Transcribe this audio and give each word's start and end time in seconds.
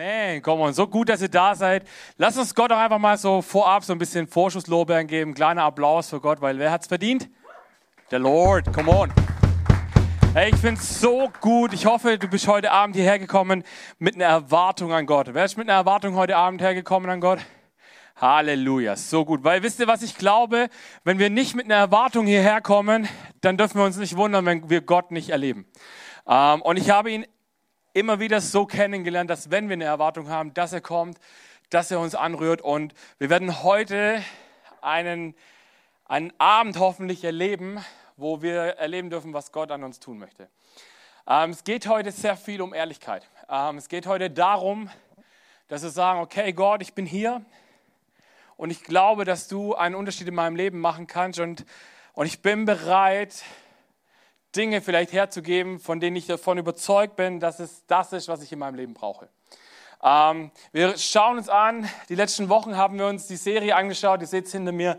Amen. 0.00 0.40
Komm 0.42 0.60
on, 0.60 0.72
so 0.72 0.86
gut, 0.86 1.08
dass 1.08 1.22
ihr 1.22 1.28
da 1.28 1.56
seid. 1.56 1.82
Lasst 2.18 2.38
uns 2.38 2.54
Gott 2.54 2.70
auch 2.70 2.78
einfach 2.78 3.00
mal 3.00 3.18
so 3.18 3.42
vorab 3.42 3.82
so 3.82 3.92
ein 3.92 3.98
bisschen 3.98 4.28
Vorschusslorbeeren 4.28 5.08
geben. 5.08 5.34
Kleiner 5.34 5.64
Applaus 5.64 6.08
für 6.08 6.20
Gott, 6.20 6.40
weil 6.40 6.56
wer 6.60 6.70
hat's 6.70 6.86
verdient? 6.86 7.28
Der 8.12 8.20
Lord. 8.20 8.72
Come 8.72 8.92
on. 8.92 9.12
Hey, 10.34 10.50
ich 10.50 10.56
finde 10.56 10.80
es 10.80 11.00
so 11.00 11.28
gut. 11.40 11.72
Ich 11.72 11.84
hoffe, 11.84 12.16
du 12.16 12.28
bist 12.28 12.46
heute 12.46 12.70
Abend 12.70 12.94
hierher 12.94 13.18
gekommen 13.18 13.64
mit 13.98 14.14
einer 14.14 14.26
Erwartung 14.26 14.92
an 14.92 15.04
Gott. 15.04 15.30
Wer 15.32 15.44
ist 15.44 15.56
mit 15.56 15.68
einer 15.68 15.78
Erwartung 15.78 16.14
heute 16.14 16.36
Abend 16.36 16.60
hergekommen 16.60 17.10
an 17.10 17.20
Gott? 17.20 17.40
Halleluja, 18.20 18.94
so 18.94 19.24
gut. 19.24 19.42
Weil 19.42 19.64
wisst 19.64 19.80
ihr, 19.80 19.88
was 19.88 20.02
ich 20.02 20.16
glaube? 20.16 20.68
Wenn 21.02 21.18
wir 21.18 21.28
nicht 21.28 21.56
mit 21.56 21.64
einer 21.64 21.74
Erwartung 21.74 22.24
hierher 22.24 22.60
kommen, 22.60 23.08
dann 23.40 23.56
dürfen 23.56 23.78
wir 23.78 23.84
uns 23.84 23.96
nicht 23.96 24.16
wundern, 24.16 24.46
wenn 24.46 24.70
wir 24.70 24.80
Gott 24.80 25.10
nicht 25.10 25.30
erleben. 25.30 25.66
Ähm, 26.28 26.62
und 26.62 26.76
ich 26.76 26.88
habe 26.90 27.10
ihn 27.10 27.26
immer 27.98 28.20
wieder 28.20 28.40
so 28.40 28.64
kennengelernt, 28.64 29.28
dass 29.28 29.50
wenn 29.50 29.68
wir 29.68 29.74
eine 29.74 29.84
Erwartung 29.84 30.28
haben, 30.28 30.54
dass 30.54 30.72
er 30.72 30.80
kommt, 30.80 31.18
dass 31.70 31.90
er 31.90 31.98
uns 31.98 32.14
anrührt. 32.14 32.62
Und 32.62 32.94
wir 33.18 33.28
werden 33.28 33.64
heute 33.64 34.22
einen, 34.80 35.34
einen 36.06 36.32
Abend 36.38 36.78
hoffentlich 36.78 37.24
erleben, 37.24 37.84
wo 38.16 38.40
wir 38.40 38.76
erleben 38.76 39.10
dürfen, 39.10 39.34
was 39.34 39.50
Gott 39.50 39.72
an 39.72 39.82
uns 39.82 39.98
tun 39.98 40.18
möchte. 40.18 40.48
Ähm, 41.26 41.50
es 41.50 41.64
geht 41.64 41.88
heute 41.88 42.12
sehr 42.12 42.36
viel 42.36 42.62
um 42.62 42.72
Ehrlichkeit. 42.72 43.28
Ähm, 43.50 43.78
es 43.78 43.88
geht 43.88 44.06
heute 44.06 44.30
darum, 44.30 44.88
dass 45.66 45.82
wir 45.82 45.90
sagen, 45.90 46.20
okay 46.20 46.52
Gott, 46.52 46.82
ich 46.82 46.94
bin 46.94 47.04
hier 47.04 47.42
und 48.56 48.70
ich 48.70 48.84
glaube, 48.84 49.24
dass 49.24 49.48
du 49.48 49.74
einen 49.74 49.96
Unterschied 49.96 50.28
in 50.28 50.36
meinem 50.36 50.54
Leben 50.54 50.78
machen 50.78 51.08
kannst 51.08 51.40
und, 51.40 51.64
und 52.14 52.26
ich 52.26 52.42
bin 52.42 52.64
bereit, 52.64 53.42
Dinge 54.58 54.82
vielleicht 54.82 55.12
herzugeben, 55.12 55.78
von 55.78 56.00
denen 56.00 56.16
ich 56.16 56.26
davon 56.26 56.58
überzeugt 56.58 57.16
bin, 57.16 57.38
dass 57.38 57.60
es 57.60 57.86
das 57.86 58.12
ist, 58.12 58.28
was 58.28 58.42
ich 58.42 58.52
in 58.52 58.58
meinem 58.58 58.74
Leben 58.74 58.92
brauche. 58.92 59.28
Ähm, 60.02 60.50
wir 60.72 60.98
schauen 60.98 61.38
uns 61.38 61.48
an, 61.48 61.88
die 62.08 62.16
letzten 62.16 62.48
Wochen 62.48 62.76
haben 62.76 62.98
wir 62.98 63.06
uns 63.06 63.28
die 63.28 63.36
Serie 63.36 63.76
angeschaut, 63.76 64.20
ihr 64.20 64.26
seht 64.26 64.46
es 64.46 64.52
hinter 64.52 64.72
mir, 64.72 64.98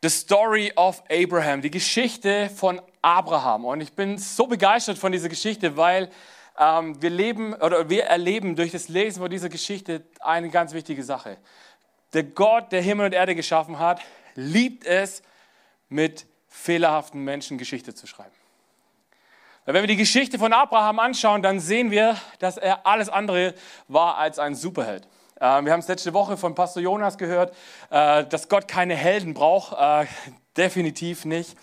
The 0.00 0.08
Story 0.08 0.72
of 0.76 1.02
Abraham, 1.10 1.60
die 1.60 1.72
Geschichte 1.72 2.50
von 2.50 2.80
Abraham. 3.02 3.64
Und 3.64 3.80
ich 3.80 3.92
bin 3.94 4.16
so 4.16 4.46
begeistert 4.46 4.96
von 4.96 5.10
dieser 5.10 5.28
Geschichte, 5.28 5.76
weil 5.76 6.08
ähm, 6.56 7.02
wir 7.02 7.10
leben 7.10 7.54
oder 7.54 7.90
wir 7.90 8.04
erleben 8.04 8.54
durch 8.54 8.70
das 8.70 8.88
Lesen 8.88 9.20
von 9.20 9.30
dieser 9.30 9.48
Geschichte 9.48 10.04
eine 10.20 10.50
ganz 10.50 10.72
wichtige 10.72 11.02
Sache. 11.02 11.36
Der 12.12 12.22
Gott, 12.22 12.70
der 12.70 12.80
Himmel 12.80 13.06
und 13.06 13.12
Erde 13.12 13.34
geschaffen 13.34 13.80
hat, 13.80 14.00
liebt 14.36 14.86
es, 14.86 15.22
mit 15.88 16.26
fehlerhaften 16.48 17.24
Menschen 17.24 17.58
Geschichte 17.58 17.94
zu 17.94 18.06
schreiben. 18.06 18.37
Wenn 19.70 19.82
wir 19.82 19.86
die 19.86 19.96
Geschichte 19.96 20.38
von 20.38 20.54
Abraham 20.54 20.98
anschauen, 20.98 21.42
dann 21.42 21.60
sehen 21.60 21.90
wir, 21.90 22.16
dass 22.38 22.56
er 22.56 22.86
alles 22.86 23.10
andere 23.10 23.52
war 23.86 24.16
als 24.16 24.38
ein 24.38 24.54
Superheld. 24.54 25.06
Äh, 25.38 25.62
wir 25.62 25.72
haben 25.72 25.80
es 25.80 25.88
letzte 25.88 26.14
Woche 26.14 26.38
von 26.38 26.54
Pastor 26.54 26.82
Jonas 26.82 27.18
gehört, 27.18 27.54
äh, 27.90 28.24
dass 28.24 28.48
Gott 28.48 28.66
keine 28.66 28.94
Helden 28.94 29.34
braucht. 29.34 29.76
Äh, 29.78 30.06
definitiv 30.56 31.26
nicht. 31.26 31.54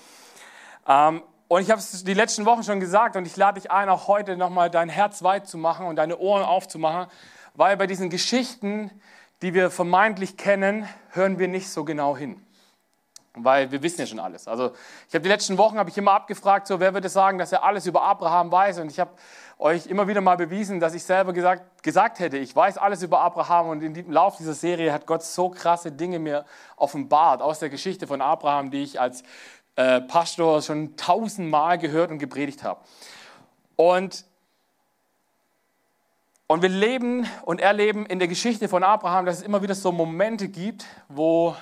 Ähm, 0.87 1.23
und 1.47 1.63
ich 1.63 1.71
habe 1.71 1.79
es 1.79 2.03
die 2.03 2.13
letzten 2.13 2.45
Wochen 2.45 2.61
schon 2.61 2.79
gesagt 2.79 3.15
und 3.15 3.25
ich 3.25 3.37
lade 3.37 3.59
dich 3.59 3.71
ein, 3.71 3.89
auch 3.89 4.07
heute 4.07 4.37
nochmal 4.37 4.69
dein 4.69 4.89
Herz 4.89 5.23
weit 5.23 5.47
zu 5.47 5.57
machen 5.57 5.87
und 5.87 5.95
deine 5.95 6.19
Ohren 6.19 6.43
aufzumachen, 6.43 7.07
weil 7.55 7.75
bei 7.75 7.87
diesen 7.87 8.11
Geschichten, 8.11 8.91
die 9.41 9.55
wir 9.55 9.71
vermeintlich 9.71 10.37
kennen, 10.37 10.87
hören 11.09 11.39
wir 11.39 11.47
nicht 11.47 11.69
so 11.69 11.83
genau 11.83 12.15
hin 12.15 12.44
weil 13.37 13.71
wir 13.71 13.81
wissen 13.83 14.01
ja 14.01 14.07
schon 14.07 14.19
alles. 14.19 14.47
Also 14.47 14.71
ich 15.07 15.13
habe 15.13 15.23
die 15.23 15.29
letzten 15.29 15.57
Wochen 15.57 15.77
habe 15.77 15.89
ich 15.89 15.97
immer 15.97 16.13
abgefragt, 16.13 16.67
so 16.67 16.79
wer 16.79 16.93
würde 16.93 17.09
sagen, 17.09 17.37
dass 17.37 17.51
er 17.51 17.63
alles 17.63 17.85
über 17.85 18.03
Abraham 18.03 18.51
weiß 18.51 18.79
und 18.79 18.91
ich 18.91 18.99
habe 18.99 19.11
euch 19.57 19.87
immer 19.87 20.07
wieder 20.07 20.21
mal 20.21 20.37
bewiesen, 20.37 20.79
dass 20.79 20.93
ich 20.93 21.03
selber 21.03 21.33
gesagt, 21.33 21.83
gesagt 21.83 22.19
hätte, 22.19 22.37
ich 22.37 22.55
weiß 22.55 22.77
alles 22.77 23.01
über 23.03 23.19
Abraham 23.21 23.69
und 23.69 23.81
im 23.81 24.11
Laufe 24.11 24.37
dieser 24.37 24.53
Serie 24.53 24.91
hat 24.91 25.05
Gott 25.05 25.23
so 25.23 25.49
krasse 25.49 25.91
Dinge 25.91 26.19
mir 26.19 26.45
offenbart 26.75 27.41
aus 27.41 27.59
der 27.59 27.69
Geschichte 27.69 28.07
von 28.07 28.21
Abraham, 28.21 28.71
die 28.71 28.83
ich 28.83 28.99
als 28.99 29.23
äh, 29.75 30.01
Pastor 30.01 30.61
schon 30.61 30.97
tausendmal 30.97 31.77
gehört 31.77 32.11
und 32.11 32.19
gepredigt 32.19 32.63
habe. 32.63 32.81
Und 33.75 34.25
und 36.47 36.61
wir 36.61 36.69
leben 36.69 37.27
und 37.43 37.59
erleben 37.59 38.05
in 38.05 38.19
der 38.19 38.27
Geschichte 38.27 38.69
von 38.69 38.83
Abraham, 38.83 39.25
dass 39.25 39.37
es 39.37 39.41
immer 39.41 39.63
wieder 39.63 39.73
so 39.73 39.91
Momente 39.91 40.47
gibt, 40.47 40.85
wo 41.09 41.55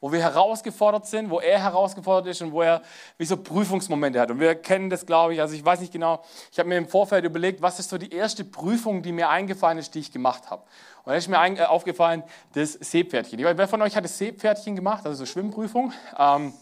wo 0.00 0.10
wir 0.12 0.20
herausgefordert 0.20 1.06
sind, 1.06 1.28
wo 1.30 1.40
er 1.40 1.62
herausgefordert 1.62 2.28
ist 2.28 2.40
und 2.42 2.52
wo 2.52 2.62
er 2.62 2.82
wie 3.18 3.26
so 3.26 3.36
Prüfungsmomente 3.36 4.18
hat. 4.18 4.30
Und 4.30 4.40
wir 4.40 4.54
kennen 4.54 4.88
das, 4.88 5.04
glaube 5.04 5.34
ich, 5.34 5.40
also 5.40 5.54
ich 5.54 5.64
weiß 5.64 5.80
nicht 5.80 5.92
genau, 5.92 6.24
ich 6.50 6.58
habe 6.58 6.68
mir 6.68 6.78
im 6.78 6.88
Vorfeld 6.88 7.24
überlegt, 7.24 7.60
was 7.60 7.78
ist 7.78 7.90
so 7.90 7.98
die 7.98 8.12
erste 8.12 8.44
Prüfung, 8.44 9.02
die 9.02 9.12
mir 9.12 9.28
eingefallen 9.28 9.78
ist, 9.78 9.94
die 9.94 10.00
ich 10.00 10.10
gemacht 10.10 10.50
habe. 10.50 10.62
Und 11.04 11.12
da 11.12 11.14
ist 11.14 11.28
mir 11.28 11.36
äh, 11.36 11.64
aufgefallen, 11.64 12.22
das 12.54 12.72
Seepferdchen. 12.72 13.38
Wer 13.38 13.68
von 13.68 13.82
euch 13.82 13.94
hat 13.94 14.04
das 14.04 14.16
Seepferdchen 14.16 14.74
gemacht, 14.74 15.04
also 15.04 15.24
so 15.24 15.26
Schwimmprüfung? 15.26 15.92
Ähm, 16.18 16.54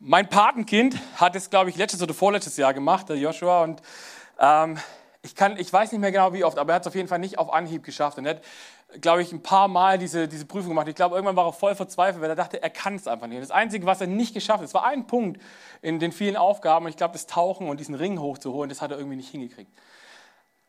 mein 0.00 0.28
Patenkind 0.28 0.96
hat 1.16 1.34
es, 1.36 1.50
glaube 1.50 1.70
ich, 1.70 1.76
letztes 1.76 2.00
oder 2.02 2.14
vorletztes 2.14 2.56
Jahr 2.56 2.72
gemacht, 2.72 3.08
der 3.08 3.16
Joshua, 3.16 3.62
und 3.64 3.82
ähm, 4.38 4.78
ich, 5.22 5.34
kann, 5.34 5.56
ich 5.58 5.72
weiß 5.72 5.92
nicht 5.92 6.00
mehr 6.00 6.12
genau 6.12 6.32
wie 6.32 6.44
oft, 6.44 6.56
aber 6.56 6.72
er 6.72 6.76
hat 6.76 6.82
es 6.82 6.86
auf 6.86 6.94
jeden 6.94 7.08
Fall 7.08 7.18
nicht 7.18 7.38
auf 7.38 7.52
Anhieb 7.52 7.82
geschafft. 7.82 8.18
Und 8.18 8.26
er 8.26 8.36
hat 8.36 8.42
glaube 9.00 9.22
ich, 9.22 9.32
ein 9.32 9.42
paar 9.42 9.68
Mal 9.68 9.98
diese, 9.98 10.28
diese 10.28 10.46
Prüfung 10.46 10.70
gemacht. 10.70 10.88
Ich 10.88 10.94
glaube, 10.94 11.14
irgendwann 11.14 11.36
war 11.36 11.46
er 11.46 11.52
voll 11.52 11.74
verzweifelt, 11.74 12.22
weil 12.22 12.30
er 12.30 12.36
dachte, 12.36 12.62
er 12.62 12.70
kann 12.70 12.94
es 12.94 13.06
einfach 13.06 13.26
nicht. 13.26 13.42
das 13.42 13.50
Einzige, 13.50 13.86
was 13.86 14.00
er 14.00 14.06
nicht 14.06 14.34
geschafft 14.34 14.60
hat, 14.60 14.66
es 14.66 14.74
war 14.74 14.84
ein 14.84 15.06
Punkt 15.06 15.40
in 15.82 15.98
den 15.98 16.10
vielen 16.10 16.36
Aufgaben, 16.36 16.86
und 16.86 16.90
ich 16.90 16.96
glaube, 16.96 17.12
das 17.12 17.26
Tauchen 17.26 17.68
und 17.68 17.78
diesen 17.80 17.94
Ring 17.94 18.18
hochzuholen, 18.18 18.68
das 18.68 18.80
hat 18.80 18.90
er 18.90 18.98
irgendwie 18.98 19.16
nicht 19.16 19.30
hingekriegt. 19.30 19.70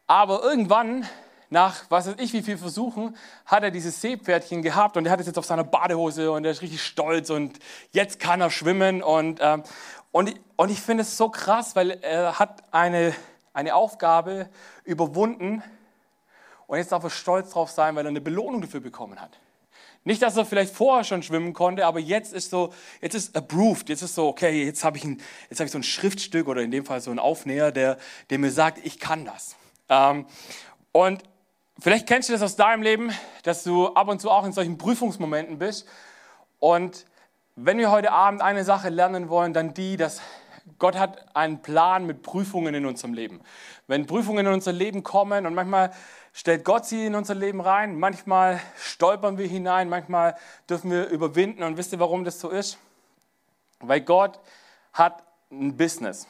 Aber 0.05 0.43
irgendwann, 0.43 1.07
nach 1.49 1.85
was 1.89 2.07
weiß 2.07 2.15
ich 2.19 2.33
wie 2.33 2.41
viel 2.41 2.57
Versuchen, 2.57 3.15
hat 3.45 3.63
er 3.63 3.71
dieses 3.71 4.01
Seepferdchen 4.01 4.61
gehabt 4.61 4.97
und 4.97 5.05
er 5.05 5.11
hat 5.11 5.19
es 5.19 5.27
jetzt 5.27 5.37
auf 5.37 5.45
seiner 5.45 5.63
Badehose 5.63 6.31
und 6.31 6.45
er 6.45 6.51
ist 6.51 6.61
richtig 6.61 6.83
stolz 6.83 7.29
und 7.29 7.59
jetzt 7.91 8.19
kann 8.19 8.41
er 8.41 8.51
schwimmen. 8.51 9.01
Und, 9.01 9.39
ähm, 9.41 9.63
und, 10.11 10.33
und 10.57 10.69
ich 10.69 10.81
finde 10.81 11.03
es 11.03 11.17
so 11.17 11.29
krass, 11.29 11.75
weil 11.75 11.91
er 12.01 12.37
hat 12.37 12.63
eine, 12.71 13.15
eine 13.53 13.75
Aufgabe 13.75 14.49
überwunden, 14.83 15.63
und 16.69 16.77
jetzt 16.77 16.91
darf 16.91 17.03
er 17.03 17.09
stolz 17.09 17.49
drauf 17.49 17.71
sein, 17.71 17.95
weil 17.95 18.05
er 18.05 18.09
eine 18.09 18.21
Belohnung 18.21 18.61
dafür 18.61 18.79
bekommen 18.79 19.19
hat. 19.19 19.39
Nicht, 20.03 20.21
dass 20.21 20.37
er 20.37 20.45
vielleicht 20.45 20.71
vorher 20.71 21.03
schon 21.03 21.23
schwimmen 21.23 21.53
konnte, 21.53 21.83
aber 21.87 21.99
jetzt 21.99 22.31
ist 22.31 22.51
so, 22.51 22.71
jetzt 23.01 23.15
ist 23.15 23.35
approved, 23.35 23.89
jetzt 23.89 24.03
ist 24.03 24.13
so, 24.13 24.27
okay, 24.27 24.65
jetzt 24.65 24.83
habe 24.83 24.97
ich, 24.97 25.03
ein, 25.03 25.19
jetzt 25.49 25.59
hab 25.59 25.65
ich 25.65 25.71
so 25.71 25.79
ein 25.79 25.83
Schriftstück 25.83 26.47
oder 26.47 26.61
in 26.61 26.69
dem 26.69 26.85
Fall 26.85 27.01
so 27.01 27.09
ein 27.09 27.17
Aufnäher, 27.17 27.71
der, 27.71 27.97
der 28.29 28.37
mir 28.37 28.51
sagt, 28.51 28.85
ich 28.85 28.99
kann 28.99 29.25
das. 29.25 29.55
Ähm, 29.89 30.27
und 30.91 31.23
vielleicht 31.79 32.05
kennst 32.05 32.29
du 32.29 32.33
das 32.33 32.43
aus 32.43 32.55
deinem 32.55 32.83
Leben, 32.83 33.11
dass 33.41 33.63
du 33.63 33.87
ab 33.87 34.07
und 34.07 34.21
zu 34.21 34.29
auch 34.29 34.45
in 34.45 34.51
solchen 34.51 34.77
Prüfungsmomenten 34.77 35.57
bist. 35.57 35.87
Und 36.59 37.07
wenn 37.55 37.79
wir 37.79 37.89
heute 37.89 38.11
Abend 38.11 38.43
eine 38.43 38.63
Sache 38.63 38.89
lernen 38.89 39.27
wollen, 39.27 39.53
dann 39.53 39.73
die, 39.73 39.97
dass 39.97 40.21
Gott 40.77 40.97
hat 40.97 41.35
einen 41.35 41.61
Plan 41.61 42.05
mit 42.05 42.21
Prüfungen 42.21 42.75
in 42.75 42.85
unserem 42.85 43.13
Leben. 43.13 43.41
Wenn 43.87 44.05
Prüfungen 44.05 44.45
in 44.45 44.53
unser 44.53 44.71
Leben 44.71 45.03
kommen 45.03 45.45
und 45.45 45.55
manchmal 45.55 45.91
stellt 46.33 46.63
Gott 46.63 46.85
sie 46.85 47.05
in 47.05 47.15
unser 47.15 47.35
Leben 47.35 47.61
rein. 47.61 47.99
Manchmal 47.99 48.61
stolpern 48.77 49.37
wir 49.37 49.47
hinein, 49.47 49.89
manchmal 49.89 50.35
dürfen 50.69 50.91
wir 50.91 51.07
überwinden. 51.07 51.63
Und 51.63 51.77
wisst 51.77 51.91
ihr, 51.91 51.99
warum 51.99 52.23
das 52.23 52.39
so 52.39 52.49
ist? 52.49 52.77
Weil 53.79 54.01
Gott 54.01 54.39
hat 54.93 55.23
ein 55.51 55.75
Business. 55.75 56.27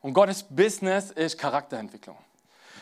Und 0.00 0.12
Gottes 0.12 0.44
Business 0.44 1.10
ist 1.10 1.38
Charakterentwicklung. 1.38 2.16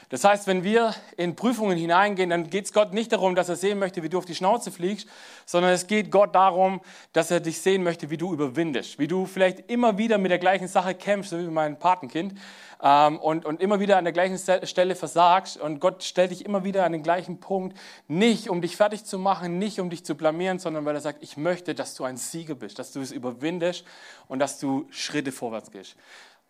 Das 0.09 0.22
heißt, 0.22 0.47
wenn 0.47 0.62
wir 0.62 0.94
in 1.17 1.34
Prüfungen 1.34 1.77
hineingehen, 1.77 2.31
dann 2.31 2.49
geht 2.49 2.67
es 2.67 2.72
Gott 2.72 2.94
nicht 2.94 3.11
darum, 3.11 3.34
dass 3.34 3.49
er 3.49 3.56
sehen 3.56 3.81
möchte, 3.81 4.05
wie 4.05 4.09
du 4.09 4.19
auf 4.19 4.25
die 4.25 4.37
Schnauze 4.37 4.71
fliegst, 4.71 5.09
sondern 5.47 5.72
es 5.72 5.89
geht 5.89 6.12
Gott 6.12 6.33
darum, 6.34 6.81
dass 7.12 7.33
er 7.33 7.41
dich 7.41 7.61
sehen 7.61 7.83
möchte, 7.83 8.09
wie 8.09 8.17
du 8.17 8.33
überwindest, 8.33 9.00
wie 9.00 9.09
du 9.09 9.27
vielleicht 9.27 9.69
immer 9.69 9.99
wieder 9.99 10.19
mit 10.19 10.31
der 10.31 10.39
gleichen 10.39 10.69
Sache 10.69 10.94
kämpfst, 10.94 11.31
so 11.31 11.39
wie 11.39 11.49
mein 11.49 11.81
Patenkind, 11.81 12.34
ähm, 12.81 13.19
und, 13.19 13.44
und 13.44 13.61
immer 13.61 13.81
wieder 13.81 13.97
an 13.97 14.05
der 14.05 14.12
gleichen 14.12 14.39
Stelle 14.39 14.94
versagst. 14.94 15.56
Und 15.56 15.81
Gott 15.81 16.05
stellt 16.05 16.31
dich 16.31 16.44
immer 16.44 16.62
wieder 16.62 16.85
an 16.85 16.93
den 16.93 17.03
gleichen 17.03 17.41
Punkt, 17.41 17.76
nicht 18.06 18.49
um 18.49 18.61
dich 18.61 18.76
fertig 18.76 19.05
zu 19.05 19.19
machen, 19.19 19.58
nicht 19.58 19.81
um 19.81 19.91
dich 19.91 20.05
zu 20.05 20.14
blamieren, 20.14 20.61
sondern 20.61 20.85
weil 20.85 20.94
er 20.94 21.00
sagt, 21.00 21.20
ich 21.20 21.37
möchte, 21.37 21.75
dass 21.75 21.97
du 21.97 22.05
ein 22.05 22.17
Sieger 22.17 22.55
bist, 22.55 22.79
dass 22.79 22.93
du 22.93 23.00
es 23.00 23.11
überwindest 23.11 23.85
und 24.29 24.38
dass 24.38 24.61
du 24.61 24.87
Schritte 24.91 25.32
vorwärts 25.32 25.73
gehst. 25.73 25.97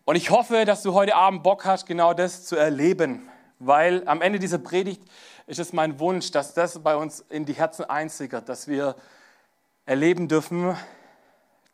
Und 0.05 0.15
ich 0.15 0.29
hoffe, 0.29 0.63
dass 0.65 0.83
du 0.83 0.93
heute 0.93 1.15
Abend 1.15 1.41
Bock 1.41 1.65
hast, 1.65 1.87
genau 1.87 2.13
das 2.13 2.45
zu 2.45 2.55
erleben 2.55 3.27
weil 3.59 4.07
am 4.07 4.21
Ende 4.21 4.39
dieser 4.39 4.57
Predigt 4.57 5.01
ist 5.47 5.59
es 5.59 5.73
mein 5.73 5.99
Wunsch, 5.99 6.31
dass 6.31 6.53
das 6.53 6.79
bei 6.79 6.95
uns 6.95 7.25
in 7.29 7.45
die 7.45 7.53
Herzen 7.53 7.85
einsickert, 7.85 8.49
dass 8.49 8.67
wir 8.67 8.95
erleben 9.85 10.27
dürfen, 10.27 10.75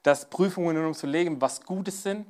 dass 0.04 0.30
Prüfungen 0.30 0.78
in 0.78 0.86
unserem 0.86 1.12
Leben 1.12 1.42
was 1.42 1.62
Gutes 1.64 2.04
sind 2.04 2.28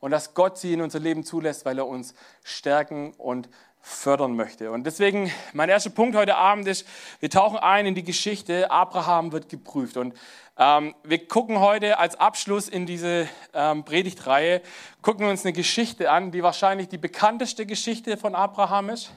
und 0.00 0.10
dass 0.10 0.34
Gott 0.34 0.58
sie 0.58 0.72
in 0.74 0.82
unser 0.82 0.98
Leben 0.98 1.24
zulässt, 1.24 1.64
weil 1.64 1.78
er 1.78 1.86
uns 1.86 2.14
stärken 2.44 3.12
und 3.14 3.48
fördern 3.86 4.34
möchte. 4.34 4.72
Und 4.72 4.84
deswegen, 4.84 5.30
mein 5.52 5.68
erster 5.68 5.90
Punkt 5.90 6.16
heute 6.16 6.36
Abend 6.36 6.66
ist, 6.66 6.84
wir 7.20 7.30
tauchen 7.30 7.56
ein 7.56 7.86
in 7.86 7.94
die 7.94 8.02
Geschichte, 8.02 8.68
Abraham 8.68 9.30
wird 9.30 9.48
geprüft. 9.48 9.96
Und 9.96 10.12
ähm, 10.58 10.96
wir 11.04 11.28
gucken 11.28 11.60
heute 11.60 12.00
als 12.00 12.18
Abschluss 12.18 12.68
in 12.68 12.84
diese 12.84 13.28
ähm, 13.54 13.84
Predigtreihe, 13.84 14.60
gucken 15.02 15.24
wir 15.26 15.30
uns 15.30 15.44
eine 15.44 15.52
Geschichte 15.52 16.10
an, 16.10 16.32
die 16.32 16.42
wahrscheinlich 16.42 16.88
die 16.88 16.98
bekannteste 16.98 17.64
Geschichte 17.64 18.16
von 18.16 18.34
Abraham 18.34 18.90
ist 18.90 19.12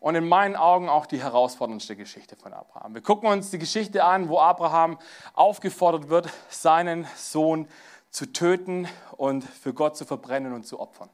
und 0.00 0.16
in 0.16 0.26
meinen 0.26 0.56
Augen 0.56 0.88
auch 0.88 1.06
die 1.06 1.22
herausforderndste 1.22 1.94
Geschichte 1.94 2.34
von 2.34 2.52
Abraham. 2.52 2.94
Wir 2.94 3.02
gucken 3.02 3.30
uns 3.30 3.50
die 3.50 3.58
Geschichte 3.58 4.02
an, 4.02 4.28
wo 4.28 4.40
Abraham 4.40 4.98
aufgefordert 5.34 6.08
wird, 6.08 6.28
seinen 6.48 7.06
Sohn 7.14 7.68
zu 8.10 8.32
töten 8.32 8.88
und 9.16 9.44
für 9.44 9.72
Gott 9.72 9.96
zu 9.96 10.04
verbrennen 10.04 10.54
und 10.54 10.66
zu 10.66 10.80
opfern. 10.80 11.08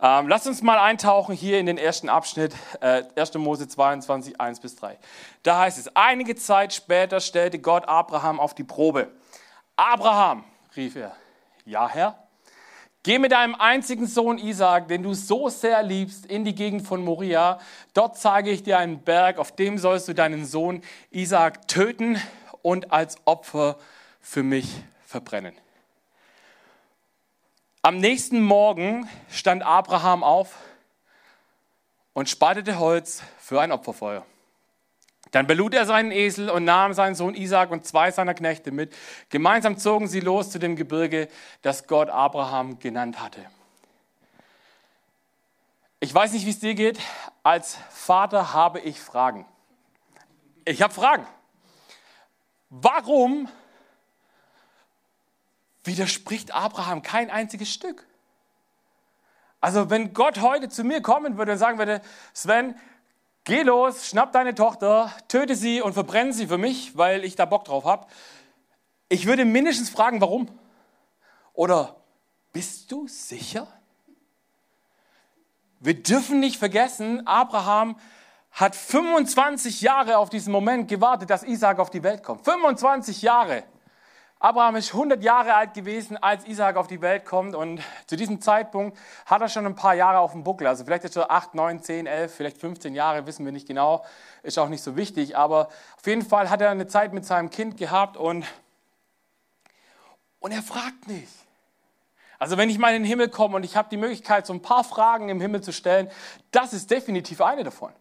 Ähm, 0.00 0.28
lasst 0.28 0.46
uns 0.46 0.62
mal 0.62 0.78
eintauchen 0.78 1.34
hier 1.34 1.58
in 1.60 1.66
den 1.66 1.78
ersten 1.78 2.08
Abschnitt, 2.08 2.54
äh, 2.80 3.04
1. 3.16 3.34
Mose 3.38 3.68
22, 3.68 4.40
1 4.40 4.60
bis 4.60 4.76
3. 4.76 4.98
Da 5.42 5.58
heißt 5.58 5.78
es, 5.78 5.94
einige 5.94 6.34
Zeit 6.34 6.72
später 6.72 7.20
stellte 7.20 7.58
Gott 7.58 7.86
Abraham 7.86 8.40
auf 8.40 8.54
die 8.54 8.64
Probe. 8.64 9.10
Abraham, 9.76 10.44
rief 10.76 10.96
er, 10.96 11.14
ja 11.64 11.88
Herr, 11.88 12.18
geh 13.02 13.18
mit 13.18 13.32
deinem 13.32 13.54
einzigen 13.54 14.06
Sohn 14.06 14.38
Isaac, 14.38 14.88
den 14.88 15.02
du 15.02 15.14
so 15.14 15.48
sehr 15.48 15.82
liebst, 15.82 16.26
in 16.26 16.44
die 16.44 16.54
Gegend 16.54 16.86
von 16.86 17.04
Moria. 17.04 17.58
Dort 17.94 18.18
zeige 18.18 18.50
ich 18.50 18.62
dir 18.62 18.78
einen 18.78 19.02
Berg, 19.02 19.38
auf 19.38 19.52
dem 19.52 19.78
sollst 19.78 20.08
du 20.08 20.14
deinen 20.14 20.44
Sohn 20.44 20.82
Isaac 21.10 21.68
töten 21.68 22.20
und 22.62 22.92
als 22.92 23.16
Opfer 23.24 23.76
für 24.20 24.42
mich 24.42 24.68
verbrennen. 25.06 25.54
Am 27.84 27.96
nächsten 27.96 28.40
Morgen 28.40 29.08
stand 29.28 29.64
Abraham 29.64 30.22
auf 30.22 30.56
und 32.12 32.28
spaltete 32.28 32.78
Holz 32.78 33.24
für 33.40 33.60
ein 33.60 33.72
Opferfeuer. 33.72 34.24
Dann 35.32 35.48
belud 35.48 35.74
er 35.74 35.84
seinen 35.84 36.12
Esel 36.12 36.48
und 36.48 36.64
nahm 36.64 36.92
seinen 36.92 37.16
Sohn 37.16 37.34
Isaac 37.34 37.72
und 37.72 37.84
zwei 37.84 38.12
seiner 38.12 38.34
Knechte 38.34 38.70
mit. 38.70 38.94
Gemeinsam 39.30 39.78
zogen 39.78 40.06
sie 40.06 40.20
los 40.20 40.52
zu 40.52 40.60
dem 40.60 40.76
Gebirge, 40.76 41.28
das 41.62 41.88
Gott 41.88 42.08
Abraham 42.08 42.78
genannt 42.78 43.20
hatte. 43.20 43.44
Ich 45.98 46.14
weiß 46.14 46.34
nicht, 46.34 46.46
wie 46.46 46.50
es 46.50 46.60
dir 46.60 46.74
geht. 46.74 47.00
Als 47.42 47.76
Vater 47.90 48.52
habe 48.52 48.78
ich 48.78 49.00
Fragen. 49.00 49.44
Ich 50.64 50.82
habe 50.82 50.94
Fragen. 50.94 51.26
Warum 52.70 53.48
widerspricht 55.84 56.54
Abraham 56.54 57.02
kein 57.02 57.30
einziges 57.30 57.72
Stück. 57.72 58.06
Also 59.60 59.90
wenn 59.90 60.12
Gott 60.12 60.40
heute 60.40 60.68
zu 60.68 60.84
mir 60.84 61.02
kommen 61.02 61.38
würde 61.38 61.52
und 61.52 61.58
sagen 61.58 61.78
würde, 61.78 62.02
Sven, 62.32 62.74
geh 63.44 63.62
los, 63.62 64.08
schnapp 64.08 64.32
deine 64.32 64.54
Tochter, 64.54 65.12
töte 65.28 65.54
sie 65.54 65.80
und 65.80 65.92
verbrenne 65.92 66.32
sie 66.32 66.46
für 66.46 66.58
mich, 66.58 66.96
weil 66.96 67.24
ich 67.24 67.36
da 67.36 67.44
Bock 67.44 67.64
drauf 67.64 67.84
habe. 67.84 68.06
Ich 69.08 69.26
würde 69.26 69.44
mindestens 69.44 69.90
fragen, 69.90 70.20
warum. 70.20 70.48
Oder 71.52 71.96
bist 72.52 72.90
du 72.90 73.06
sicher? 73.06 73.68
Wir 75.80 76.00
dürfen 76.00 76.40
nicht 76.40 76.58
vergessen, 76.58 77.26
Abraham 77.26 77.96
hat 78.52 78.76
25 78.76 79.80
Jahre 79.80 80.18
auf 80.18 80.28
diesen 80.28 80.52
Moment 80.52 80.88
gewartet, 80.88 81.30
dass 81.30 81.42
Isaac 81.42 81.78
auf 81.78 81.90
die 81.90 82.02
Welt 82.02 82.22
kommt. 82.22 82.44
25 82.44 83.22
Jahre. 83.22 83.64
Abraham 84.42 84.74
ist 84.74 84.92
100 84.92 85.22
Jahre 85.22 85.54
alt 85.54 85.72
gewesen, 85.72 86.16
als 86.16 86.44
Isaac 86.48 86.74
auf 86.74 86.88
die 86.88 87.00
Welt 87.00 87.24
kommt 87.24 87.54
und 87.54 87.80
zu 88.08 88.16
diesem 88.16 88.40
Zeitpunkt 88.40 88.98
hat 89.24 89.40
er 89.40 89.48
schon 89.48 89.64
ein 89.66 89.76
paar 89.76 89.94
Jahre 89.94 90.18
auf 90.18 90.32
dem 90.32 90.42
Buckel. 90.42 90.66
Also 90.66 90.84
vielleicht 90.84 91.04
ist 91.04 91.16
er 91.16 91.30
8, 91.30 91.54
9, 91.54 91.80
10, 91.80 92.06
11, 92.06 92.34
vielleicht 92.34 92.58
15 92.58 92.92
Jahre, 92.92 93.24
wissen 93.24 93.44
wir 93.44 93.52
nicht 93.52 93.68
genau, 93.68 94.04
ist 94.42 94.58
auch 94.58 94.68
nicht 94.68 94.82
so 94.82 94.96
wichtig. 94.96 95.36
Aber 95.36 95.68
auf 95.96 96.04
jeden 96.06 96.22
Fall 96.22 96.50
hat 96.50 96.60
er 96.60 96.70
eine 96.70 96.88
Zeit 96.88 97.12
mit 97.12 97.24
seinem 97.24 97.50
Kind 97.50 97.76
gehabt 97.76 98.16
und, 98.16 98.44
und 100.40 100.50
er 100.50 100.62
fragt 100.62 101.06
nicht. 101.06 101.32
Also 102.40 102.56
wenn 102.56 102.68
ich 102.68 102.78
mal 102.78 102.96
in 102.96 103.04
den 103.04 103.08
Himmel 103.08 103.28
komme 103.28 103.54
und 103.54 103.62
ich 103.62 103.76
habe 103.76 103.90
die 103.90 103.96
Möglichkeit, 103.96 104.44
so 104.44 104.54
ein 104.54 104.60
paar 104.60 104.82
Fragen 104.82 105.28
im 105.28 105.40
Himmel 105.40 105.60
zu 105.60 105.72
stellen, 105.72 106.10
das 106.50 106.72
ist 106.72 106.90
definitiv 106.90 107.42
eine 107.42 107.62
davon. 107.62 107.92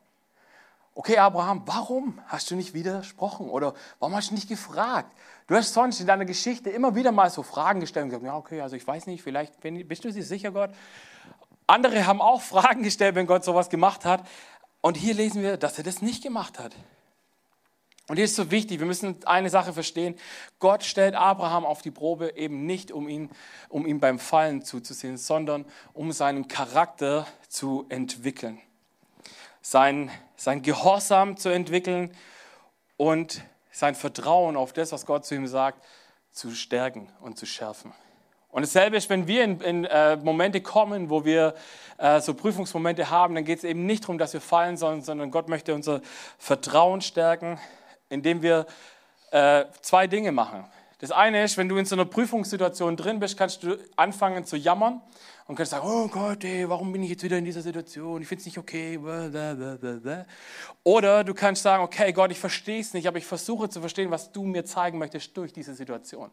Okay, 0.94 1.18
Abraham, 1.20 1.62
warum 1.68 2.20
hast 2.28 2.52
du 2.52 2.56
nicht 2.56 2.74
widersprochen 2.74 3.48
oder 3.50 3.76
warum 4.00 4.16
hast 4.16 4.32
du 4.32 4.36
nicht 4.36 4.50
gefragt? 4.50 5.12
Du 5.52 5.58
hast 5.58 5.74
sonst 5.74 6.00
in 6.00 6.08
deiner 6.08 6.24
Geschichte 6.24 6.70
immer 6.70 6.96
wieder 6.96 7.12
mal 7.12 7.30
so 7.30 7.44
Fragen 7.44 7.82
gestellt 7.82 8.06
und 8.06 8.12
gesagt, 8.12 8.26
ja, 8.26 8.38
okay, 8.38 8.62
also 8.62 8.78
ich 8.78 8.88
weiß 8.88 9.06
nicht, 9.08 9.22
vielleicht 9.22 9.60
bist 9.60 10.06
du 10.06 10.10
dir 10.10 10.24
sicher, 10.24 10.50
Gott? 10.50 10.70
Andere 11.68 12.08
haben 12.08 12.22
auch 12.22 12.42
Fragen 12.54 12.84
gestellt, 12.84 13.16
wenn 13.16 13.28
Gott 13.28 13.44
sowas 13.44 13.70
gemacht 13.70 14.06
hat. 14.06 14.26
Und 14.80 14.96
hier 14.96 15.14
lesen 15.14 15.42
wir, 15.42 15.58
dass 15.58 15.78
er 15.78 15.84
das 15.84 16.02
nicht 16.02 16.24
gemacht 16.24 16.58
hat. 16.58 16.74
Und 18.08 18.16
hier 18.16 18.24
ist 18.24 18.38
so 18.38 18.50
wichtig, 18.50 18.80
wir 18.80 18.86
müssen 18.86 19.18
eine 19.26 19.50
Sache 19.50 19.74
verstehen. 19.74 20.16
Gott 20.60 20.86
stellt 20.86 21.16
Abraham 21.16 21.66
auf 21.66 21.82
die 21.82 21.92
Probe 21.92 22.38
eben 22.38 22.66
nicht, 22.66 22.90
um 22.90 23.10
ihn, 23.10 23.30
um 23.68 23.86
ihm 23.86 24.00
beim 24.00 24.20
Fallen 24.20 24.64
zuzusehen, 24.64 25.18
sondern 25.18 25.66
um 25.92 26.14
seinen 26.14 26.48
Charakter 26.48 27.28
zu 27.50 27.88
entwickeln 27.90 28.62
sein, 29.62 30.10
sein 30.38 30.62
Gehorsam 30.62 31.36
zu 31.36 31.50
entwickeln 31.50 32.16
und 32.96 33.44
sein 33.72 33.96
Vertrauen 33.96 34.58
auf 34.58 34.74
das, 34.74 34.92
was 34.92 35.06
Gott 35.06 35.26
zu 35.26 35.36
ihm 35.36 35.48
sagt, 35.48 35.84
zu 36.32 36.52
stärken 36.52 37.10
und 37.22 37.38
zu 37.38 37.46
schärfen. 37.46 37.94
Und 38.50 38.64
dasselbe 38.64 38.98
ist, 38.98 39.10
wenn 39.10 39.28
wir 39.28 39.44
in, 39.46 39.62
in 39.62 39.86
äh, 39.86 40.18
Momente 40.18 40.62
kommen, 40.62 41.10
wo 41.10 41.24
wir 41.24 41.56
äh, 41.98 42.20
so 42.20 42.34
Prüfungsmomente 42.34 43.10
haben, 43.10 43.34
dann 43.36 43.46
geht 43.46 43.60
es 43.60 43.64
eben 43.64 43.86
nicht 43.86 44.04
darum, 44.04 44.18
dass 44.18 44.34
wir 44.34 44.42
fallen 44.42 44.76
sollen, 44.76 45.02
sondern 45.02 45.32
Gott 45.32 45.48
möchte 45.48 45.74
unser 45.74 46.02
Vertrauen 46.38 47.00
stärken, 47.00 47.60
indem 48.10 48.42
wir 48.42 48.66
äh, 49.32 49.66
zwei 49.82 50.08
Dinge 50.08 50.34
machen. 50.34 50.66
Das 51.02 51.10
eine 51.10 51.44
ist, 51.44 51.58
wenn 51.58 51.68
du 51.68 51.78
in 51.78 51.86
so 51.86 51.96
einer 51.96 52.06
Prüfungssituation 52.06 52.96
drin 52.96 53.20
bist, 53.20 53.36
kannst 53.36 53.64
du 53.64 53.76
anfangen 53.96 54.46
zu 54.46 54.56
jammern 54.56 55.02
und 55.48 55.56
kannst 55.56 55.72
sagen, 55.72 55.88
oh 55.88 56.08
Gott, 56.08 56.44
ey, 56.44 56.70
warum 56.70 56.92
bin 56.92 57.02
ich 57.02 57.10
jetzt 57.10 57.24
wieder 57.24 57.40
in 57.40 57.44
dieser 57.44 57.64
Situation? 57.64 58.22
Ich 58.22 58.28
finde 58.28 58.42
es 58.42 58.46
nicht 58.46 58.60
okay. 58.60 59.00
Oder 60.84 61.24
du 61.24 61.34
kannst 61.34 61.64
sagen, 61.64 61.84
okay, 61.84 62.14
Gott, 62.14 62.30
ich 62.30 62.40
verstehe 62.40 62.82
es 62.82 62.94
nicht, 62.94 63.08
aber 63.08 63.18
ich 63.18 63.26
versuche 63.26 63.68
zu 63.68 63.80
verstehen, 63.80 64.12
was 64.12 64.32
du 64.32 64.44
mir 64.44 64.64
zeigen 64.64 65.00
möchtest 65.00 65.36
durch 65.36 65.52
diese 65.52 65.74
Situation. 65.74 66.30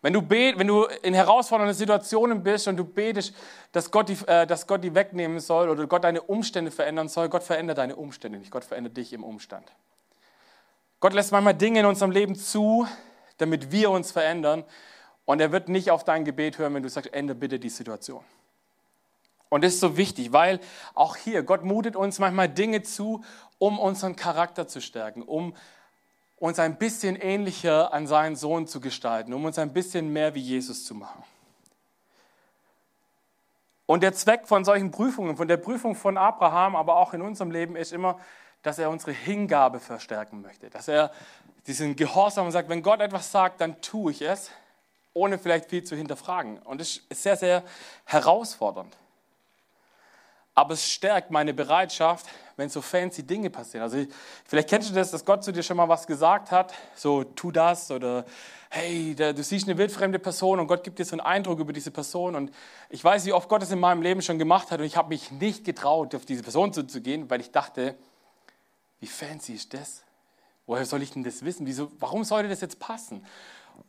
Wenn 0.00 0.14
du, 0.14 0.22
bet, 0.22 0.58
wenn 0.58 0.66
du 0.66 0.84
in 1.02 1.12
herausfordernden 1.12 1.76
Situationen 1.76 2.42
bist 2.42 2.66
und 2.66 2.78
du 2.78 2.84
betest, 2.84 3.34
dass 3.72 3.90
Gott, 3.90 4.08
die, 4.08 4.16
äh, 4.26 4.46
dass 4.46 4.66
Gott 4.66 4.82
die 4.82 4.94
wegnehmen 4.94 5.38
soll 5.38 5.68
oder 5.68 5.86
Gott 5.86 6.04
deine 6.04 6.22
Umstände 6.22 6.70
verändern 6.70 7.10
soll, 7.10 7.28
Gott 7.28 7.42
verändert 7.42 7.76
deine 7.76 7.96
Umstände 7.96 8.38
nicht, 8.38 8.50
Gott 8.50 8.64
verändert 8.64 8.96
dich 8.96 9.12
im 9.12 9.22
Umstand. 9.22 9.70
Gott 10.98 11.12
lässt 11.12 11.32
manchmal 11.32 11.54
Dinge 11.54 11.80
in 11.80 11.86
unserem 11.86 12.10
Leben 12.10 12.34
zu, 12.34 12.86
damit 13.40 13.72
wir 13.72 13.90
uns 13.90 14.12
verändern, 14.12 14.64
und 15.24 15.40
er 15.40 15.52
wird 15.52 15.68
nicht 15.68 15.92
auf 15.92 16.02
dein 16.02 16.24
Gebet 16.24 16.58
hören, 16.58 16.74
wenn 16.74 16.82
du 16.82 16.88
sagst, 16.88 17.12
ende 17.14 17.36
bitte 17.36 17.60
die 17.60 17.68
Situation. 17.68 18.24
Und 19.48 19.62
das 19.62 19.74
ist 19.74 19.80
so 19.80 19.96
wichtig, 19.96 20.32
weil 20.32 20.58
auch 20.94 21.16
hier, 21.16 21.42
Gott 21.42 21.64
mutet 21.64 21.94
uns 21.94 22.18
manchmal 22.18 22.48
Dinge 22.48 22.82
zu, 22.82 23.22
um 23.58 23.78
unseren 23.78 24.16
Charakter 24.16 24.66
zu 24.66 24.80
stärken, 24.80 25.22
um 25.22 25.54
uns 26.36 26.58
ein 26.58 26.78
bisschen 26.78 27.16
ähnlicher 27.16 27.92
an 27.92 28.06
seinen 28.06 28.34
Sohn 28.34 28.66
zu 28.66 28.80
gestalten, 28.80 29.32
um 29.32 29.44
uns 29.44 29.58
ein 29.58 29.72
bisschen 29.72 30.12
mehr 30.12 30.34
wie 30.34 30.40
Jesus 30.40 30.84
zu 30.84 30.94
machen. 30.94 31.22
Und 33.86 34.02
der 34.02 34.14
Zweck 34.14 34.46
von 34.46 34.64
solchen 34.64 34.92
Prüfungen, 34.92 35.36
von 35.36 35.48
der 35.48 35.56
Prüfung 35.56 35.96
von 35.96 36.16
Abraham, 36.16 36.76
aber 36.76 36.96
auch 36.96 37.12
in 37.12 37.22
unserem 37.22 37.50
Leben, 37.50 37.76
ist 37.76 37.92
immer, 37.92 38.20
dass 38.62 38.78
er 38.78 38.90
unsere 38.90 39.12
Hingabe 39.12 39.80
verstärken 39.80 40.42
möchte. 40.42 40.70
Dass 40.70 40.88
er 40.88 41.12
diesen 41.66 41.96
Gehorsam 41.96 42.50
sagt, 42.50 42.68
wenn 42.68 42.82
Gott 42.82 43.00
etwas 43.00 43.30
sagt, 43.30 43.60
dann 43.60 43.80
tue 43.80 44.12
ich 44.12 44.22
es 44.22 44.50
ohne 45.12 45.38
vielleicht 45.38 45.70
viel 45.70 45.82
zu 45.82 45.96
hinterfragen. 45.96 46.58
Und 46.58 46.80
das 46.80 47.00
ist 47.08 47.22
sehr, 47.22 47.36
sehr 47.36 47.64
herausfordernd. 48.04 48.96
Aber 50.54 50.74
es 50.74 50.90
stärkt 50.90 51.30
meine 51.30 51.54
Bereitschaft, 51.54 52.26
wenn 52.56 52.68
so 52.68 52.82
fancy 52.82 53.22
Dinge 53.22 53.50
passieren. 53.50 53.82
Also 53.82 54.04
vielleicht 54.44 54.68
kennst 54.68 54.90
du 54.90 54.94
das, 54.94 55.10
dass 55.10 55.24
Gott 55.24 55.42
zu 55.42 55.52
dir 55.52 55.62
schon 55.62 55.76
mal 55.76 55.88
was 55.88 56.06
gesagt 56.06 56.50
hat, 56.50 56.74
so 56.94 57.24
tu 57.24 57.50
das 57.50 57.90
oder 57.90 58.24
hey, 58.68 59.14
du 59.14 59.42
siehst 59.42 59.68
eine 59.68 59.78
wildfremde 59.78 60.18
Person 60.18 60.60
und 60.60 60.66
Gott 60.66 60.84
gibt 60.84 60.98
dir 60.98 61.04
so 61.04 61.12
einen 61.12 61.22
Eindruck 61.22 61.60
über 61.60 61.72
diese 61.72 61.90
Person. 61.90 62.34
Und 62.36 62.52
ich 62.88 63.02
weiß, 63.02 63.24
wie 63.24 63.32
oft 63.32 63.48
Gott 63.48 63.62
es 63.62 63.70
in 63.70 63.80
meinem 63.80 64.02
Leben 64.02 64.22
schon 64.22 64.38
gemacht 64.38 64.70
hat 64.70 64.80
und 64.80 64.86
ich 64.86 64.96
habe 64.96 65.08
mich 65.08 65.30
nicht 65.30 65.64
getraut, 65.64 66.14
auf 66.14 66.26
diese 66.26 66.42
Person 66.42 66.72
zuzugehen, 66.72 67.30
weil 67.30 67.40
ich 67.40 67.50
dachte, 67.50 67.96
wie 69.00 69.06
fancy 69.06 69.54
ist 69.54 69.74
das? 69.74 70.02
Woher 70.66 70.86
soll 70.86 71.02
ich 71.02 71.10
denn 71.10 71.24
das 71.24 71.44
wissen? 71.44 71.66
Wieso, 71.66 71.90
warum 71.98 72.22
sollte 72.22 72.48
das 72.48 72.60
jetzt 72.60 72.78
passen? 72.78 73.26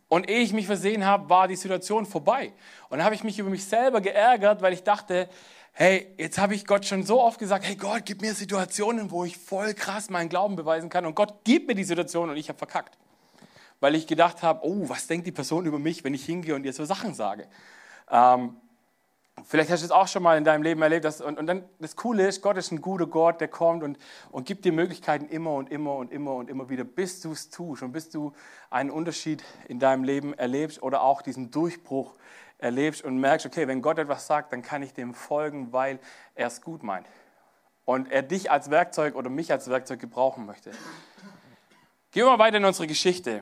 Und 0.07 0.29
ehe 0.29 0.39
ich 0.39 0.53
mich 0.53 0.65
versehen 0.65 1.05
habe, 1.05 1.29
war 1.29 1.47
die 1.47 1.55
Situation 1.55 2.05
vorbei. 2.05 2.53
Und 2.89 2.97
dann 2.97 3.05
habe 3.05 3.15
ich 3.15 3.23
mich 3.23 3.37
über 3.39 3.49
mich 3.49 3.65
selber 3.65 4.01
geärgert, 4.01 4.61
weil 4.61 4.73
ich 4.73 4.83
dachte, 4.83 5.29
hey, 5.73 6.13
jetzt 6.17 6.37
habe 6.37 6.55
ich 6.55 6.65
Gott 6.65 6.85
schon 6.85 7.03
so 7.03 7.21
oft 7.21 7.39
gesagt, 7.39 7.65
hey 7.65 7.75
Gott, 7.75 8.03
gib 8.05 8.21
mir 8.21 8.33
Situationen, 8.33 9.11
wo 9.11 9.23
ich 9.25 9.37
voll 9.37 9.73
krass 9.73 10.09
meinen 10.09 10.29
Glauben 10.29 10.55
beweisen 10.55 10.89
kann. 10.89 11.05
Und 11.05 11.15
Gott 11.15 11.43
gibt 11.43 11.67
mir 11.67 11.75
die 11.75 11.83
Situation 11.83 12.29
und 12.29 12.37
ich 12.37 12.49
habe 12.49 12.57
verkackt. 12.57 12.97
Weil 13.79 13.95
ich 13.95 14.07
gedacht 14.07 14.43
habe, 14.43 14.65
oh, 14.65 14.89
was 14.89 15.07
denkt 15.07 15.27
die 15.27 15.31
Person 15.31 15.65
über 15.65 15.79
mich, 15.79 16.03
wenn 16.03 16.13
ich 16.13 16.25
hingehe 16.25 16.55
und 16.55 16.65
ihr 16.65 16.73
so 16.73 16.85
Sachen 16.85 17.13
sage? 17.13 17.47
Ähm, 18.09 18.55
vielleicht 19.43 19.69
hast 19.69 19.81
du 19.81 19.85
es 19.85 19.91
auch 19.91 20.07
schon 20.07 20.23
mal 20.23 20.37
in 20.37 20.43
deinem 20.43 20.63
Leben 20.63 20.81
erlebt. 20.81 21.05
Dass, 21.05 21.21
und, 21.21 21.37
und 21.37 21.47
dann 21.47 21.63
das 21.79 21.95
Coole 21.95 22.27
ist, 22.27 22.41
Gott 22.41 22.57
ist 22.57 22.71
ein 22.71 22.81
guter 22.81 23.07
Gott, 23.07 23.41
der 23.41 23.47
kommt 23.47 23.83
und, 23.83 23.97
und 24.31 24.45
gibt 24.45 24.65
dir 24.65 24.71
Möglichkeiten 24.71 25.25
immer 25.25 25.53
und 25.53 25.71
immer 25.71 25.95
und 25.95 26.11
immer 26.11 26.35
und 26.35 26.49
immer 26.49 26.69
wieder, 26.69 26.83
bis 26.83 27.21
du 27.21 27.31
es 27.31 27.49
tust 27.49 27.83
und 27.83 27.91
bis 27.91 28.09
du 28.09 28.33
einen 28.69 28.89
Unterschied 28.89 29.43
in 29.67 29.79
deinem 29.79 30.03
Leben 30.03 30.33
erlebst 30.33 30.81
oder 30.81 31.01
auch 31.01 31.21
diesen 31.21 31.51
Durchbruch 31.51 32.15
erlebst 32.57 33.03
und 33.03 33.17
merkst, 33.17 33.45
okay, 33.45 33.67
wenn 33.67 33.81
Gott 33.81 33.97
etwas 33.97 34.27
sagt, 34.27 34.53
dann 34.53 34.61
kann 34.61 34.83
ich 34.83 34.93
dem 34.93 35.13
folgen, 35.13 35.73
weil 35.73 35.99
er 36.35 36.47
es 36.47 36.61
gut 36.61 36.83
meint. 36.83 37.07
Und 37.85 38.11
er 38.11 38.21
dich 38.21 38.51
als 38.51 38.69
Werkzeug 38.69 39.15
oder 39.15 39.29
mich 39.29 39.51
als 39.51 39.69
Werkzeug 39.69 39.99
gebrauchen 39.99 40.45
möchte. 40.45 40.71
Gehen 42.11 42.25
wir 42.25 42.37
mal 42.37 42.39
weiter 42.39 42.57
in 42.57 42.65
unsere 42.65 42.87
Geschichte. 42.87 43.41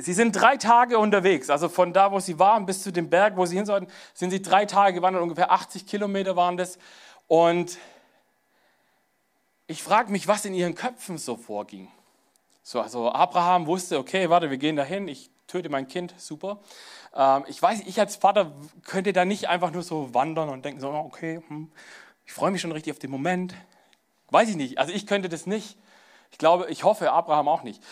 Sie 0.00 0.12
sind 0.12 0.32
drei 0.32 0.56
Tage 0.56 0.96
unterwegs, 0.96 1.50
also 1.50 1.68
von 1.68 1.92
da, 1.92 2.12
wo 2.12 2.20
sie 2.20 2.38
waren, 2.38 2.66
bis 2.66 2.84
zu 2.84 2.92
dem 2.92 3.10
Berg, 3.10 3.36
wo 3.36 3.46
sie 3.46 3.56
hin 3.56 3.66
sollten, 3.66 3.88
sind 4.14 4.30
sie 4.30 4.40
drei 4.40 4.64
Tage 4.64 4.94
gewandert, 4.94 5.22
ungefähr 5.22 5.50
80 5.50 5.86
Kilometer 5.86 6.36
waren 6.36 6.56
das. 6.56 6.78
Und 7.26 7.78
ich 9.66 9.82
frage 9.82 10.12
mich, 10.12 10.28
was 10.28 10.44
in 10.44 10.54
ihren 10.54 10.76
Köpfen 10.76 11.18
so 11.18 11.36
vorging. 11.36 11.88
So, 12.62 12.80
also 12.80 13.10
Abraham 13.10 13.66
wusste, 13.66 13.98
okay, 13.98 14.30
warte, 14.30 14.50
wir 14.50 14.58
gehen 14.58 14.76
dahin, 14.76 15.08
ich 15.08 15.30
töte 15.48 15.68
mein 15.68 15.88
Kind, 15.88 16.14
super. 16.16 16.60
Ähm, 17.14 17.44
ich 17.48 17.60
weiß, 17.60 17.80
ich 17.86 17.98
als 17.98 18.14
Vater 18.14 18.52
könnte 18.84 19.12
da 19.12 19.24
nicht 19.24 19.48
einfach 19.48 19.72
nur 19.72 19.82
so 19.82 20.14
wandern 20.14 20.48
und 20.48 20.64
denken 20.64 20.80
so, 20.80 20.90
okay, 20.90 21.42
hm, 21.48 21.72
ich 22.24 22.32
freue 22.32 22.52
mich 22.52 22.60
schon 22.60 22.70
richtig 22.70 22.92
auf 22.92 23.00
den 23.00 23.10
Moment. 23.10 23.54
Weiß 24.30 24.48
ich 24.48 24.56
nicht, 24.56 24.78
also 24.78 24.92
ich 24.92 25.06
könnte 25.06 25.28
das 25.28 25.46
nicht. 25.46 25.76
Ich 26.30 26.38
glaube, 26.38 26.70
ich 26.70 26.84
hoffe, 26.84 27.10
Abraham 27.10 27.48
auch 27.48 27.62
nicht. 27.62 27.82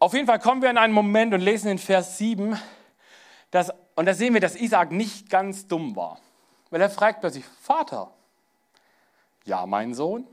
Auf 0.00 0.14
jeden 0.14 0.26
Fall 0.26 0.38
kommen 0.38 0.62
wir 0.62 0.70
in 0.70 0.78
einen 0.78 0.94
Moment 0.94 1.34
und 1.34 1.42
lesen 1.42 1.70
in 1.70 1.78
Vers 1.78 2.16
7, 2.16 2.58
dass, 3.50 3.70
und 3.94 4.06
da 4.06 4.14
sehen 4.14 4.32
wir, 4.32 4.40
dass 4.40 4.56
Isaac 4.56 4.92
nicht 4.92 5.28
ganz 5.28 5.66
dumm 5.68 5.94
war. 5.94 6.18
Weil 6.70 6.80
er 6.80 6.88
fragt 6.88 7.20
plötzlich, 7.20 7.44
Vater, 7.44 8.10
ja, 9.44 9.66
mein 9.66 9.92
Sohn, 9.92 10.26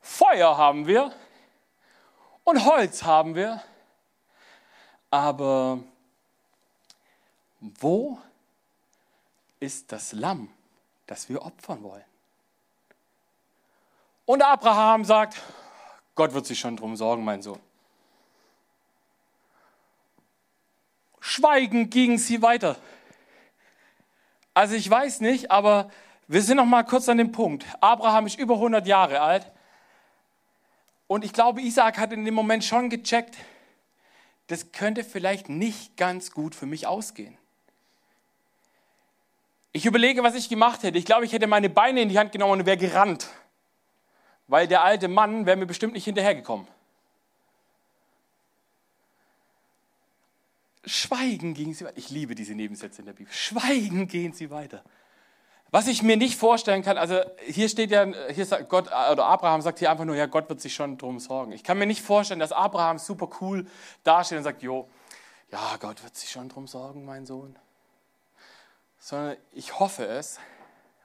Feuer 0.00 0.56
haben 0.56 0.86
wir 0.86 1.12
und 2.44 2.64
Holz 2.64 3.02
haben 3.02 3.34
wir, 3.34 3.60
aber 5.10 5.80
wo 7.58 8.20
ist 9.58 9.90
das 9.90 10.12
Lamm, 10.12 10.48
das 11.08 11.28
wir 11.28 11.42
opfern 11.42 11.82
wollen? 11.82 12.04
Und 14.24 14.40
Abraham 14.40 15.04
sagt, 15.04 15.40
Gott 16.14 16.32
wird 16.32 16.46
sich 16.46 16.60
schon 16.60 16.76
drum 16.76 16.94
sorgen, 16.94 17.24
mein 17.24 17.42
Sohn. 17.42 17.58
Schweigend 21.24 21.92
gingen 21.92 22.18
sie 22.18 22.42
weiter. 22.42 22.74
Also 24.54 24.74
ich 24.74 24.90
weiß 24.90 25.20
nicht, 25.20 25.52
aber 25.52 25.88
wir 26.26 26.42
sind 26.42 26.56
noch 26.56 26.66
mal 26.66 26.82
kurz 26.82 27.08
an 27.08 27.16
dem 27.16 27.30
Punkt. 27.30 27.64
Abraham 27.80 28.26
ist 28.26 28.40
über 28.40 28.54
100 28.54 28.88
Jahre 28.88 29.20
alt. 29.20 29.48
Und 31.06 31.24
ich 31.24 31.32
glaube, 31.32 31.62
Isaac 31.62 31.96
hat 31.96 32.12
in 32.12 32.24
dem 32.24 32.34
Moment 32.34 32.64
schon 32.64 32.90
gecheckt, 32.90 33.36
das 34.48 34.72
könnte 34.72 35.04
vielleicht 35.04 35.48
nicht 35.48 35.96
ganz 35.96 36.32
gut 36.32 36.56
für 36.56 36.66
mich 36.66 36.88
ausgehen. 36.88 37.38
Ich 39.70 39.86
überlege, 39.86 40.24
was 40.24 40.34
ich 40.34 40.48
gemacht 40.48 40.82
hätte. 40.82 40.98
Ich 40.98 41.04
glaube, 41.04 41.24
ich 41.24 41.32
hätte 41.32 41.46
meine 41.46 41.70
Beine 41.70 42.02
in 42.02 42.08
die 42.08 42.18
Hand 42.18 42.32
genommen 42.32 42.60
und 42.60 42.66
wäre 42.66 42.76
gerannt. 42.76 43.28
Weil 44.48 44.66
der 44.66 44.82
alte 44.82 45.06
Mann 45.06 45.46
wäre 45.46 45.56
mir 45.56 45.66
bestimmt 45.66 45.92
nicht 45.92 46.04
hinterhergekommen. 46.04 46.66
Schweigen 50.84 51.54
gehen 51.54 51.74
sie 51.74 51.84
weiter. 51.84 51.96
Ich 51.96 52.10
liebe 52.10 52.34
diese 52.34 52.54
Nebensätze 52.54 53.02
in 53.02 53.06
der 53.06 53.12
Bibel. 53.12 53.32
Schweigen 53.32 54.08
gehen 54.08 54.32
sie 54.32 54.50
weiter. 54.50 54.82
Was 55.70 55.86
ich 55.86 56.02
mir 56.02 56.18
nicht 56.18 56.36
vorstellen 56.36 56.82
kann, 56.82 56.98
also 56.98 57.20
hier 57.46 57.68
steht 57.68 57.90
ja, 57.90 58.06
hier 58.30 58.44
sagt 58.44 58.68
Gott, 58.68 58.88
oder 58.88 59.24
Abraham 59.24 59.62
sagt 59.62 59.78
hier 59.78 59.90
einfach 59.90 60.04
nur, 60.04 60.16
ja, 60.16 60.26
Gott 60.26 60.48
wird 60.50 60.60
sich 60.60 60.74
schon 60.74 60.98
drum 60.98 61.18
sorgen. 61.18 61.52
Ich 61.52 61.64
kann 61.64 61.78
mir 61.78 61.86
nicht 61.86 62.02
vorstellen, 62.02 62.40
dass 62.40 62.52
Abraham 62.52 62.98
super 62.98 63.30
cool 63.40 63.66
dasteht 64.04 64.36
und 64.36 64.44
sagt, 64.44 64.62
jo, 64.62 64.88
ja, 65.50 65.76
Gott 65.80 66.02
wird 66.02 66.14
sich 66.14 66.30
schon 66.30 66.50
drum 66.50 66.66
sorgen, 66.66 67.06
mein 67.06 67.24
Sohn. 67.24 67.56
Sondern 68.98 69.36
ich 69.52 69.78
hoffe 69.78 70.04
es 70.04 70.38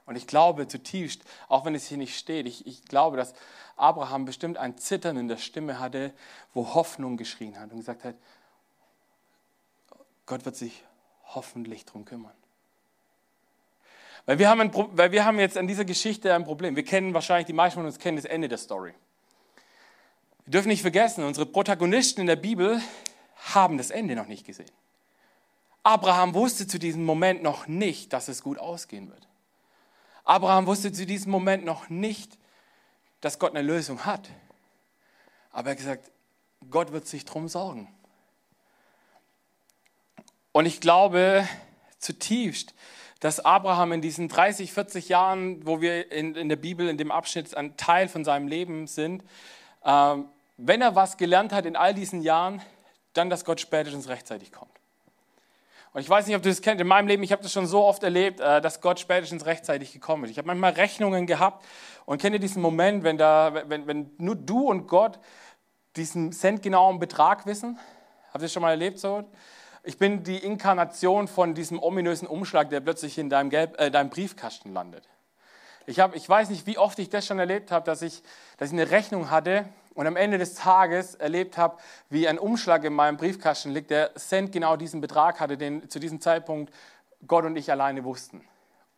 und 0.06 0.18
ich 0.18 0.28
glaube 0.28 0.68
zutiefst, 0.68 1.22
auch 1.48 1.64
wenn 1.64 1.76
es 1.76 1.88
hier 1.88 1.98
nicht 1.98 2.18
steht, 2.18 2.46
ich, 2.46 2.68
ich 2.68 2.84
glaube, 2.84 3.16
dass 3.16 3.36
Abraham 3.78 4.26
bestimmt 4.26 4.58
ein 4.58 4.78
Zittern 4.78 5.16
in 5.16 5.30
der 5.30 5.38
Stimme 5.38 5.80
hatte, 5.80 6.14
wo 6.54 6.74
Hoffnung 6.74 7.16
geschrien 7.16 7.58
hat 7.58 7.72
und 7.72 7.78
gesagt 7.78 8.04
hat, 8.04 8.16
Gott 10.28 10.46
wird 10.46 10.56
sich 10.56 10.84
hoffentlich 11.24 11.86
darum 11.86 12.06
kümmern. 12.06 12.34
Weil 14.28 14.40
wir, 14.40 14.50
haben 14.50 14.60
ein, 14.60 14.72
weil 14.74 15.12
wir 15.14 15.24
haben 15.26 15.40
jetzt 15.40 15.58
an 15.58 15.68
dieser 15.68 15.86
Geschichte 15.86 16.36
ein 16.36 16.44
Problem. 16.44 16.76
Wir 16.76 16.84
kennen 16.84 17.14
wahrscheinlich, 17.14 17.48
die 17.48 17.54
meisten 17.54 17.80
von 17.80 17.86
uns 17.86 17.98
kennen 17.98 18.18
das 18.18 18.26
Ende 18.26 18.50
der 18.50 18.58
Story. 18.58 18.94
Wir 20.46 20.52
dürfen 20.52 20.68
nicht 20.68 20.82
vergessen, 20.82 21.24
unsere 21.24 21.46
Protagonisten 21.46 22.22
in 22.22 22.28
der 22.28 22.36
Bibel 22.36 22.82
haben 23.38 23.78
das 23.78 23.90
Ende 23.90 24.16
noch 24.16 24.28
nicht 24.28 24.46
gesehen. 24.46 24.70
Abraham 25.84 26.34
wusste 26.34 26.68
zu 26.68 26.78
diesem 26.78 27.06
Moment 27.06 27.42
noch 27.42 27.68
nicht, 27.68 28.12
dass 28.12 28.28
es 28.28 28.44
gut 28.44 28.60
ausgehen 28.60 29.10
wird. 29.10 29.28
Abraham 30.26 30.68
wusste 30.68 30.92
zu 30.92 31.06
diesem 31.06 31.32
Moment 31.32 31.64
noch 31.64 31.88
nicht, 31.88 32.38
dass 33.22 33.40
Gott 33.40 33.52
eine 33.56 33.62
Lösung 33.62 34.06
hat. 34.06 34.30
Aber 35.52 35.70
er 35.70 35.72
hat 35.72 35.78
gesagt, 35.78 36.12
Gott 36.70 36.92
wird 36.92 37.08
sich 37.08 37.24
darum 37.24 37.48
sorgen. 37.48 37.88
Und 40.58 40.66
ich 40.66 40.82
glaube 40.82 41.48
zutiefst, 42.00 42.74
dass 43.20 43.40
Abraham 43.40 43.92
in 43.92 44.02
diesen 44.02 44.28
30, 44.28 44.74
40 44.74 45.08
Jahren, 45.08 45.68
wo 45.68 45.82
wir 45.82 46.12
in, 46.12 46.34
in 46.34 46.50
der 46.50 46.56
Bibel 46.56 46.90
in 46.90 46.98
dem 46.98 47.12
Abschnitt 47.12 47.56
ein 47.56 47.78
Teil 47.78 48.08
von 48.08 48.26
seinem 48.26 48.48
Leben 48.48 48.88
sind, 48.88 49.24
äh, 49.84 50.16
wenn 50.58 50.82
er 50.82 50.96
was 50.96 51.18
gelernt 51.18 51.54
hat 51.54 51.68
in 51.68 51.76
all 51.76 51.94
diesen 51.94 52.24
Jahren, 52.24 52.60
dann, 53.14 53.30
dass 53.30 53.46
Gott 53.46 53.62
spätestens 53.62 54.10
rechtzeitig 54.10 54.52
kommt. 54.52 54.72
Und 55.94 56.02
ich 56.02 56.10
weiß 56.10 56.26
nicht, 56.26 56.36
ob 56.36 56.42
du 56.42 56.50
das 56.50 56.64
kennst, 56.64 56.82
in 56.82 56.88
meinem 56.88 57.08
Leben, 57.08 57.22
ich 57.22 57.32
habe 57.32 57.44
das 57.44 57.54
schon 57.54 57.68
so 57.68 57.84
oft 57.84 58.02
erlebt, 58.02 58.40
äh, 58.40 58.60
dass 58.60 58.82
Gott 58.82 59.00
spätestens 59.00 59.46
rechtzeitig 59.46 59.94
gekommen 59.94 60.24
ist. 60.24 60.32
Ich 60.32 60.40
habe 60.40 60.48
manchmal 60.48 60.72
Rechnungen 60.72 61.28
gehabt 61.28 61.64
und 62.08 62.20
kenne 62.20 62.40
diesen 62.40 62.64
Moment, 62.64 63.04
wenn, 63.04 63.20
da, 63.20 63.54
wenn, 63.68 63.86
wenn 63.86 64.10
nur 64.18 64.36
du 64.36 64.68
und 64.68 64.88
Gott 64.88 65.20
diesen 65.96 66.32
centgenauen 66.32 66.98
Betrag 66.98 67.46
wissen. 67.46 67.78
Habt 68.30 68.38
ihr 68.38 68.46
das 68.46 68.54
schon 68.54 68.64
mal 68.64 68.72
erlebt 68.72 68.98
so? 68.98 69.24
Ich 69.84 69.98
bin 69.98 70.24
die 70.24 70.38
Inkarnation 70.38 71.28
von 71.28 71.54
diesem 71.54 71.82
ominösen 71.82 72.28
Umschlag, 72.28 72.70
der 72.70 72.80
plötzlich 72.82 73.18
in 73.18 73.30
deinem, 73.30 73.50
Gelb, 73.50 73.80
äh, 73.80 73.92
deinem 73.92 74.10
Briefkasten 74.10 74.74
landet. 74.74 75.08
Ich, 75.86 76.00
hab, 76.00 76.16
ich 76.16 76.28
weiß 76.28 76.50
nicht, 76.50 76.68
wie 76.68 76.78
oft 76.78 77.00
ich 77.00 77.10
das 77.10 77.26
schon 77.26 77.40
erlebt 77.40 77.72
habe, 77.72 77.86
dass 77.86 78.02
ich, 78.02 78.22
dass 78.58 78.70
ich 78.70 78.74
eine 78.74 78.92
Rechnung 78.92 79.32
hatte 79.32 79.66
und 79.94 80.06
am 80.06 80.16
Ende 80.16 80.38
des 80.38 80.56
Tages 80.56 81.16
erlebt 81.16 81.58
habe, 81.58 81.78
wie 82.10 82.28
ein 82.28 82.38
Umschlag 82.38 82.84
in 82.84 82.94
meinem 82.94 83.18
Briefkasten 83.18 83.72
liegt, 83.72 83.90
der 83.90 84.14
Cent 84.16 84.52
genau 84.52 84.76
diesen 84.76 85.00
Betrag 85.00 85.40
hatte, 85.40 85.58
den 85.58 85.90
zu 85.90 86.00
diesem 86.00 86.20
Zeitpunkt 86.20 86.74
Gott 87.26 87.46
und 87.46 87.56
ich 87.56 87.72
alleine 87.72 88.04
wussten. 88.04 88.44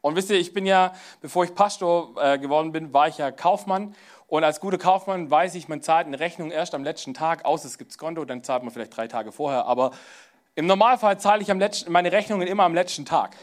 Und 0.01 0.15
wisst 0.15 0.29
ihr, 0.29 0.39
ich 0.39 0.53
bin 0.53 0.65
ja, 0.65 0.93
bevor 1.21 1.43
ich 1.43 1.53
Pastor 1.53 2.15
äh, 2.21 2.39
geworden 2.39 2.71
bin, 2.71 2.93
war 2.93 3.07
ich 3.07 3.17
ja 3.17 3.31
Kaufmann. 3.31 3.95
Und 4.27 4.43
als 4.43 4.59
guter 4.59 4.77
Kaufmann 4.77 5.29
weiß 5.29 5.55
ich, 5.55 5.67
man 5.67 5.81
zahlt 5.81 6.07
eine 6.07 6.19
Rechnung 6.19 6.51
erst 6.51 6.73
am 6.73 6.83
letzten 6.83 7.13
Tag, 7.13 7.45
außer 7.45 7.67
es 7.67 7.77
gibt 7.77 7.97
Konto, 7.97 8.23
dann 8.25 8.43
zahlt 8.43 8.63
man 8.63 8.71
vielleicht 8.71 8.95
drei 8.95 9.07
Tage 9.07 9.31
vorher. 9.31 9.65
Aber 9.65 9.91
im 10.59 10.67
Normalfall 10.67 11.17
zahle 11.17 11.41
ich 11.41 11.47
letzten, 11.47 11.89
meine 11.89 12.11
Rechnungen 12.11 12.45
immer 12.45 12.63
am 12.63 12.73
letzten 12.73 13.05
Tag. 13.05 13.33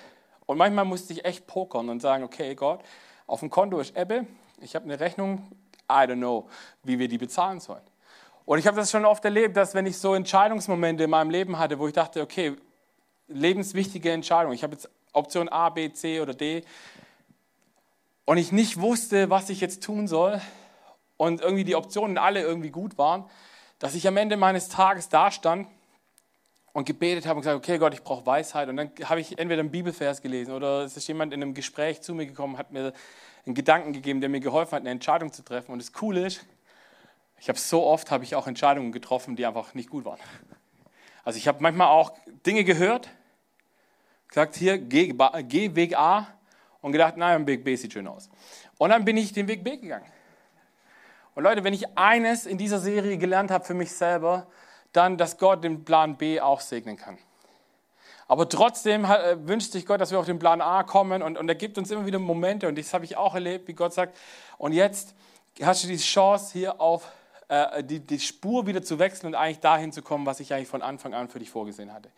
Und 0.45 0.59
manchmal 0.59 0.85
musste 0.85 1.15
ich 1.15 1.25
echt 1.25 1.47
pokern 1.47 1.89
und 1.89 2.01
sagen, 2.01 2.23
okay 2.23 2.55
Gott, 2.55 2.81
auf 3.27 3.41
dem 3.41 3.49
Konto 3.49 3.81
ist 3.81 3.97
Ebbe, 3.97 4.27
ich 4.61 4.75
habe 4.75 4.85
eine 4.85 5.01
Rechnung, 5.01 5.51
I 5.91 6.05
don't 6.05 6.17
know, 6.17 6.47
wie 6.83 6.99
wir 6.99 7.09
die 7.09 7.17
bezahlen 7.17 7.59
sollen. 7.59 7.81
Und 8.45 8.59
ich 8.59 8.67
habe 8.67 8.77
das 8.77 8.91
schon 8.91 9.07
oft 9.07 9.25
erlebt, 9.25 9.57
dass 9.57 9.75
wenn 9.75 9.87
ich 9.87 9.97
so 9.97 10.13
Entscheidungsmomente 10.13 11.05
in 11.05 11.11
meinem 11.11 11.31
Leben 11.31 11.59
hatte, 11.59 11.79
wo 11.79 11.87
ich 11.87 11.95
dachte, 11.95 12.21
okay, 12.21 12.55
lebenswichtige 13.29 14.13
Entscheidung, 14.13 14.53
ich 14.53 14.63
habe 14.63 14.75
jetzt 14.75 14.91
Option 15.15 15.49
A, 15.49 15.71
B, 15.71 15.91
C 15.91 16.21
oder 16.21 16.35
D, 16.35 16.65
und 18.27 18.37
ich 18.37 18.53
nicht 18.53 18.79
wusste, 18.79 19.31
was 19.31 19.49
ich 19.49 19.63
jetzt 19.63 19.83
tun 19.83 20.07
soll, 20.07 20.39
und 21.17 21.41
irgendwie 21.41 21.65
die 21.65 21.77
Optionen 21.77 22.19
alle 22.19 22.43
irgendwie 22.43 22.71
gut 22.71 22.99
waren, 22.99 23.25
dass 23.79 23.95
ich 23.95 24.07
am 24.07 24.19
Ende 24.19 24.37
meines 24.37 24.69
Tages 24.69 25.09
dastand 25.09 25.67
und 26.77 26.85
gebetet 26.85 27.25
habe 27.25 27.37
und 27.37 27.41
gesagt, 27.41 27.57
okay 27.57 27.79
Gott, 27.79 27.95
ich 27.95 28.03
brauche 28.03 28.27
Weisheit. 28.27 28.69
Und 28.69 28.77
dann 28.77 28.91
habe 29.05 29.19
ich 29.19 29.39
entweder 29.39 29.61
einen 29.61 29.71
Bibelvers 29.71 30.21
gelesen 30.21 30.53
oder 30.53 30.83
es 30.83 30.95
ist 30.95 31.09
jemand 31.09 31.33
in 31.33 31.43
einem 31.43 31.55
Gespräch 31.55 32.03
zu 32.03 32.15
mir 32.15 32.27
gekommen, 32.27 32.59
hat 32.59 32.71
mir 32.71 32.93
einen 33.47 33.55
Gedanken 33.55 33.95
gegeben, 33.95 34.21
der 34.21 34.29
mir 34.29 34.41
geholfen 34.41 34.73
hat, 34.73 34.81
eine 34.83 34.91
Entscheidung 34.91 35.33
zu 35.33 35.43
treffen. 35.43 35.73
Und 35.73 35.81
das 35.81 35.95
Coole 35.95 36.27
ist, 36.27 36.45
ich 37.41 37.49
habe 37.49 37.59
so 37.59 37.83
oft 37.83 38.11
habe 38.11 38.25
ich 38.25 38.35
auch 38.35 38.47
Entscheidungen 38.47 38.93
getroffen, 38.93 39.37
die 39.37 39.47
einfach 39.47 39.73
nicht 39.73 39.89
gut 39.89 40.05
waren. 40.05 40.19
Also 41.25 41.39
ich 41.39 41.49
habe 41.49 41.63
manchmal 41.63 41.89
auch 41.89 42.13
Dinge 42.45 42.63
gehört, 42.63 43.09
gesagt, 44.29 44.55
hier, 44.57 44.77
geh, 44.77 45.15
geh 45.45 45.75
Weg 45.75 45.97
A 45.97 46.29
und 46.83 46.93
gedacht, 46.93 47.17
nein, 47.17 47.47
Weg 47.47 47.65
B 47.65 47.75
sieht 47.77 47.95
schön 47.95 48.07
aus. 48.07 48.29
Und 48.77 48.91
dann 48.91 49.07
bin 49.07 49.17
ich 49.17 49.33
den 49.33 49.49
Weg 49.49 49.65
B 49.65 49.79
gegangen. 49.79 50.05
Und 51.35 51.43
Leute, 51.43 51.65
wenn 51.65 51.73
ich 51.73 51.97
eines 51.97 52.45
in 52.45 52.59
dieser 52.59 52.81
Serie 52.81 53.17
gelernt 53.17 53.51
habe 53.51 53.65
für 53.65 53.73
mich 53.73 53.93
selber, 53.93 54.47
dann, 54.97 55.17
dass 55.17 55.39
Gott 55.39 55.63
den 55.63 55.85
Plan 55.85 56.17
B 56.17 56.41
auch 56.41 56.61
segnen 56.61 56.97
kann. 56.97 57.19
Aber 58.29 58.49
trotzdem 58.49 59.05
äh, 59.05 59.37
wünscht 59.47 59.73
sich 59.73 59.87
Gott, 59.87 60.01
dass 60.01 60.11
wir 60.11 60.19
auf 60.19 60.27
den 60.27 60.39
Plan 60.39 60.61
A 60.61 60.83
kommen 60.83 61.23
und, 61.23 61.39
und 61.39 61.49
er 61.49 61.55
gibt 61.55 61.79
uns 61.79 61.91
immer 61.91 62.07
wieder 62.07 62.19
Momente 62.19 62.67
und 62.67 62.77
das 62.77 62.93
habe 62.93 63.05
ich 63.05 63.17
auch 63.17 63.35
erlebt, 63.35 63.69
wie 63.69 63.75
Gott 63.75 63.93
sagt, 63.93 64.17
und 64.59 64.73
jetzt 64.73 65.15
hast 65.63 65.85
du 65.85 65.89
die 65.89 65.97
Chance 65.97 66.53
hier 66.53 66.81
auf 66.81 67.09
äh, 67.49 67.85
die, 67.85 68.01
die 68.01 68.19
Spur 68.19 68.67
wieder 68.67 68.83
zu 68.83 68.99
wechseln 68.99 69.29
und 69.29 69.35
eigentlich 69.37 69.61
dahin 69.61 69.93
zu 69.93 70.03
kommen, 70.03 70.27
was 70.27 70.41
ich 70.41 70.53
eigentlich 70.53 70.69
von 70.69 70.83
Anfang 70.83 71.15
an 71.15 71.29
für 71.29 71.39
dich 71.39 71.51
vorgesehen 71.51 71.93
hatte. 71.93 72.11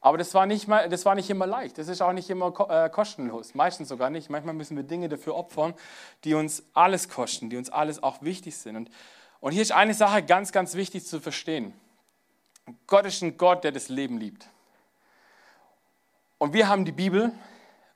Aber 0.00 0.16
das 0.18 0.32
war 0.34 0.46
nicht, 0.46 0.66
mal, 0.66 0.88
das 0.88 1.04
war 1.04 1.14
nicht 1.14 1.28
immer 1.28 1.46
leicht, 1.46 1.76
das 1.78 1.88
ist 1.88 2.00
auch 2.00 2.12
nicht 2.12 2.30
immer 2.30 2.52
äh, 2.68 2.88
kostenlos, 2.88 3.54
meistens 3.54 3.88
sogar 3.88 4.10
nicht. 4.10 4.30
Manchmal 4.30 4.54
müssen 4.54 4.76
wir 4.76 4.82
Dinge 4.82 5.08
dafür 5.08 5.36
opfern, 5.36 5.74
die 6.24 6.34
uns 6.34 6.64
alles 6.72 7.08
kosten, 7.08 7.50
die 7.50 7.56
uns 7.56 7.70
alles 7.70 8.02
auch 8.02 8.22
wichtig 8.22 8.56
sind. 8.56 8.76
Und, 8.76 8.90
und 9.40 9.52
hier 9.52 9.62
ist 9.62 9.72
eine 9.72 9.94
Sache 9.94 10.22
ganz, 10.22 10.52
ganz 10.52 10.74
wichtig 10.74 11.06
zu 11.06 11.20
verstehen. 11.20 11.74
Gott 12.86 13.06
ist 13.06 13.22
ein 13.22 13.36
Gott, 13.36 13.64
der 13.64 13.72
das 13.72 13.88
Leben 13.88 14.18
liebt. 14.18 14.48
Und 16.38 16.52
wir 16.52 16.68
haben 16.68 16.84
die 16.84 16.92
Bibel 16.92 17.32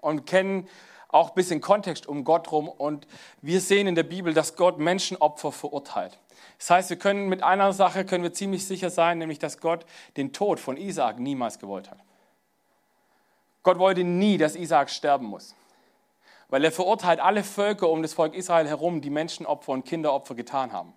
und 0.01 0.27
kennen 0.27 0.69
auch 1.09 1.31
ein 1.31 1.35
bisschen 1.35 1.61
Kontext 1.61 2.07
um 2.07 2.25
Gott 2.25 2.51
rum. 2.53 2.69
Und 2.69 3.07
wir 3.41 3.61
sehen 3.61 3.87
in 3.87 3.95
der 3.95 4.03
Bibel, 4.03 4.35
dass 4.35 4.57
Gott 4.57 4.79
Menschenopfer 4.79 5.53
verurteilt. 5.53 6.19
Das 6.59 6.71
heißt, 6.71 6.91
wir 6.91 6.99
können 6.99 7.29
mit 7.29 7.43
einer 7.43 7.73
Sache 7.73 8.05
können 8.05 8.25
wir 8.25 8.33
ziemlich 8.33 8.67
sicher 8.67 8.91
sein, 8.91 9.19
nämlich 9.19 9.39
dass 9.39 9.61
Gott 9.61 9.87
den 10.17 10.33
Tod 10.33 10.61
von 10.61 10.77
Isaak 10.77 11.19
niemals 11.19 11.59
gewollt 11.59 11.91
hat. 11.91 11.99
Gott 13.63 13.79
wollte 13.79 14.05
nie, 14.05 14.37
dass 14.37 14.57
Isaak 14.57 14.91
sterben 14.91 15.27
muss. 15.27 15.55
Weil 16.49 16.65
er 16.65 16.73
verurteilt 16.73 17.21
alle 17.21 17.43
Völker 17.43 17.89
um 17.89 18.03
das 18.03 18.13
Volk 18.13 18.35
Israel 18.35 18.69
herum, 18.69 19.01
die 19.01 19.11
Menschenopfer 19.11 19.73
und 19.73 19.85
Kinderopfer 19.85 20.35
getan 20.35 20.73
haben. 20.73 20.93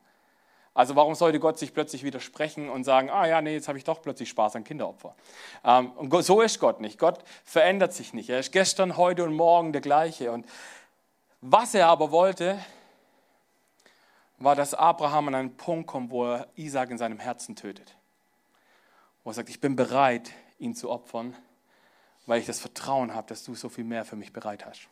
Also 0.77 0.95
warum 0.95 1.15
sollte 1.15 1.39
Gott 1.39 1.57
sich 1.57 1.73
plötzlich 1.73 2.03
widersprechen 2.03 2.69
und 2.69 2.83
sagen, 2.83 3.09
ah 3.09 3.25
ja, 3.25 3.41
nee, 3.41 3.53
jetzt 3.53 3.67
habe 3.67 3.79
ich 3.79 3.83
doch 3.83 3.99
plötzlich 3.99 4.29
Spaß 4.29 4.57
an 4.57 4.63
Kinderopfer. 4.63 5.15
Ähm, 5.63 5.89
und 5.93 6.13
so 6.23 6.39
ist 6.39 6.59
Gott 6.59 6.81
nicht. 6.81 6.99
Gott 6.99 7.23
verändert 7.43 7.93
sich 7.93 8.13
nicht. 8.13 8.29
Er 8.29 8.39
ist 8.39 8.51
gestern, 8.51 8.95
heute 8.95 9.23
und 9.23 9.33
morgen 9.33 9.71
der 9.73 9.81
gleiche. 9.81 10.31
Und 10.31 10.45
was 11.41 11.73
er 11.73 11.87
aber 11.87 12.11
wollte, 12.11 12.59
war, 14.37 14.55
dass 14.55 14.75
Abraham 14.75 15.29
an 15.29 15.35
einen 15.35 15.57
Punkt 15.57 15.87
kommt, 15.87 16.11
wo 16.11 16.25
er 16.25 16.47
Isaac 16.55 16.91
in 16.91 16.99
seinem 16.99 17.17
Herzen 17.17 17.55
tötet. 17.55 17.95
Wo 19.23 19.31
er 19.31 19.33
sagt, 19.33 19.49
ich 19.49 19.59
bin 19.59 19.75
bereit, 19.75 20.29
ihn 20.59 20.75
zu 20.75 20.91
opfern, 20.91 21.35
weil 22.27 22.39
ich 22.39 22.45
das 22.45 22.59
Vertrauen 22.59 23.15
habe, 23.15 23.27
dass 23.29 23.43
du 23.43 23.55
so 23.55 23.69
viel 23.69 23.83
mehr 23.83 24.05
für 24.05 24.15
mich 24.15 24.31
bereit 24.31 24.63
hast. 24.63 24.89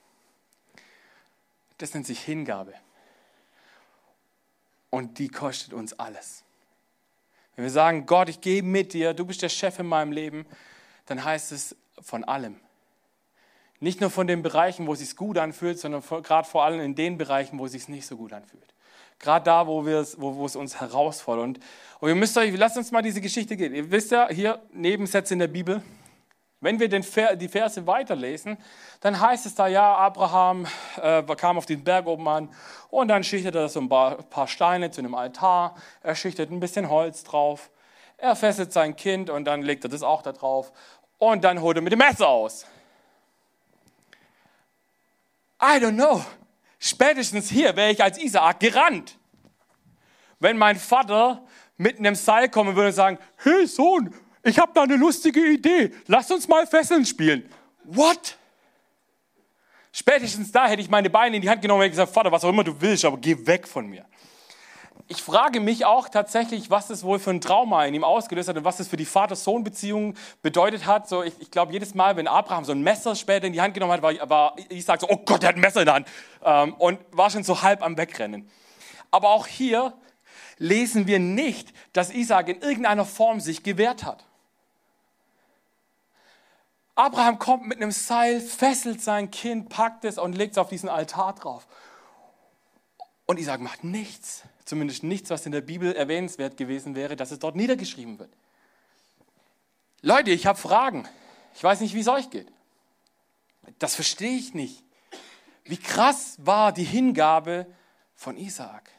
Das 1.78 1.94
nennt 1.94 2.08
sich 2.08 2.22
Hingabe. 2.22 2.74
Und 4.90 5.20
die 5.20 5.28
kostet 5.28 5.74
uns 5.74 5.94
alles. 5.94 6.44
Wenn 7.56 7.64
wir 7.64 7.72
sagen, 7.72 8.06
Gott, 8.06 8.30
ich 8.30 8.42
gehe 8.42 8.64
mit 8.64 8.94
dir, 8.94 9.14
du 9.14 9.26
bist 9.26 9.42
der 9.42 9.50
Chef 9.50 9.80
in 9.80 9.88
meinem 9.88 10.12
Leben, 10.12 10.46
dann 11.06 11.24
heißt 11.24 11.52
es 11.52 11.76
von 12.02 12.24
allem. 12.24 12.60
Nicht 13.80 14.02
nur 14.02 14.10
von 14.10 14.28
den 14.28 14.42
Bereichen, 14.42 14.88
wo 14.88 14.94
es 14.94 15.00
sich 15.00 15.16
gut 15.16 15.38
anfühlt, 15.38 15.80
sondern 15.80 16.02
gerade 16.02 16.48
vor 16.48 16.64
allem 16.64 16.80
in 16.80 16.96
den 16.96 17.18
Bereichen, 17.18 17.60
wo 17.60 17.66
es 17.66 17.74
sich 17.74 17.88
nicht 17.88 18.08
so 18.08 18.18
gut 18.18 18.34
anfühlt. 18.34 18.74
Gerade 19.20 19.46
da, 19.46 19.68
wo, 19.68 19.86
es, 19.88 20.20
wo, 20.20 20.36
wo 20.36 20.46
es 20.46 20.56
uns 20.56 20.80
herausfordert. 20.80 21.44
Und, 21.44 21.60
und 22.00 22.10
ihr 22.10 22.16
müsst 22.16 22.38
euch, 22.38 22.56
lasst 22.58 22.78
uns 22.78 22.92
mal 22.92 23.02
diese 23.02 23.22
Geschichte 23.22 23.56
gehen. 23.56 23.74
Ihr 23.74 23.90
wisst 23.92 24.12
ja, 24.12 24.28
hier 24.30 24.62
Nebensätze 24.74 25.34
in 25.34 25.40
der 25.40 25.48
Bibel. 25.48 25.82
Wenn 26.62 26.80
wir 26.80 26.90
den, 26.90 27.06
die 27.36 27.48
Verse 27.48 27.86
weiterlesen, 27.86 28.58
dann 29.02 29.20
heißt 29.20 29.46
es 29.46 29.56
da, 29.56 29.68
ja, 29.68 29.96
Abraham 29.96 30.66
äh, 31.02 31.22
kam 31.36 31.58
auf 31.58 31.66
den 31.66 31.84
Berg 31.84 32.08
oben 32.08 32.28
an 32.28 32.50
und 32.90 33.10
dann 33.10 33.24
schichtet 33.24 33.56
er 33.56 33.70
so 33.70 33.82
ein 33.82 33.90
paar, 33.90 34.16
paar 34.24 34.48
Steine 34.48 34.90
zu 34.90 35.02
einem 35.02 35.16
Altar, 35.16 35.76
er 36.02 36.16
schichtet 36.16 36.52
ein 36.52 36.60
bisschen 36.60 36.90
Holz 36.90 37.24
drauf, 37.24 37.70
er 38.18 38.36
fesselt 38.36 38.72
sein 38.72 38.96
Kind 38.96 39.30
und 39.30 39.46
dann 39.46 39.62
legt 39.62 39.84
er 39.84 39.90
das 39.90 40.02
auch 40.02 40.22
da 40.22 40.32
drauf 40.32 40.72
und 41.18 41.44
dann 41.44 41.62
holt 41.62 41.78
er 41.78 41.82
mit 41.82 41.92
dem 41.92 42.00
Messer 42.00 42.28
aus. 42.28 42.66
I 45.62 45.78
don't 45.80 45.96
know. 45.96 46.24
Spätestens 46.80 47.50
hier 47.50 47.76
wäre 47.76 47.92
ich 47.92 48.04
als 48.04 48.18
Isaak 48.18 48.60
gerannt. 48.60 49.18
Wenn 50.40 50.58
mein 50.58 50.76
Vater 50.76 51.44
mit 51.78 51.98
einem 52.00 52.16
Seil 52.16 52.50
kommen 52.50 52.76
würde 52.76 52.90
und 52.90 52.94
sagen, 52.94 53.18
hey 53.38 53.66
Sohn, 53.66 54.14
ich 54.46 54.60
habe 54.60 54.72
da 54.74 54.84
eine 54.84 54.96
lustige 54.96 55.46
Idee, 55.46 55.92
lass 56.08 56.32
uns 56.32 56.48
mal 56.48 56.66
Fesseln 56.68 57.06
spielen. 57.06 57.50
What? 57.84 58.38
Spätestens 59.92 60.52
da 60.52 60.68
hätte 60.68 60.82
ich 60.82 60.90
meine 60.90 61.10
Beine 61.10 61.38
in 61.38 61.42
die 61.42 61.50
Hand 61.50 61.62
genommen 61.62 61.84
und 61.84 61.90
gesagt, 61.90 62.14
Vater, 62.14 62.32
was 62.32 62.44
auch 62.44 62.50
immer 62.50 62.64
du 62.64 62.80
willst, 62.80 63.06
aber 63.06 63.18
geh 63.18 63.48
weg 63.48 63.68
von 63.68 63.88
mir. 63.88 64.06
Ich 65.08 65.22
frage 65.22 65.60
mich 65.60 65.86
auch 65.86 66.10
tatsächlich, 66.10 66.72
was 66.72 66.88
das 66.88 67.04
wohl 67.04 67.20
für 67.20 67.30
ein 67.30 67.40
Trauma 67.40 67.86
in 67.86 67.94
ihm 67.94 68.04
ausgelöst 68.04 68.50
hat 68.50 68.58
und 68.58 68.64
was 68.64 68.78
das 68.78 68.88
für 68.88 68.98
die 68.98 69.06
Vater-Sohn-Beziehung 69.06 70.16
bedeutet 70.42 70.88
hat. 70.88 71.08
So, 71.08 71.22
ich, 71.22 71.34
ich 71.40 71.52
glaube, 71.52 71.74
jedes 71.74 71.94
Mal, 71.94 72.16
wenn 72.16 72.28
Abraham 72.28 72.66
so 72.66 72.72
ein 72.72 72.82
Messer 72.82 73.16
später 73.16 73.46
in 73.46 73.54
die 73.54 73.62
Hand 73.62 73.76
genommen 73.76 73.94
hat, 73.94 74.02
war, 74.02 74.30
war 74.30 74.56
sage 74.80 75.02
so, 75.02 75.10
oh 75.10 75.18
Gott, 75.18 75.44
der 75.44 75.50
hat 75.50 75.56
ein 75.56 75.62
Messer 75.62 75.82
in 75.82 75.86
der 75.86 75.96
Hand. 75.96 76.08
Ähm, 76.44 76.74
und 76.74 77.00
war 77.12 77.30
schon 77.30 77.44
so 77.44 77.62
halb 77.62 77.84
am 77.84 77.98
Wegrennen. 77.98 78.50
Aber 79.12 79.30
auch 79.30 79.46
hier 79.46 79.94
lesen 80.58 81.06
wir 81.06 81.20
nicht, 81.20 81.72
dass 81.94 82.12
Isaac 82.12 82.50
in 82.50 82.62
irgendeiner 82.62 83.06
Form 83.06 83.40
sich 83.40 83.62
gewehrt 83.62 84.04
hat. 84.04 84.26
Abraham 86.96 87.40
kommt 87.40 87.68
mit 87.68 87.78
einem 87.78 87.92
Seil, 87.92 88.40
fesselt 88.40 89.02
sein 89.02 89.30
Kind, 89.30 89.70
packt 89.70 90.06
es 90.06 90.18
und 90.18 90.34
legt 90.34 90.54
es 90.54 90.58
auf 90.58 90.70
diesen 90.70 90.88
Altar 90.88 91.36
drauf. 91.36 91.68
Und 93.26 93.38
Isaac 93.38 93.60
macht 93.60 93.84
nichts, 93.84 94.44
zumindest 94.64 95.04
nichts, 95.04 95.30
was 95.30 95.46
in 95.46 95.52
der 95.52 95.62
Bibel 95.62 95.94
erwähnenswert 95.94 96.58
gewesen 96.58 96.96
wäre, 96.96 97.16
dass 97.16 97.32
es 97.32 97.40
dort 97.40 97.56
niedergeschrieben 97.56 98.18
wird. 98.18 98.32
Leute, 100.02 100.32
ich 100.32 100.46
habe 100.46 100.58
Fragen. 100.58 101.08
Ich 101.54 101.64
weiß 101.64 101.82
nicht, 101.82 101.96
wie 101.96 102.00
es 102.00 102.08
euch 102.08 102.30
geht. 102.30 102.48
Das 103.80 103.96
verstehe 103.96 104.38
ich 104.38 104.54
nicht. 104.54 104.84
Wie 105.64 105.78
krass 105.78 106.36
war 106.38 106.72
die 106.72 106.84
Hingabe 106.84 107.66
von 108.14 108.38
Isaac? 108.38 108.92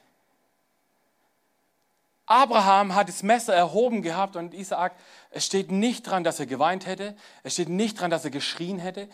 Abraham 2.26 2.96
hat 2.96 3.08
das 3.08 3.22
Messer 3.22 3.54
erhoben 3.54 4.02
gehabt 4.02 4.34
und 4.34 4.52
Isaac, 4.52 4.94
es 5.30 5.46
steht 5.46 5.70
nicht 5.70 6.02
dran, 6.02 6.24
dass 6.24 6.40
er 6.40 6.46
geweint 6.46 6.84
hätte, 6.84 7.16
es 7.44 7.54
steht 7.54 7.68
nicht 7.68 8.00
dran, 8.00 8.10
dass 8.10 8.24
er 8.24 8.32
geschrien 8.32 8.80
hätte, 8.80 9.08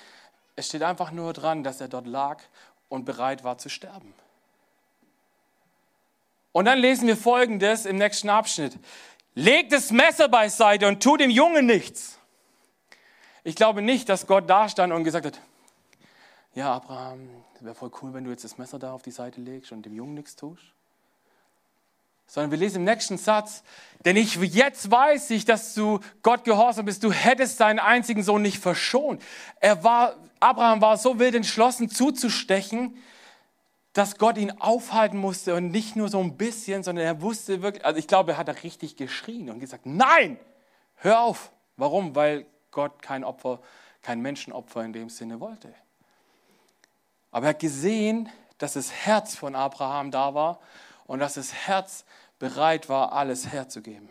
es 0.57 0.67
steht 0.67 0.83
einfach 0.83 1.13
nur 1.13 1.35
dran, 1.35 1.63
dass 1.63 1.81
er 1.81 1.89
dort 1.89 2.07
lag 2.07 2.43
und 2.89 3.05
bereit 3.05 3.45
war 3.45 3.59
zu 3.59 3.69
sterben. 3.69 4.15
Und 6.53 6.65
dann 6.65 6.79
lesen 6.79 7.07
wir 7.07 7.17
folgendes 7.17 7.87
im 7.87 7.97
nächsten 7.97 8.29
Abschnitt. 8.29 8.79
Leg 9.35 9.71
das 9.71 9.91
Messer 9.91 10.29
beiseite 10.29 10.89
und 10.89 11.03
tu 11.03 11.17
dem 11.17 11.31
Jungen 11.31 11.65
nichts. 11.65 12.19
Ich 13.45 13.57
glaube 13.57 13.83
nicht, 13.83 14.09
dass 14.09 14.27
Gott 14.27 14.49
da 14.49 14.69
stand 14.69 14.93
und 14.93 15.05
gesagt 15.05 15.27
hat, 15.27 15.41
ja, 16.55 16.75
Abraham, 16.75 17.29
wäre 17.61 17.75
voll 17.75 17.91
cool, 18.03 18.13
wenn 18.13 18.25
du 18.25 18.31
jetzt 18.31 18.45
das 18.45 18.59
Messer 18.59 18.79
da 18.79 18.93
auf 18.93 19.03
die 19.03 19.11
Seite 19.11 19.41
legst 19.41 19.73
und 19.73 19.87
dem 19.87 19.95
Jungen 19.95 20.15
nichts 20.15 20.37
tust 20.37 20.65
sondern 22.33 22.51
wir 22.51 22.57
lesen 22.57 22.77
im 22.79 22.85
nächsten 22.85 23.19
Satz, 23.19 23.63
denn 24.07 24.17
ich 24.17 24.37
jetzt 24.37 24.91
weiß 24.91 25.29
ich, 25.33 25.45
dass 25.45 25.75
du 25.75 26.01
Gott 26.23 26.45
gehorsam 26.45 26.87
bist. 26.87 27.05
Du 27.05 27.13
hättest 27.13 27.61
deinen 27.61 27.79
einzigen 27.79 28.23
Sohn 28.23 28.41
nicht 28.41 28.59
verschont. 28.59 29.23
Er 29.61 29.85
war, 29.85 30.17
Abraham 30.41 30.81
war 30.81 30.97
so 30.97 31.19
wild 31.19 31.35
entschlossen 31.35 31.91
zuzustechen, 31.91 32.97
dass 33.93 34.17
Gott 34.17 34.39
ihn 34.39 34.51
aufhalten 34.51 35.19
musste 35.19 35.55
und 35.55 35.73
nicht 35.73 35.95
nur 35.95 36.09
so 36.09 36.21
ein 36.21 36.39
bisschen, 36.39 36.83
sondern 36.83 37.05
er 37.05 37.21
wusste 37.21 37.61
wirklich, 37.61 37.85
also 37.85 37.99
ich 37.99 38.09
glaube, 38.09 38.33
er 38.33 38.39
hat 38.39 38.49
da 38.49 38.53
richtig 38.53 38.97
geschrien 38.97 39.51
und 39.51 39.61
gesagt, 39.61 39.85
nein, 39.85 40.39
hör 40.95 41.21
auf. 41.21 41.53
Warum? 41.77 42.17
Weil 42.17 42.47
Gott 42.71 43.03
kein 43.03 43.25
Opfer, 43.25 43.61
kein 44.01 44.23
Menschenopfer 44.23 44.83
in 44.83 44.95
dem 44.95 45.11
Sinne 45.11 45.39
wollte. 45.39 45.75
Aber 47.31 47.45
er 47.45 47.51
hat 47.51 47.59
gesehen, 47.59 48.31
dass 48.57 48.73
das 48.73 48.91
Herz 48.91 49.37
von 49.37 49.55
Abraham 49.55 50.11
da 50.11 50.33
war 50.33 50.61
und 51.13 51.19
dass 51.19 51.35
das 51.35 51.53
Herz 51.53 52.07
bereit 52.43 52.89
war, 52.89 53.13
alles 53.13 53.47
herzugeben. 53.53 54.11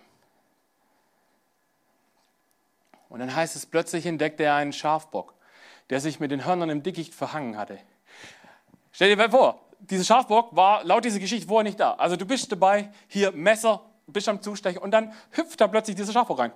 Und 3.10 3.20
dann 3.20 3.36
heißt 3.36 3.58
es, 3.58 3.66
plötzlich 3.66 4.06
entdeckte 4.06 4.44
er 4.44 4.56
einen 4.56 4.72
Schafbock, 4.72 5.34
der 5.90 6.00
sich 6.00 6.22
mit 6.22 6.32
den 6.32 6.46
Hörnern 6.46 6.70
im 6.70 6.82
Dickicht 6.82 7.14
verhangen 7.14 7.58
hatte. 7.58 7.78
Stell 8.94 9.10
dir 9.10 9.18
mal 9.18 9.30
vor, 9.30 9.60
dieser 9.82 10.06
Schafbock 10.06 10.56
war 10.56 10.86
laut 10.86 11.04
dieser 11.04 11.20
Geschichte 11.20 11.46
vorher 11.46 11.66
nicht 11.66 11.78
da. 11.78 11.96
Also 11.96 12.16
du 12.16 12.26
bist 12.26 12.50
dabei, 12.50 12.94
hier 13.10 13.34
Messer, 13.34 13.82
bist 14.08 14.30
am 14.30 14.42
Zustechen 14.42 14.82
und 14.82 14.92
dann 14.92 15.12
hüpft 15.32 15.60
da 15.60 15.68
plötzlich 15.68 15.98
dieser 15.98 16.14
Schafbock 16.14 16.40
rein. 16.40 16.54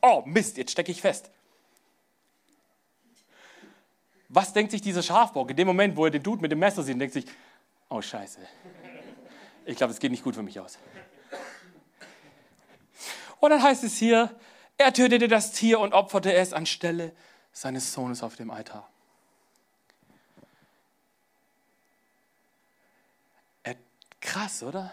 Oh 0.00 0.22
Mist, 0.24 0.56
jetzt 0.56 0.70
stecke 0.70 0.90
ich 0.90 1.02
fest. 1.02 1.30
Was 4.30 4.54
denkt 4.54 4.70
sich 4.70 4.80
dieser 4.80 5.02
Schafbock 5.02 5.50
in 5.50 5.56
dem 5.56 5.66
Moment, 5.66 5.98
wo 5.98 6.06
er 6.06 6.10
den 6.10 6.22
Dude 6.22 6.40
mit 6.40 6.50
dem 6.50 6.60
Messer 6.60 6.82
sieht, 6.82 6.98
denkt 6.98 7.12
sich, 7.12 7.26
oh 7.90 8.00
Scheiße, 8.00 8.40
ich 9.66 9.76
glaube, 9.76 9.92
es 9.92 9.98
geht 9.98 10.10
nicht 10.10 10.24
gut 10.24 10.34
für 10.34 10.42
mich 10.42 10.58
aus. 10.60 10.78
Und 13.40 13.50
dann 13.50 13.62
heißt 13.62 13.84
es 13.84 13.98
hier, 13.98 14.34
er 14.78 14.92
tötete 14.92 15.28
das 15.28 15.52
Tier 15.52 15.80
und 15.80 15.92
opferte 15.92 16.32
es 16.32 16.52
anstelle 16.52 17.14
seines 17.52 17.92
Sohnes 17.92 18.22
auf 18.22 18.36
dem 18.36 18.50
Altar. 18.50 18.88
Er, 23.62 23.76
krass, 24.20 24.62
oder? 24.62 24.92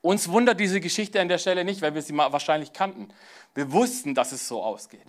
Uns 0.00 0.28
wundert 0.28 0.58
diese 0.58 0.80
Geschichte 0.80 1.20
an 1.20 1.28
der 1.28 1.38
Stelle 1.38 1.64
nicht, 1.64 1.80
weil 1.80 1.94
wir 1.94 2.02
sie 2.02 2.16
wahrscheinlich 2.16 2.72
kannten. 2.72 3.08
Wir 3.54 3.70
wussten, 3.70 4.14
dass 4.14 4.32
es 4.32 4.48
so 4.48 4.62
ausgeht. 4.62 5.06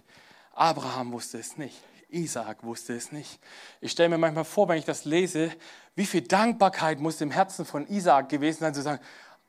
Abraham 0.53 1.11
wusste 1.11 1.39
es 1.39 1.57
nicht. 1.57 1.77
Isaac 2.13 2.63
wusste 2.63 2.95
es 2.95 3.11
nicht. 3.11 3.39
Ich 3.81 3.91
stelle 3.91 4.09
mir 4.09 4.17
manchmal 4.17 4.45
vor, 4.45 4.67
wenn 4.67 4.77
ich 4.77 4.85
das 4.85 5.05
lese, 5.05 5.51
wie 5.95 6.05
viel 6.05 6.21
Dankbarkeit 6.21 6.99
muss 6.99 7.21
im 7.21 7.31
Herzen 7.31 7.65
von 7.65 7.87
Isaac 7.87 8.29
gewesen 8.29 8.59
sein, 8.59 8.73
zu 8.73 8.81
sagen, 8.81 8.99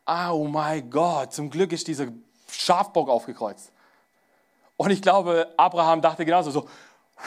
oh 0.06 0.46
mein 0.48 0.90
Gott, 0.90 1.32
zum 1.32 1.50
Glück 1.50 1.72
ist 1.72 1.88
dieser 1.88 2.08
Schafbock 2.50 3.08
aufgekreuzt. 3.08 3.72
Und 4.76 4.90
ich 4.90 5.02
glaube, 5.02 5.52
Abraham 5.56 6.00
dachte 6.02 6.24
genauso 6.24 6.50
so, 6.50 6.68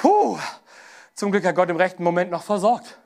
puh, 0.02 0.38
zum 1.14 1.32
Glück 1.32 1.46
hat 1.46 1.56
Gott 1.56 1.70
im 1.70 1.78
rechten 1.78 2.04
Moment 2.04 2.30
noch 2.30 2.44
versorgt. 2.44 2.98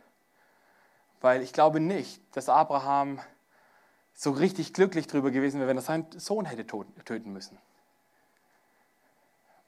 Weil 1.22 1.42
ich 1.42 1.54
glaube 1.54 1.80
nicht, 1.80 2.22
dass 2.36 2.50
Abraham 2.50 3.20
so 4.14 4.32
richtig 4.32 4.74
glücklich 4.74 5.08
darüber 5.08 5.32
gewesen 5.32 5.60
wäre, 5.60 5.70
wenn 5.70 5.78
er 5.78 5.84
seinen 5.84 6.20
Sohn 6.20 6.46
hätte 6.46 6.66
töten 6.66 7.32
müssen, 7.32 7.58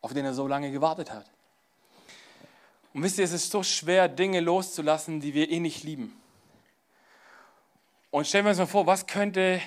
auf 0.02 0.14
den 0.14 0.26
er 0.26 0.34
so 0.34 0.48
lange 0.48 0.72
gewartet 0.72 1.12
hat. 1.12 1.26
Und 2.94 3.02
wisst 3.02 3.18
ihr, 3.18 3.26
es 3.26 3.34
ist 3.34 3.50
so 3.50 3.64
schwer, 3.64 4.08
Dinge 4.08 4.40
loszulassen, 4.40 5.20
die 5.20 5.34
wir 5.34 5.50
eh 5.50 5.60
nicht 5.60 5.84
lieben. 5.84 6.16
Und 8.12 8.28
stellen 8.28 8.46
wir 8.46 8.50
uns 8.50 8.60
mal 8.60 8.68
vor, 8.68 8.86
was 8.86 9.08
könnte 9.08 9.60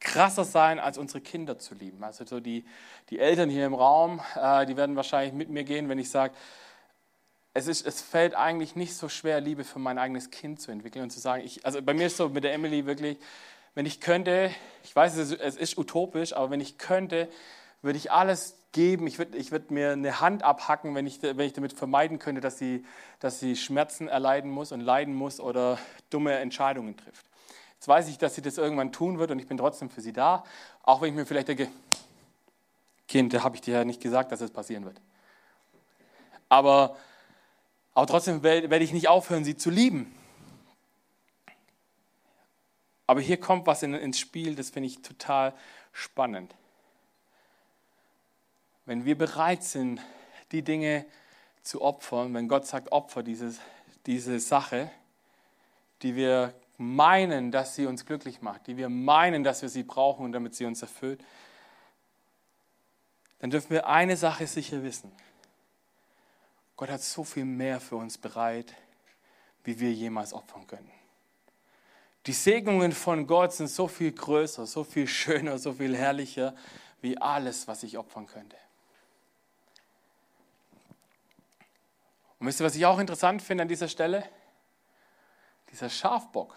krasser 0.00 0.44
sein, 0.44 0.80
als 0.80 0.98
unsere 0.98 1.20
Kinder 1.20 1.58
zu 1.58 1.76
lieben? 1.76 2.02
Also 2.02 2.24
so 2.24 2.40
die, 2.40 2.64
die 3.10 3.20
Eltern 3.20 3.48
hier 3.48 3.66
im 3.66 3.74
Raum, 3.74 4.20
äh, 4.34 4.66
die 4.66 4.76
werden 4.76 4.96
wahrscheinlich 4.96 5.32
mit 5.32 5.48
mir 5.48 5.62
gehen, 5.62 5.88
wenn 5.88 6.00
ich 6.00 6.10
sage, 6.10 6.34
es, 7.54 7.68
ist, 7.68 7.86
es 7.86 8.02
fällt 8.02 8.34
eigentlich 8.34 8.74
nicht 8.74 8.96
so 8.96 9.08
schwer, 9.08 9.40
Liebe 9.40 9.62
für 9.62 9.78
mein 9.78 9.96
eigenes 9.96 10.30
Kind 10.30 10.60
zu 10.60 10.72
entwickeln 10.72 11.04
und 11.04 11.10
zu 11.10 11.20
sagen, 11.20 11.44
ich, 11.44 11.64
also 11.64 11.80
bei 11.80 11.94
mir 11.94 12.08
ist 12.08 12.16
so 12.16 12.28
mit 12.28 12.42
der 12.42 12.52
Emily 12.52 12.84
wirklich, 12.84 13.18
wenn 13.74 13.86
ich 13.86 14.00
könnte, 14.00 14.50
ich 14.82 14.94
weiß, 14.94 15.16
es 15.16 15.30
ist, 15.30 15.40
es 15.40 15.56
ist 15.56 15.78
utopisch, 15.78 16.32
aber 16.32 16.50
wenn 16.50 16.60
ich 16.60 16.76
könnte, 16.76 17.28
würde 17.82 17.98
ich 17.98 18.10
alles 18.12 18.56
geben. 18.72 19.06
Ich 19.06 19.18
würde 19.18 19.36
ich 19.38 19.50
würd 19.52 19.70
mir 19.70 19.92
eine 19.92 20.20
Hand 20.20 20.42
abhacken, 20.42 20.94
wenn 20.94 21.06
ich, 21.06 21.22
wenn 21.22 21.40
ich 21.40 21.54
damit 21.54 21.72
vermeiden 21.72 22.18
könnte, 22.18 22.40
dass 22.40 22.58
sie, 22.58 22.84
dass 23.20 23.40
sie 23.40 23.56
Schmerzen 23.56 24.08
erleiden 24.08 24.50
muss 24.50 24.72
und 24.72 24.80
leiden 24.80 25.14
muss 25.14 25.40
oder 25.40 25.78
dumme 26.10 26.34
Entscheidungen 26.34 26.96
trifft. 26.96 27.26
Jetzt 27.74 27.88
weiß 27.88 28.08
ich, 28.08 28.18
dass 28.18 28.34
sie 28.34 28.42
das 28.42 28.58
irgendwann 28.58 28.92
tun 28.92 29.18
wird 29.18 29.30
und 29.30 29.38
ich 29.38 29.46
bin 29.46 29.56
trotzdem 29.56 29.90
für 29.90 30.00
sie 30.00 30.12
da, 30.12 30.44
auch 30.82 31.00
wenn 31.00 31.10
ich 31.10 31.14
mir 31.14 31.26
vielleicht 31.26 31.48
denke, 31.48 31.68
Kind, 33.08 33.32
da 33.32 33.42
habe 33.42 33.56
ich 33.56 33.62
dir 33.62 33.74
ja 33.74 33.84
nicht 33.84 34.02
gesagt, 34.02 34.32
dass 34.32 34.40
es 34.40 34.50
passieren 34.50 34.84
wird. 34.84 35.00
Aber, 36.48 36.96
aber 37.94 38.06
trotzdem 38.06 38.42
werde 38.42 38.78
ich 38.78 38.92
nicht 38.92 39.08
aufhören, 39.08 39.44
sie 39.44 39.56
zu 39.56 39.70
lieben. 39.70 40.14
Aber 43.06 43.20
hier 43.20 43.38
kommt 43.38 43.66
was 43.66 43.82
in, 43.82 43.94
ins 43.94 44.18
Spiel, 44.18 44.54
das 44.54 44.70
finde 44.70 44.88
ich 44.88 45.02
total 45.02 45.54
spannend. 45.92 46.54
Wenn 48.86 49.04
wir 49.04 49.18
bereit 49.18 49.62
sind, 49.62 50.00
die 50.52 50.62
Dinge 50.62 51.04
zu 51.62 51.82
opfern, 51.82 52.32
wenn 52.34 52.48
Gott 52.48 52.66
sagt, 52.66 52.92
opfer 52.92 53.22
dieses, 53.22 53.58
diese 54.06 54.38
Sache, 54.38 54.90
die 56.02 56.14
wir 56.14 56.54
meinen, 56.78 57.50
dass 57.50 57.74
sie 57.74 57.86
uns 57.86 58.06
glücklich 58.06 58.42
macht, 58.42 58.66
die 58.68 58.76
wir 58.76 58.88
meinen, 58.88 59.42
dass 59.42 59.62
wir 59.62 59.68
sie 59.68 59.82
brauchen, 59.82 60.30
damit 60.32 60.54
sie 60.54 60.66
uns 60.66 60.82
erfüllt, 60.82 61.22
dann 63.40 63.50
dürfen 63.50 63.70
wir 63.70 63.88
eine 63.88 64.16
Sache 64.16 64.46
sicher 64.46 64.82
wissen. 64.82 65.10
Gott 66.76 66.90
hat 66.90 67.02
so 67.02 67.24
viel 67.24 67.44
mehr 67.44 67.80
für 67.80 67.96
uns 67.96 68.18
bereit, 68.18 68.74
wie 69.64 69.80
wir 69.80 69.92
jemals 69.92 70.32
opfern 70.32 70.66
können. 70.66 70.90
Die 72.26 72.32
Segnungen 72.32 72.92
von 72.92 73.26
Gott 73.26 73.52
sind 73.52 73.68
so 73.68 73.88
viel 73.88 74.12
größer, 74.12 74.66
so 74.66 74.84
viel 74.84 75.06
schöner, 75.06 75.58
so 75.58 75.72
viel 75.72 75.96
herrlicher, 75.96 76.54
wie 77.00 77.18
alles, 77.18 77.66
was 77.68 77.82
ich 77.82 77.98
opfern 77.98 78.26
könnte. 78.26 78.56
Und 82.38 82.46
wisst 82.46 82.60
ihr, 82.60 82.66
was 82.66 82.74
ich 82.76 82.86
auch 82.86 82.98
interessant 82.98 83.42
finde 83.42 83.62
an 83.62 83.68
dieser 83.68 83.88
Stelle? 83.88 84.24
Dieser 85.70 85.88
Schafbock 85.88 86.54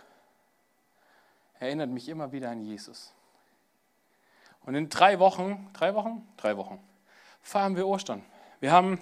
erinnert 1.59 1.89
mich 1.89 2.09
immer 2.09 2.31
wieder 2.31 2.49
an 2.49 2.61
Jesus. 2.61 3.13
Und 4.65 4.75
in 4.75 4.89
drei 4.89 5.19
Wochen, 5.19 5.69
drei 5.73 5.95
Wochen, 5.95 6.27
drei 6.37 6.57
Wochen, 6.57 6.79
feiern 7.41 7.75
wir 7.75 7.87
Ostern. 7.87 8.23
Wir 8.59 8.71
haben, 8.71 8.99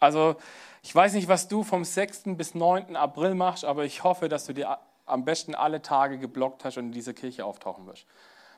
also 0.00 0.36
ich 0.82 0.94
weiß 0.94 1.12
nicht, 1.12 1.28
was 1.28 1.48
du 1.48 1.62
vom 1.62 1.84
6. 1.84 2.22
bis 2.36 2.54
9. 2.54 2.96
April 2.96 3.34
machst, 3.34 3.64
aber 3.64 3.84
ich 3.84 4.02
hoffe, 4.02 4.28
dass 4.28 4.46
du 4.46 4.54
dir 4.54 4.78
am 5.06 5.24
besten 5.24 5.54
alle 5.54 5.82
Tage 5.82 6.18
geblockt 6.18 6.64
hast 6.64 6.78
und 6.78 6.86
in 6.86 6.92
dieser 6.92 7.12
Kirche 7.12 7.44
auftauchen 7.44 7.86
wirst. 7.86 8.06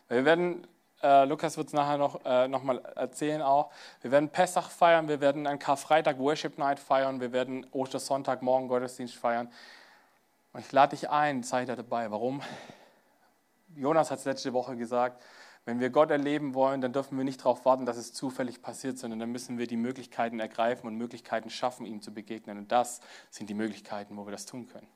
Wir 0.09 0.25
werden 0.25 0.67
äh, 1.05 1.27
Lukas 1.27 1.59
wird 1.59 1.67
es 1.67 1.73
nachher 1.75 1.99
noch, 1.99 2.25
äh, 2.25 2.49
noch 2.49 2.63
mal 2.63 2.79
erzählen 2.97 3.43
auch. 3.43 3.71
Wir 4.01 4.11
werden 4.11 4.31
Pessach 4.31 4.71
feiern, 4.71 5.07
wir 5.07 5.21
werden 5.21 5.47
einen 5.47 5.59
Karfreitag 5.59 6.19
Worship 6.19 6.57
Night 6.57 6.79
feiern, 6.79 7.21
wir 7.21 7.33
werden 7.33 7.67
Ostersonntag 7.73 8.41
morgen 8.41 8.69
Gottesdienst 8.69 9.15
feiern. 9.15 9.53
Und 10.55 10.61
ich 10.61 10.73
lade 10.73 10.97
dich 10.97 11.11
ein, 11.11 11.43
sei 11.43 11.67
da 11.67 11.77
dabei. 11.77 12.11
Warum? 12.11 12.41
Jonas 13.77 14.11
hat 14.11 14.21
es 14.21 14.25
letzte 14.25 14.55
Woche 14.55 14.77
gesagt, 14.77 15.23
wenn 15.67 15.81
wir 15.81 15.91
Gott 15.91 16.11
erleben 16.11 16.55
wollen, 16.55 16.81
dann 16.81 16.93
dürfen 16.93 17.19
wir 17.19 17.25
nicht 17.25 17.41
darauf 17.41 17.65
warten, 17.65 17.87
dass 17.87 17.97
es 17.97 18.13
zufällig 18.13 18.63
passiert, 18.63 18.99
sondern 18.99 19.19
dann 19.19 19.31
müssen 19.31 19.59
wir 19.59 19.67
die 19.67 19.77
Möglichkeiten 19.77 20.41
ergreifen 20.41 20.87
und 20.87 20.97
Möglichkeiten 20.97 21.51
schaffen, 21.51 21.85
ihm 21.85 22.01
zu 22.01 22.13
begegnen. 22.13 22.57
Und 22.57 22.73
das 22.73 23.01
sind 23.31 23.51
die 23.51 23.55
Möglichkeiten, 23.55 24.17
wo 24.17 24.27
wir 24.27 24.33
das 24.33 24.47
tun 24.47 24.69
können. 24.69 24.89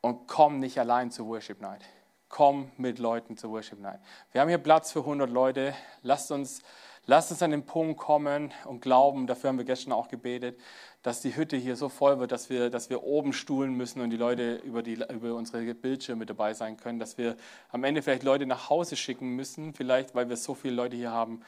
Und 0.00 0.26
komm 0.26 0.58
nicht 0.58 0.78
allein 0.80 1.10
zur 1.10 1.26
Worship 1.26 1.60
Night 1.60 1.82
komm 2.28 2.70
mit 2.76 2.98
Leuten 2.98 3.36
zur 3.36 3.50
Worship 3.50 3.80
Night. 3.80 4.00
Wir 4.32 4.40
haben 4.40 4.48
hier 4.48 4.58
Platz 4.58 4.92
für 4.92 5.00
100 5.00 5.30
Leute. 5.30 5.74
Lasst 6.02 6.30
uns, 6.30 6.62
lasst 7.06 7.30
uns 7.30 7.42
an 7.42 7.50
den 7.50 7.64
Punkt 7.64 7.98
kommen 7.98 8.52
und 8.64 8.80
glauben, 8.80 9.26
dafür 9.26 9.48
haben 9.48 9.58
wir 9.58 9.64
gestern 9.64 9.92
auch 9.92 10.08
gebetet, 10.08 10.58
dass 11.02 11.20
die 11.20 11.36
Hütte 11.36 11.56
hier 11.56 11.76
so 11.76 11.88
voll 11.88 12.18
wird, 12.18 12.32
dass 12.32 12.50
wir, 12.50 12.68
dass 12.68 12.90
wir 12.90 13.04
oben 13.04 13.32
stuhlen 13.32 13.74
müssen 13.74 14.00
und 14.00 14.10
die 14.10 14.16
Leute 14.16 14.56
über, 14.56 14.82
die, 14.82 14.94
über 14.94 15.34
unsere 15.34 15.74
Bildschirme 15.74 16.26
dabei 16.26 16.52
sein 16.52 16.76
können, 16.76 16.98
dass 16.98 17.16
wir 17.16 17.36
am 17.70 17.84
Ende 17.84 18.02
vielleicht 18.02 18.24
Leute 18.24 18.46
nach 18.46 18.70
Hause 18.70 18.96
schicken 18.96 19.30
müssen, 19.36 19.72
vielleicht 19.72 20.14
weil 20.14 20.28
wir 20.28 20.36
so 20.36 20.54
viele 20.54 20.74
Leute 20.74 20.96
hier 20.96 21.12
haben, 21.12 21.42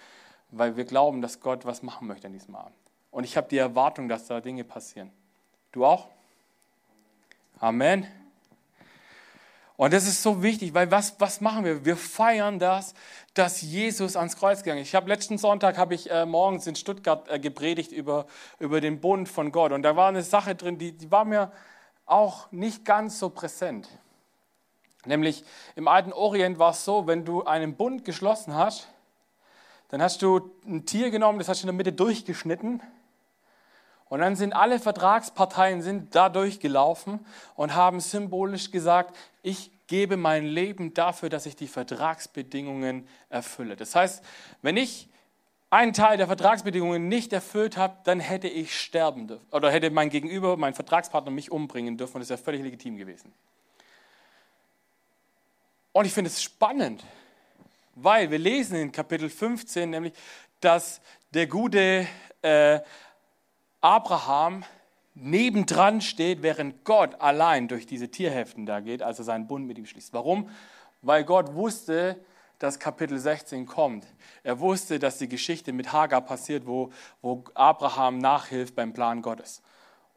weil 0.50 0.76
wir 0.76 0.84
glauben, 0.84 1.20
dass 1.22 1.40
Gott 1.40 1.66
was 1.66 1.82
machen 1.82 2.06
möchte 2.06 2.28
an 2.28 2.32
diesem 2.32 2.54
Abend. 2.54 2.76
Und 3.10 3.24
ich 3.24 3.36
habe 3.36 3.48
die 3.48 3.58
Erwartung, 3.58 4.08
dass 4.08 4.26
da 4.26 4.40
Dinge 4.40 4.64
passieren. 4.64 5.10
Du 5.72 5.84
auch? 5.84 6.08
Amen. 7.58 8.06
Und 9.78 9.92
das 9.92 10.08
ist 10.08 10.24
so 10.24 10.42
wichtig, 10.42 10.74
weil 10.74 10.90
was, 10.90 11.20
was 11.20 11.40
machen 11.40 11.64
wir? 11.64 11.84
Wir 11.84 11.96
feiern 11.96 12.58
das, 12.58 12.94
dass 13.32 13.62
Jesus 13.62 14.16
ans 14.16 14.36
Kreuz 14.36 14.64
gegangen 14.64 14.82
ist. 14.82 14.88
Ich 14.88 14.94
habe 14.96 15.08
letzten 15.08 15.38
Sonntag 15.38 15.78
habe 15.78 15.94
ich 15.94 16.10
äh, 16.10 16.26
morgens 16.26 16.66
in 16.66 16.74
Stuttgart 16.74 17.28
äh, 17.28 17.38
gepredigt 17.38 17.92
über, 17.92 18.26
über 18.58 18.80
den 18.80 19.00
Bund 19.00 19.28
von 19.28 19.52
Gott. 19.52 19.70
Und 19.70 19.84
da 19.84 19.94
war 19.94 20.08
eine 20.08 20.24
Sache 20.24 20.56
drin, 20.56 20.78
die, 20.78 20.90
die 20.90 21.12
war 21.12 21.24
mir 21.24 21.52
auch 22.06 22.50
nicht 22.50 22.84
ganz 22.84 23.20
so 23.20 23.30
präsent. 23.30 23.88
Nämlich 25.04 25.44
im 25.76 25.86
alten 25.86 26.12
Orient 26.12 26.58
war 26.58 26.72
es 26.72 26.84
so, 26.84 27.06
wenn 27.06 27.24
du 27.24 27.44
einen 27.44 27.76
Bund 27.76 28.04
geschlossen 28.04 28.56
hast, 28.56 28.88
dann 29.90 30.02
hast 30.02 30.22
du 30.22 30.50
ein 30.66 30.86
Tier 30.86 31.12
genommen, 31.12 31.38
das 31.38 31.48
hast 31.48 31.62
du 31.62 31.66
in 31.66 31.68
der 31.68 31.76
Mitte 31.76 31.92
durchgeschnitten 31.92 32.82
und 34.08 34.20
dann 34.20 34.36
sind 34.36 34.52
alle 34.52 34.78
Vertragsparteien 34.78 35.82
sind 35.82 36.14
da 36.14 36.28
durchgelaufen 36.28 37.24
und 37.54 37.74
haben 37.74 38.00
symbolisch 38.00 38.70
gesagt, 38.70 39.16
ich 39.42 39.70
gebe 39.86 40.16
mein 40.16 40.46
Leben 40.46 40.94
dafür, 40.94 41.28
dass 41.28 41.46
ich 41.46 41.56
die 41.56 41.66
Vertragsbedingungen 41.66 43.06
erfülle. 43.28 43.76
Das 43.76 43.94
heißt, 43.94 44.22
wenn 44.62 44.76
ich 44.76 45.08
einen 45.70 45.92
Teil 45.92 46.16
der 46.16 46.26
Vertragsbedingungen 46.26 47.08
nicht 47.08 47.32
erfüllt 47.32 47.76
habe, 47.76 47.96
dann 48.04 48.20
hätte 48.20 48.48
ich 48.48 48.78
sterben 48.78 49.28
dürfen 49.28 49.46
oder 49.50 49.70
hätte 49.70 49.90
mein 49.90 50.08
Gegenüber, 50.08 50.56
mein 50.56 50.74
Vertragspartner 50.74 51.30
mich 51.30 51.50
umbringen 51.50 51.96
dürfen 51.96 52.16
und 52.16 52.20
das 52.20 52.30
wäre 52.30 52.38
völlig 52.38 52.62
legitim 52.62 52.96
gewesen. 52.96 53.32
Und 55.92 56.04
ich 56.04 56.12
finde 56.12 56.30
es 56.30 56.42
spannend, 56.42 57.04
weil 57.94 58.30
wir 58.30 58.38
lesen 58.38 58.76
in 58.76 58.92
Kapitel 58.92 59.28
15 59.28 59.90
nämlich, 59.90 60.14
dass 60.60 61.00
der 61.34 61.46
gute 61.46 62.06
äh, 62.42 62.80
Abraham 63.80 64.64
nebendran 65.14 66.00
steht, 66.00 66.42
während 66.42 66.84
Gott 66.84 67.20
allein 67.20 67.68
durch 67.68 67.86
diese 67.86 68.08
Tierheften 68.08 68.66
da 68.66 68.80
geht, 68.80 69.02
als 69.02 69.18
er 69.18 69.24
seinen 69.24 69.46
Bund 69.46 69.66
mit 69.66 69.78
ihm 69.78 69.86
schließt. 69.86 70.12
Warum? 70.12 70.50
Weil 71.02 71.24
Gott 71.24 71.54
wusste, 71.54 72.16
dass 72.58 72.78
Kapitel 72.78 73.18
16 73.18 73.66
kommt. 73.66 74.04
Er 74.42 74.58
wusste, 74.58 74.98
dass 74.98 75.18
die 75.18 75.28
Geschichte 75.28 75.72
mit 75.72 75.92
Hagar 75.92 76.20
passiert, 76.20 76.66
wo, 76.66 76.90
wo 77.22 77.44
Abraham 77.54 78.18
nachhilft 78.18 78.74
beim 78.74 78.92
Plan 78.92 79.22
Gottes. 79.22 79.62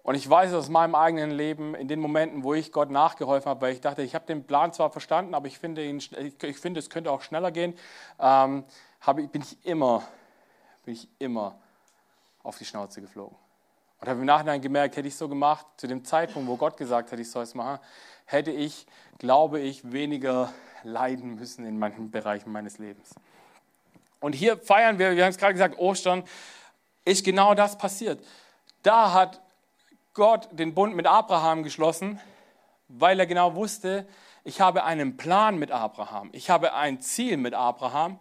Und 0.03 0.15
ich 0.15 0.27
weiß 0.27 0.53
aus 0.53 0.69
meinem 0.69 0.95
eigenen 0.95 1.29
Leben, 1.29 1.75
in 1.75 1.87
den 1.87 1.99
Momenten, 1.99 2.43
wo 2.43 2.55
ich 2.55 2.71
Gott 2.71 2.89
nachgeholfen 2.89 3.49
habe, 3.49 3.61
weil 3.61 3.73
ich 3.73 3.81
dachte, 3.81 4.01
ich 4.01 4.15
habe 4.15 4.25
den 4.25 4.45
Plan 4.45 4.73
zwar 4.73 4.89
verstanden, 4.89 5.35
aber 5.35 5.45
ich 5.47 5.59
finde, 5.59 5.85
ihn, 5.85 5.97
ich 5.97 6.57
finde 6.57 6.79
es 6.79 6.89
könnte 6.89 7.11
auch 7.11 7.21
schneller 7.21 7.51
gehen, 7.51 7.75
ähm, 8.19 8.63
habe, 9.01 9.27
bin, 9.27 9.43
ich 9.43 9.63
immer, 9.63 10.03
bin 10.83 10.95
ich 10.95 11.07
immer 11.19 11.59
auf 12.41 12.57
die 12.57 12.65
Schnauze 12.65 13.01
geflogen. 13.01 13.37
Und 14.01 14.07
habe 14.07 14.19
im 14.19 14.25
Nachhinein 14.25 14.61
gemerkt, 14.61 14.97
hätte 14.97 15.07
ich 15.07 15.15
so 15.15 15.29
gemacht, 15.29 15.65
zu 15.77 15.85
dem 15.85 16.03
Zeitpunkt, 16.03 16.49
wo 16.49 16.57
Gott 16.57 16.75
gesagt 16.75 17.11
hat, 17.11 17.19
ich 17.19 17.29
soll 17.29 17.43
es 17.43 17.53
machen, 17.53 17.79
hätte 18.25 18.49
ich, 18.49 18.87
glaube 19.19 19.59
ich, 19.59 19.91
weniger 19.91 20.51
leiden 20.83 21.35
müssen 21.35 21.65
in 21.65 21.77
manchen 21.77 22.09
Bereichen 22.09 22.51
meines 22.51 22.79
Lebens. 22.79 23.13
Und 24.19 24.33
hier 24.33 24.57
feiern 24.57 24.97
wir, 24.97 25.15
wir 25.15 25.23
haben 25.23 25.29
es 25.29 25.37
gerade 25.37 25.53
gesagt, 25.53 25.77
Ostern 25.77 26.23
ist 27.05 27.23
genau 27.23 27.53
das 27.53 27.77
passiert. 27.77 28.25
Da 28.81 29.13
hat 29.13 29.39
Gott 30.15 30.49
den 30.51 30.73
Bund 30.73 30.95
mit 30.95 31.05
Abraham 31.05 31.61
geschlossen, 31.61 32.19
weil 32.87 33.19
er 33.19 33.27
genau 33.27 33.53
wusste, 33.53 34.07
ich 34.43 34.61
habe 34.61 34.83
einen 34.83 35.15
Plan 35.15 35.59
mit 35.59 35.69
Abraham, 35.71 36.29
ich 36.33 36.49
habe 36.49 36.73
ein 36.73 37.01
Ziel 37.01 37.37
mit 37.37 37.53
Abraham. 37.53 38.19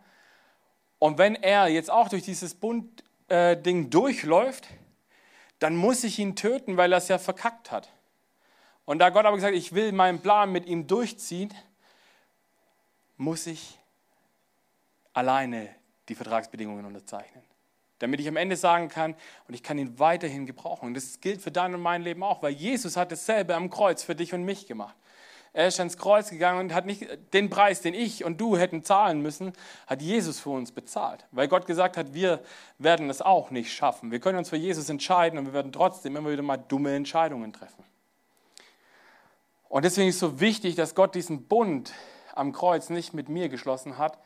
Und 0.99 1.17
wenn 1.17 1.37
er 1.37 1.69
jetzt 1.69 1.91
auch 1.91 2.11
durch 2.11 2.23
dieses 2.23 2.55
Bundding 2.55 2.93
äh, 3.29 3.89
durchläuft, 3.89 4.69
dann 5.61 5.77
muss 5.77 6.03
ich 6.05 6.19
ihn 6.19 6.35
töten, 6.35 6.77
weil 6.77 6.93
er 6.93 6.99
es 6.99 7.09
ja 7.09 7.19
verkackt 7.19 7.71
hat. 7.71 7.89
Und 8.85 8.99
da 8.99 9.11
Gott 9.11 9.27
aber 9.27 9.37
gesagt, 9.37 9.55
ich 9.55 9.73
will 9.73 9.93
meinen 9.93 10.21
Plan 10.21 10.51
mit 10.51 10.67
ihm 10.67 10.89
durchziehen, 10.89 11.55
muss 13.17 13.47
ich 13.47 13.79
alleine 15.13 15.69
die 16.09 16.15
Vertragsbedingungen 16.15 16.85
unterzeichnen. 16.85 17.45
Damit 17.99 18.19
ich 18.21 18.29
am 18.29 18.37
Ende 18.37 18.57
sagen 18.57 18.89
kann, 18.89 19.15
und 19.47 19.55
ich 19.55 19.63
kann 19.63 19.79
ihn 19.79 19.99
weiterhin 19.99 20.47
gebrauchen. 20.47 20.87
Und 20.87 20.95
das 20.95 21.21
gilt 21.21 21.43
für 21.43 21.51
dein 21.51 21.75
und 21.75 21.83
mein 21.83 22.03
Leben 22.03 22.23
auch, 22.23 22.43
weil 22.43 22.53
Jesus 22.53 22.97
hat 22.97 23.13
dasselbe 23.13 23.55
am 23.55 23.69
Kreuz 23.69 24.03
für 24.03 24.15
dich 24.15 24.33
und 24.33 24.45
mich 24.45 24.67
gemacht. 24.67 24.97
Er 25.53 25.67
ist 25.67 25.81
ans 25.81 25.99
Kreuz 25.99 26.31
gegangen 26.31 26.61
und 26.61 26.75
hat 26.75 26.87
nicht 26.87 27.07
den 27.33 27.51
Preis, 27.51 27.81
den 27.81 27.93
ich 27.93 28.25
und 28.25 28.41
du 28.41 28.57
hätten 28.57 28.85
zahlen 28.85 29.21
müssen, 29.21 29.53
hat 29.89 30.01
Jesus 30.01 30.39
für 30.39 30.51
uns 30.51 30.71
bezahlt. 30.71 31.27
Weil 31.33 31.49
Gott 31.49 31.67
gesagt 31.67 31.97
hat, 31.97 32.15
wir 32.15 32.41
werden 32.79 33.11
es 33.11 33.21
auch 33.21 33.51
nicht 33.51 33.73
schaffen. 33.73 34.13
Wir 34.13 34.21
können 34.21 34.39
uns 34.39 34.49
für 34.49 34.57
Jesus 34.57 34.89
entscheiden 34.89 35.39
und 35.39 35.47
wir 35.47 35.53
werden 35.53 35.73
trotzdem 35.73 36.15
immer 36.15 36.31
wieder 36.31 36.43
mal 36.43 36.57
dumme 36.57 36.95
Entscheidungen 36.95 37.53
treffen. 37.53 37.85
Und 39.69 39.85
deswegen 39.85 40.09
ist 40.09 40.17
es 40.17 40.21
so 40.21 40.41
wichtig, 40.41 40.77
dass 40.77 40.95
Gott 40.95 41.15
diesen 41.15 41.47
Bund 41.47 41.93
am 42.35 42.53
Kreuz 42.53 42.89
nicht 42.89 43.13
mit 43.13 43.29
mir 43.29 43.49
geschlossen 43.49 43.99
hat, 43.99 44.19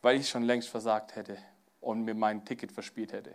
weil 0.00 0.16
ich 0.16 0.28
schon 0.28 0.42
längst 0.42 0.68
versagt 0.68 1.14
hätte 1.14 1.38
und 1.80 2.04
mir 2.04 2.14
mein 2.14 2.44
Ticket 2.44 2.72
verspielt 2.72 3.12
hätte. 3.12 3.34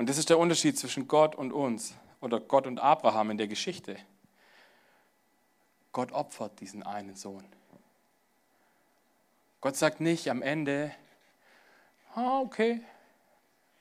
Und 0.00 0.08
das 0.08 0.16
ist 0.16 0.30
der 0.30 0.38
Unterschied 0.38 0.78
zwischen 0.78 1.08
Gott 1.08 1.34
und 1.34 1.52
uns 1.52 1.94
oder 2.22 2.40
Gott 2.40 2.66
und 2.66 2.78
Abraham 2.78 3.32
in 3.32 3.36
der 3.36 3.48
Geschichte. 3.48 3.98
Gott 5.92 6.10
opfert 6.12 6.58
diesen 6.60 6.82
einen 6.82 7.16
Sohn. 7.16 7.44
Gott 9.60 9.76
sagt 9.76 10.00
nicht 10.00 10.30
am 10.30 10.40
Ende, 10.40 10.90
ah, 12.14 12.40
okay, 12.40 12.80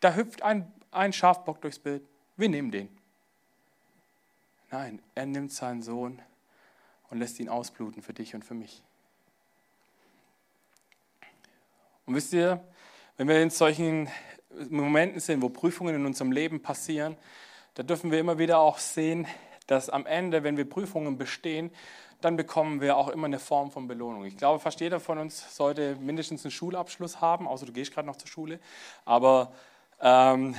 da 0.01 0.13
hüpft 0.13 0.41
ein, 0.41 0.69
ein 0.91 1.13
Schafbock 1.13 1.61
durchs 1.61 1.79
Bild, 1.79 2.03
wir 2.35 2.49
nehmen 2.49 2.71
den. 2.71 2.89
Nein, 4.71 5.01
er 5.15 5.25
nimmt 5.25 5.53
seinen 5.53 5.81
Sohn 5.81 6.21
und 7.09 7.19
lässt 7.19 7.39
ihn 7.39 7.47
ausbluten 7.47 8.03
für 8.03 8.13
dich 8.13 8.35
und 8.35 8.43
für 8.43 8.55
mich. 8.55 8.83
Und 12.05 12.13
wisst 12.13 12.33
ihr, 12.33 12.61
wenn 13.15 13.29
wir 13.29 13.41
in 13.41 13.51
solchen 13.51 14.09
Momenten 14.69 15.19
sind, 15.19 15.41
wo 15.41 15.49
Prüfungen 15.49 15.95
in 15.95 16.05
unserem 16.05 16.31
Leben 16.31 16.61
passieren, 16.61 17.17
da 17.75 17.83
dürfen 17.83 18.11
wir 18.11 18.19
immer 18.19 18.37
wieder 18.37 18.59
auch 18.59 18.77
sehen, 18.77 19.27
dass 19.67 19.89
am 19.89 20.05
Ende, 20.05 20.43
wenn 20.43 20.57
wir 20.57 20.67
Prüfungen 20.67 21.17
bestehen, 21.17 21.71
dann 22.21 22.35
bekommen 22.35 22.81
wir 22.81 22.97
auch 22.97 23.07
immer 23.07 23.27
eine 23.27 23.39
Form 23.39 23.71
von 23.71 23.87
Belohnung. 23.87 24.25
Ich 24.25 24.35
glaube, 24.35 24.59
fast 24.59 24.81
jeder 24.81 24.99
von 24.99 25.17
uns 25.19 25.55
sollte 25.55 25.95
mindestens 25.95 26.43
einen 26.43 26.51
Schulabschluss 26.51 27.21
haben, 27.21 27.47
außer 27.47 27.65
du 27.65 27.71
gehst 27.71 27.93
gerade 27.93 28.07
noch 28.07 28.17
zur 28.17 28.27
Schule. 28.27 28.59
Aber 29.05 29.53
ähm, 30.01 30.55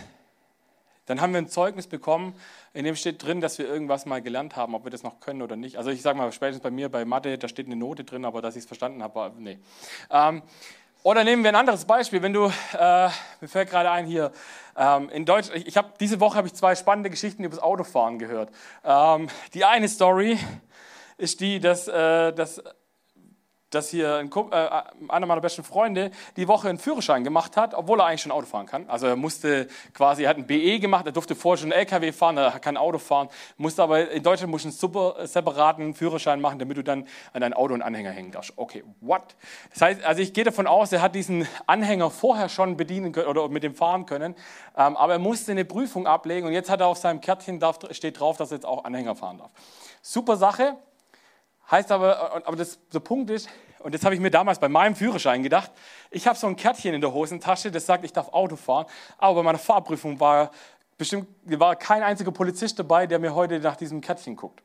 dann 1.07 1.21
haben 1.21 1.33
wir 1.33 1.39
ein 1.39 1.49
Zeugnis 1.49 1.87
bekommen, 1.87 2.35
in 2.73 2.85
dem 2.85 2.95
steht 2.95 3.23
drin, 3.23 3.41
dass 3.41 3.59
wir 3.59 3.67
irgendwas 3.67 4.07
mal 4.07 4.23
gelernt 4.23 4.57
haben, 4.57 4.75
ob 4.75 4.85
wir 4.85 4.91
das 4.91 5.03
noch 5.03 5.21
können 5.21 5.43
oder 5.43 5.57
nicht. 5.57 5.77
Also 5.77 5.91
ich 5.91 6.03
sage 6.03 6.17
mal, 6.17 6.31
spätestens 6.33 6.63
bei 6.63 6.71
mir 6.71 6.89
bei 6.89 7.05
Mathe, 7.05 7.37
da 7.37 7.49
steht 7.49 7.67
eine 7.67 7.77
Note 7.77 8.05
drin, 8.05 8.25
aber 8.25 8.41
dass 8.41 8.55
ich 8.55 8.61
es 8.61 8.67
verstanden 8.67 9.03
habe, 9.03 9.33
nee. 9.37 9.59
Ähm, 10.11 10.43
oder 11.03 11.25
nehmen 11.25 11.43
wir 11.43 11.51
ein 11.51 11.57
anderes 11.57 11.85
Beispiel. 11.85 12.23
Wenn 12.23 12.33
du, 12.33 12.47
äh, 12.79 13.09
mir 13.41 13.49
fällt 13.49 13.71
gerade 13.71 13.91
ein 13.91 14.07
hier, 14.07 14.33
ähm, 14.77 15.09
in 15.11 15.25
Deutsch, 15.25 15.49
ich, 15.55 15.77
habe 15.77 15.93
diese 15.99 16.21
Woche 16.21 16.37
habe 16.37 16.47
ich 16.47 16.55
zwei 16.55 16.75
spannende 16.75 17.11
Geschichten 17.11 17.43
über 17.45 17.55
das 17.55 17.63
Autofahren 17.63 18.19
gehört. 18.19 18.51
Ähm, 18.85 19.29
die 19.55 19.65
eine 19.65 19.89
Story 19.89 20.39
ist 21.17 21.41
die, 21.41 21.61
dass, 21.61 21.89
äh, 21.89 22.33
dass 22.33 22.63
dass 23.71 23.91
hier 23.91 24.17
ein, 24.17 24.31
äh, 24.51 24.83
einer 25.09 25.27
meiner 25.27 25.41
besten 25.41 25.65
Freunde 25.65 26.11
die 26.37 26.49
Woche 26.49 26.69
einen 26.69 26.79
Führerschein 26.79 27.25
gemacht 27.25 27.57
hat, 27.57 27.75
obwohl 27.75 28.01
er 28.01 28.07
eigentlich 28.07 28.23
schon 28.23 28.33
Auto 28.33 28.47
fahren 28.47 28.67
kann. 28.67 28.89
Also 28.89 29.07
er 29.07 29.17
musste 29.17 29.69
quasi, 29.95 30.25
er 30.25 30.31
hat 30.31 30.37
ein 30.37 30.47
BE 30.47 30.79
gemacht, 30.81 31.07
er 31.07 31.13
durfte 31.13 31.35
vorher 31.35 31.59
schon 31.59 31.73
LKW 31.73 32.13
fahren, 32.13 32.37
er 32.37 32.59
kann 32.59 32.77
Auto 32.77 32.99
fahren, 32.99 33.29
musste 33.57 33.83
aber 33.83 34.11
in 34.11 34.23
Deutschland 34.23 34.51
muss 34.51 34.65
einen 34.65 34.73
super 34.73 35.27
separaten 35.27 35.95
Führerschein 35.95 36.41
machen, 36.41 36.59
damit 36.59 36.77
du 36.77 36.83
dann 36.83 37.07
an 37.33 37.41
dein 37.41 37.55
Auto 37.55 37.75
einen 37.75 37.83
Anhänger 37.83 38.11
hängen 38.11 38.33
darfst. 38.33 38.53
Okay, 38.57 38.85
what? 39.01 39.23
Das 39.73 39.83
heißt, 39.83 40.05
also 40.05 40.21
ich 40.21 40.33
gehe 40.33 40.45
davon 40.45 40.67
aus, 40.67 40.93
er 40.93 41.03
hat 41.03 41.15
diesen 41.15 41.47
Anhänger 41.67 42.11
vorher 42.11 42.49
schon 42.49 42.77
bedienen 42.77 43.13
können 43.13 43.29
oder 43.29 43.49
mit 43.49 43.63
dem 43.63 43.75
fahren 43.75 44.07
können, 44.07 44.35
ähm, 44.77 44.97
aber 44.97 45.15
er 45.15 45.19
musste 45.19 45.53
eine 45.53 45.65
Prüfung 45.65 46.07
ablegen 46.07 46.47
und 46.47 46.53
jetzt 46.53 46.71
hat 46.71 46.81
er 46.81 46.89
auf 46.89 46.99
seinem 46.99 47.21
Kärtchen 47.21 47.61
darf, 47.61 47.79
steht 47.93 48.19
drauf, 48.19 48.37
dass 48.37 48.51
er 48.51 48.57
jetzt 48.57 48.67
auch 48.67 48.85
Anhänger 48.85 49.15
fahren 49.15 49.39
darf. 49.39 49.51
Super 50.03 50.37
Sache. 50.37 50.77
Heißt 51.71 51.93
aber, 51.93 52.47
aber 52.47 52.57
das, 52.57 52.79
der 52.93 53.01
Punkt 53.01 53.31
ist, 53.31 53.49
und 53.79 53.95
das 53.95 54.05
habe 54.05 54.15
ich 54.15 54.21
mir 54.21 54.31
damals 54.31 54.59
bei 54.59 54.69
meinem 54.69 54.95
Führerschein 54.95 55.43
gedacht, 55.43 55.71
ich 56.11 56.27
habe 56.27 56.39
so 56.39 56.47
ein 56.47 56.57
Kärtchen 56.57 56.95
in 56.95 57.01
der 57.01 57.13
Hosentasche, 57.13 57.71
das 57.71 57.87
sagt, 57.87 58.05
ich 58.05 58.13
darf 58.13 58.33
Auto 58.33 58.57
fahren, 58.57 58.87
aber 59.19 59.37
bei 59.37 59.43
meiner 59.43 59.59
Fahrprüfung 59.59 60.19
war 60.21 60.51
bestimmt 60.99 61.29
war 61.45 61.77
kein 61.77 62.03
einziger 62.03 62.31
Polizist 62.31 62.79
dabei, 62.79 63.07
der 63.07 63.19
mir 63.19 63.35
heute 63.35 63.59
nach 63.61 63.77
diesem 63.77 64.01
Kärtchen 64.01 64.37
guckt. 64.37 64.63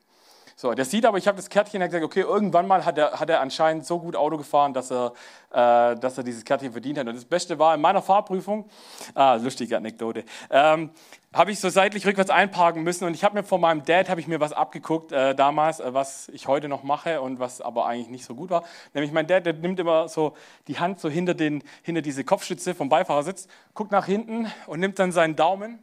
So, 0.58 0.72
der 0.72 0.86
sieht 0.86 1.04
aber, 1.04 1.18
ich 1.18 1.28
habe 1.28 1.36
das 1.36 1.50
Kärtchen, 1.50 1.82
er 1.82 1.88
gesagt, 1.88 2.02
okay, 2.02 2.22
irgendwann 2.22 2.66
mal 2.66 2.86
hat 2.86 2.96
er, 2.96 3.20
hat 3.20 3.28
er 3.28 3.42
anscheinend 3.42 3.84
so 3.84 3.98
gut 3.98 4.16
Auto 4.16 4.38
gefahren, 4.38 4.72
dass 4.72 4.90
er, 4.90 5.12
äh, 5.50 5.96
dass 5.96 6.16
er 6.16 6.24
dieses 6.24 6.46
Kärtchen 6.46 6.72
verdient 6.72 6.96
hat. 6.96 7.06
Und 7.06 7.14
das 7.14 7.26
Beste 7.26 7.58
war 7.58 7.74
in 7.74 7.82
meiner 7.82 8.00
Fahrprüfung, 8.00 8.66
ah, 9.14 9.34
lustige 9.34 9.76
Anekdote, 9.76 10.24
ähm, 10.48 10.92
habe 11.34 11.50
ich 11.50 11.60
so 11.60 11.68
seitlich 11.68 12.06
rückwärts 12.06 12.30
einparken 12.30 12.82
müssen 12.84 13.04
und 13.04 13.12
ich 13.12 13.22
habe 13.22 13.34
mir 13.34 13.44
von 13.44 13.60
meinem 13.60 13.84
Dad 13.84 14.08
habe 14.08 14.18
ich 14.18 14.28
mir 14.28 14.40
was 14.40 14.54
abgeguckt 14.54 15.12
äh, 15.12 15.34
damals, 15.34 15.78
äh, 15.78 15.92
was 15.92 16.30
ich 16.30 16.48
heute 16.48 16.68
noch 16.68 16.82
mache 16.82 17.20
und 17.20 17.38
was 17.38 17.60
aber 17.60 17.84
eigentlich 17.84 18.08
nicht 18.08 18.24
so 18.24 18.34
gut 18.34 18.48
war. 18.48 18.64
Nämlich 18.94 19.12
mein 19.12 19.26
Dad, 19.26 19.44
der 19.44 19.52
nimmt 19.52 19.78
immer 19.78 20.08
so 20.08 20.34
die 20.68 20.78
Hand 20.78 21.00
so 21.00 21.10
hinter 21.10 21.34
den 21.34 21.62
hinter 21.82 22.00
diese 22.00 22.24
Kopfstütze 22.24 22.74
vom 22.74 22.88
Beifahrersitz, 22.88 23.46
guckt 23.74 23.92
nach 23.92 24.06
hinten 24.06 24.50
und 24.66 24.80
nimmt 24.80 24.98
dann 24.98 25.12
seinen 25.12 25.36
Daumen 25.36 25.80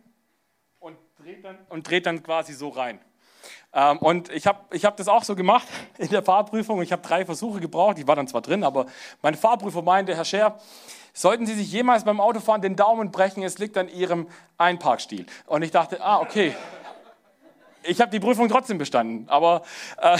und 0.79 0.97
dreht 1.19 1.45
dann 1.45 1.59
und 1.69 1.87
dreht 1.87 2.07
dann 2.07 2.23
quasi 2.23 2.53
so 2.53 2.69
rein. 2.69 2.99
Ähm, 3.73 3.97
und 3.97 4.29
ich 4.29 4.45
habe 4.45 4.59
ich 4.71 4.85
hab 4.85 4.97
das 4.97 5.07
auch 5.07 5.23
so 5.23 5.35
gemacht 5.35 5.67
in 5.97 6.09
der 6.09 6.23
Fahrprüfung. 6.23 6.81
Ich 6.81 6.91
habe 6.91 7.01
drei 7.01 7.25
Versuche 7.25 7.59
gebraucht. 7.59 7.97
Ich 7.99 8.07
war 8.07 8.15
dann 8.15 8.27
zwar 8.27 8.41
drin, 8.41 8.63
aber 8.63 8.85
mein 9.21 9.35
Fahrprüfer 9.35 9.81
meinte, 9.81 10.15
Herr 10.15 10.25
Scher, 10.25 10.59
sollten 11.13 11.45
Sie 11.45 11.53
sich 11.53 11.71
jemals 11.71 12.03
beim 12.03 12.19
Autofahren 12.19 12.61
den 12.61 12.75
Daumen 12.75 13.11
brechen, 13.11 13.43
es 13.43 13.57
liegt 13.59 13.77
an 13.77 13.87
Ihrem 13.87 14.27
Einparkstil. 14.57 15.25
Und 15.45 15.61
ich 15.61 15.71
dachte, 15.71 16.03
ah, 16.03 16.19
okay. 16.19 16.55
Ich 17.83 17.99
habe 17.99 18.11
die 18.11 18.19
Prüfung 18.19 18.47
trotzdem 18.47 18.77
bestanden. 18.77 19.27
Aber, 19.27 19.63
äh, 19.97 20.17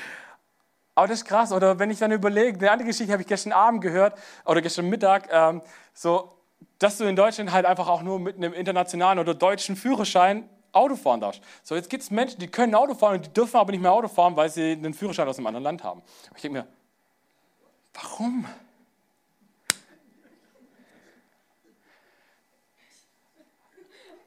aber 0.94 1.08
das 1.08 1.18
ist 1.18 1.24
krass. 1.24 1.52
Oder 1.52 1.78
wenn 1.78 1.90
ich 1.90 1.98
dann 1.98 2.12
überlege, 2.12 2.58
eine 2.58 2.70
andere 2.70 2.88
Geschichte 2.88 3.12
habe 3.12 3.22
ich 3.22 3.28
gestern 3.28 3.52
Abend 3.52 3.80
gehört 3.80 4.18
oder 4.44 4.62
gestern 4.62 4.88
Mittag, 4.88 5.28
ähm, 5.30 5.62
so, 5.92 6.32
dass 6.78 6.98
du 6.98 7.04
in 7.04 7.16
Deutschland 7.16 7.52
halt 7.52 7.66
einfach 7.66 7.88
auch 7.88 8.02
nur 8.02 8.20
mit 8.20 8.36
einem 8.36 8.52
internationalen 8.52 9.18
oder 9.18 9.34
deutschen 9.34 9.76
Führerschein 9.76 10.48
Auto 10.76 10.96
fahren 10.96 11.20
darfst. 11.20 11.42
So, 11.62 11.74
jetzt 11.74 11.90
gibt 11.90 12.02
es 12.02 12.10
Menschen, 12.10 12.38
die 12.38 12.48
können 12.48 12.74
Auto 12.74 12.94
fahren 12.94 13.16
und 13.16 13.26
die 13.26 13.32
dürfen 13.32 13.56
aber 13.56 13.72
nicht 13.72 13.80
mehr 13.80 13.92
Auto 13.92 14.08
fahren, 14.08 14.36
weil 14.36 14.50
sie 14.50 14.72
einen 14.72 14.94
Führerschein 14.94 15.26
aus 15.26 15.38
einem 15.38 15.46
anderen 15.48 15.64
Land 15.64 15.84
haben. 15.84 16.02
ich 16.34 16.42
denke 16.42 16.58
mir, 16.58 16.66
warum? 17.94 18.46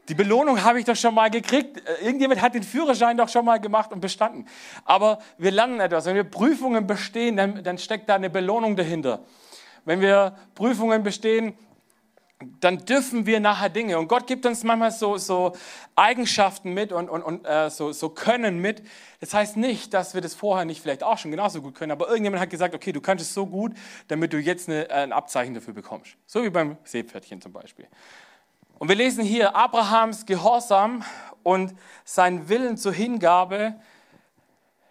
Die 0.09 0.15
Belohnung 0.15 0.63
habe 0.63 0.79
ich 0.79 0.85
doch 0.85 0.95
schon 0.95 1.13
mal 1.13 1.29
gekriegt. 1.29 1.83
Irgendjemand 2.01 2.41
hat 2.41 2.55
den 2.55 2.63
Führerschein 2.63 3.15
doch 3.15 3.29
schon 3.29 3.45
mal 3.45 3.59
gemacht 3.59 3.91
und 3.91 3.99
bestanden. 3.99 4.47
Aber 4.83 5.19
wir 5.37 5.51
lernen 5.51 5.79
etwas. 5.79 6.05
Wenn 6.05 6.15
wir 6.15 6.23
Prüfungen 6.23 6.87
bestehen, 6.87 7.37
dann, 7.37 7.63
dann 7.63 7.77
steckt 7.77 8.09
da 8.09 8.15
eine 8.15 8.31
Belohnung 8.31 8.75
dahinter. 8.75 9.23
Wenn 9.85 10.01
wir 10.01 10.35
Prüfungen 10.55 11.03
bestehen, 11.03 11.53
dann 12.61 12.77
dürfen 12.85 13.25
wir 13.25 13.41
nachher 13.41 13.69
Dinge. 13.69 13.99
Und 13.99 14.07
Gott 14.07 14.25
gibt 14.25 14.45
uns 14.45 14.63
manchmal 14.63 14.91
so, 14.91 15.17
so 15.17 15.53
Eigenschaften 15.95 16.73
mit 16.73 16.93
und, 16.93 17.09
und, 17.09 17.21
und 17.21 17.45
äh, 17.45 17.69
so, 17.69 17.91
so 17.91 18.09
Können 18.09 18.59
mit. 18.59 18.81
Das 19.19 19.33
heißt 19.33 19.57
nicht, 19.57 19.93
dass 19.93 20.13
wir 20.13 20.21
das 20.21 20.35
vorher 20.35 20.63
nicht 20.63 20.81
vielleicht 20.81 21.03
auch 21.03 21.17
schon 21.17 21.31
genauso 21.31 21.61
gut 21.61 21.75
können, 21.75 21.91
aber 21.91 22.07
irgendjemand 22.07 22.41
hat 22.41 22.49
gesagt, 22.49 22.73
okay, 22.73 22.93
du 22.93 23.01
kannst 23.01 23.25
es 23.25 23.33
so 23.33 23.45
gut, 23.45 23.73
damit 24.07 24.31
du 24.31 24.37
jetzt 24.37 24.69
eine, 24.69 24.89
ein 24.89 25.11
Abzeichen 25.11 25.53
dafür 25.53 25.73
bekommst. 25.73 26.15
So 26.25 26.43
wie 26.43 26.49
beim 26.49 26.77
Seepferdchen 26.85 27.41
zum 27.41 27.51
Beispiel. 27.51 27.87
Und 28.77 28.87
wir 28.87 28.95
lesen 28.95 29.25
hier 29.25 29.57
Abrahams 29.57 30.25
Gehorsam 30.25 31.03
und 31.43 31.75
sein 32.05 32.47
Willen 32.47 32.77
zur 32.77 32.93
Hingabe, 32.93 33.75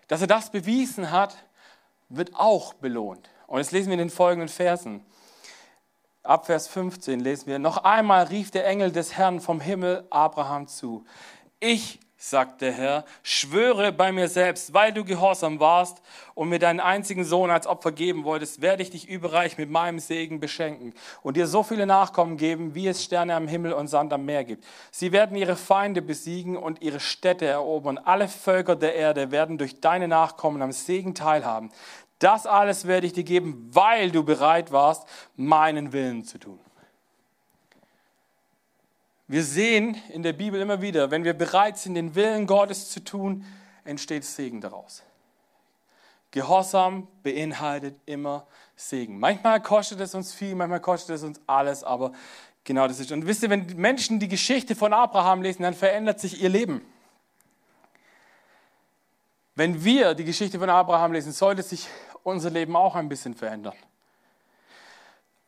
dass 0.09 0.21
er 0.21 0.27
das 0.27 0.51
bewiesen 0.51 1.11
hat, 1.11 1.35
wird 2.11 2.35
auch 2.35 2.75
belohnt. 2.75 3.31
Und 3.47 3.59
das 3.59 3.73
lesen 3.73 3.89
wir 3.89 3.95
in 3.95 4.01
den 4.01 4.11
folgenden 4.11 4.51
Versen. 4.51 5.03
Ab 6.23 6.47
Vers 6.47 6.69
15 6.69 7.21
lesen 7.21 7.47
wir, 7.47 7.59
noch 7.59 7.79
einmal 7.79 8.25
rief 8.25 8.51
der 8.51 8.67
Engel 8.67 8.93
des 8.93 9.17
Herrn 9.17 9.41
vom 9.41 9.61
Himmel 9.61 10.07
Abraham 10.11 10.67
zu. 10.67 11.05
Ich 11.61 12.01
sagt 12.21 12.63
der 12.63 12.73
Herr, 12.73 13.05
schwöre 13.23 13.93
bei 13.93 14.11
mir 14.11 14.27
selbst, 14.29 14.75
weil 14.75 14.93
du 14.93 15.05
gehorsam 15.05 15.61
warst 15.61 16.03
und 16.35 16.49
mir 16.49 16.59
deinen 16.59 16.81
einzigen 16.81 17.25
Sohn 17.25 17.49
als 17.49 17.69
Opfer 17.69 17.93
geben 17.93 18.25
wolltest, 18.25 18.61
werde 18.61 18.83
ich 18.83 18.91
dich 18.91 19.09
überreich 19.09 19.57
mit 19.57 19.71
meinem 19.71 20.01
Segen 20.01 20.41
beschenken 20.41 20.95
und 21.23 21.37
dir 21.37 21.47
so 21.47 21.63
viele 21.63 21.87
Nachkommen 21.87 22.37
geben, 22.37 22.75
wie 22.75 22.89
es 22.89 23.05
Sterne 23.05 23.37
am 23.37 23.47
Himmel 23.47 23.73
und 23.73 23.87
Sand 23.87 24.13
am 24.13 24.25
Meer 24.25 24.43
gibt. 24.43 24.65
Sie 24.91 25.13
werden 25.13 25.37
ihre 25.37 25.55
Feinde 25.55 26.03
besiegen 26.03 26.57
und 26.57 26.83
ihre 26.83 26.99
Städte 26.99 27.47
erobern. 27.47 27.99
Alle 27.99 28.27
Völker 28.27 28.75
der 28.75 28.97
Erde 28.97 29.31
werden 29.31 29.57
durch 29.57 29.81
deine 29.81 30.09
Nachkommen 30.09 30.61
am 30.61 30.73
Segen 30.73 31.15
teilhaben. 31.15 31.71
Das 32.19 32.47
alles 32.47 32.87
werde 32.87 33.07
ich 33.07 33.13
dir 33.13 33.25
geben, 33.25 33.71
weil 33.73 34.11
du 34.11 34.25
bereit 34.25 34.73
warst, 34.73 35.07
meinen 35.37 35.93
Willen 35.93 36.25
zu 36.25 36.39
tun. 36.39 36.59
Wir 39.29 39.45
sehen 39.45 39.97
in 40.09 40.23
der 40.23 40.33
Bibel 40.33 40.61
immer 40.61 40.81
wieder, 40.81 41.11
wenn 41.11 41.23
wir 41.23 41.35
bereit 41.35 41.79
sind, 41.79 41.95
den 41.95 42.15
Willen 42.15 42.47
Gottes 42.47 42.91
zu 42.91 43.05
tun, 43.05 43.45
entsteht 43.85 44.25
Segen 44.25 44.61
daraus. 44.61 45.03
Gehorsam 46.31 47.09
beinhaltet 47.23 47.95
immer 48.07 48.47
Segen. 48.75 49.19
Manchmal 49.19 49.63
kostet 49.63 50.01
es 50.01 50.15
uns 50.15 50.33
viel, 50.33 50.55
manchmal 50.55 50.81
kostet 50.81 51.17
es 51.17 51.23
uns 51.23 51.41
alles, 51.47 51.85
aber 51.85 52.13
genau 52.65 52.89
das 52.89 53.01
ist. 53.01 53.13
Und 53.13 53.27
wisst 53.27 53.43
ihr, 53.43 53.51
wenn 53.51 53.67
Menschen 53.77 54.19
die 54.19 54.29
Geschichte 54.29 54.75
von 54.75 54.93
Abraham 54.93 55.43
lesen, 55.43 55.63
dann 55.63 55.75
verändert 55.75 56.21
sich 56.21 56.43
ihr 56.43 56.49
Leben. 56.49 56.83
Wenn 59.55 59.83
wir 59.85 60.15
die 60.15 60.25
Geschichte 60.25 60.59
von 60.59 60.71
Abraham 60.71 61.13
lesen, 61.13 61.33
sollte 61.33 61.63
sich 61.63 61.89
unser 62.23 62.51
Leben 62.51 62.77
auch 62.77 62.95
ein 62.95 63.09
bisschen 63.09 63.35
verändern. 63.35 63.77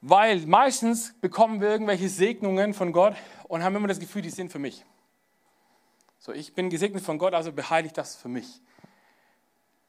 Weil 0.00 0.46
meistens 0.46 1.14
bekommen 1.20 1.60
wir 1.60 1.68
irgendwelche 1.68 2.08
Segnungen 2.08 2.72
von 2.72 2.92
Gott 2.92 3.16
und 3.48 3.62
haben 3.62 3.76
immer 3.76 3.88
das 3.88 4.00
Gefühl, 4.00 4.22
die 4.22 4.30
sind 4.30 4.50
für 4.50 4.58
mich. 4.58 4.84
So, 6.18 6.32
ich 6.32 6.54
bin 6.54 6.70
gesegnet 6.70 7.02
von 7.02 7.18
Gott, 7.18 7.34
also 7.34 7.52
behalte 7.52 7.86
ich 7.86 7.92
das 7.92 8.16
für 8.16 8.28
mich. 8.28 8.60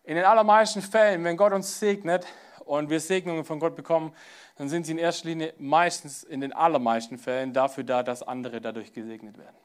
In 0.03 0.15
den 0.15 0.25
allermeisten 0.25 0.81
Fällen, 0.81 1.23
wenn 1.23 1.37
Gott 1.37 1.53
uns 1.53 1.79
segnet 1.79 2.25
und 2.65 2.89
wir 2.89 2.99
Segnungen 2.99 3.45
von 3.45 3.59
Gott 3.59 3.75
bekommen, 3.75 4.13
dann 4.57 4.67
sind 4.67 4.85
sie 4.85 4.93
in 4.93 4.97
erster 4.97 5.27
Linie 5.27 5.53
meistens, 5.57 6.23
in 6.23 6.41
den 6.41 6.53
allermeisten 6.53 7.17
Fällen 7.17 7.53
dafür 7.53 7.83
da, 7.83 8.03
dass 8.03 8.23
andere 8.23 8.61
dadurch 8.61 8.93
gesegnet 8.93 9.37
werden. 9.37 9.57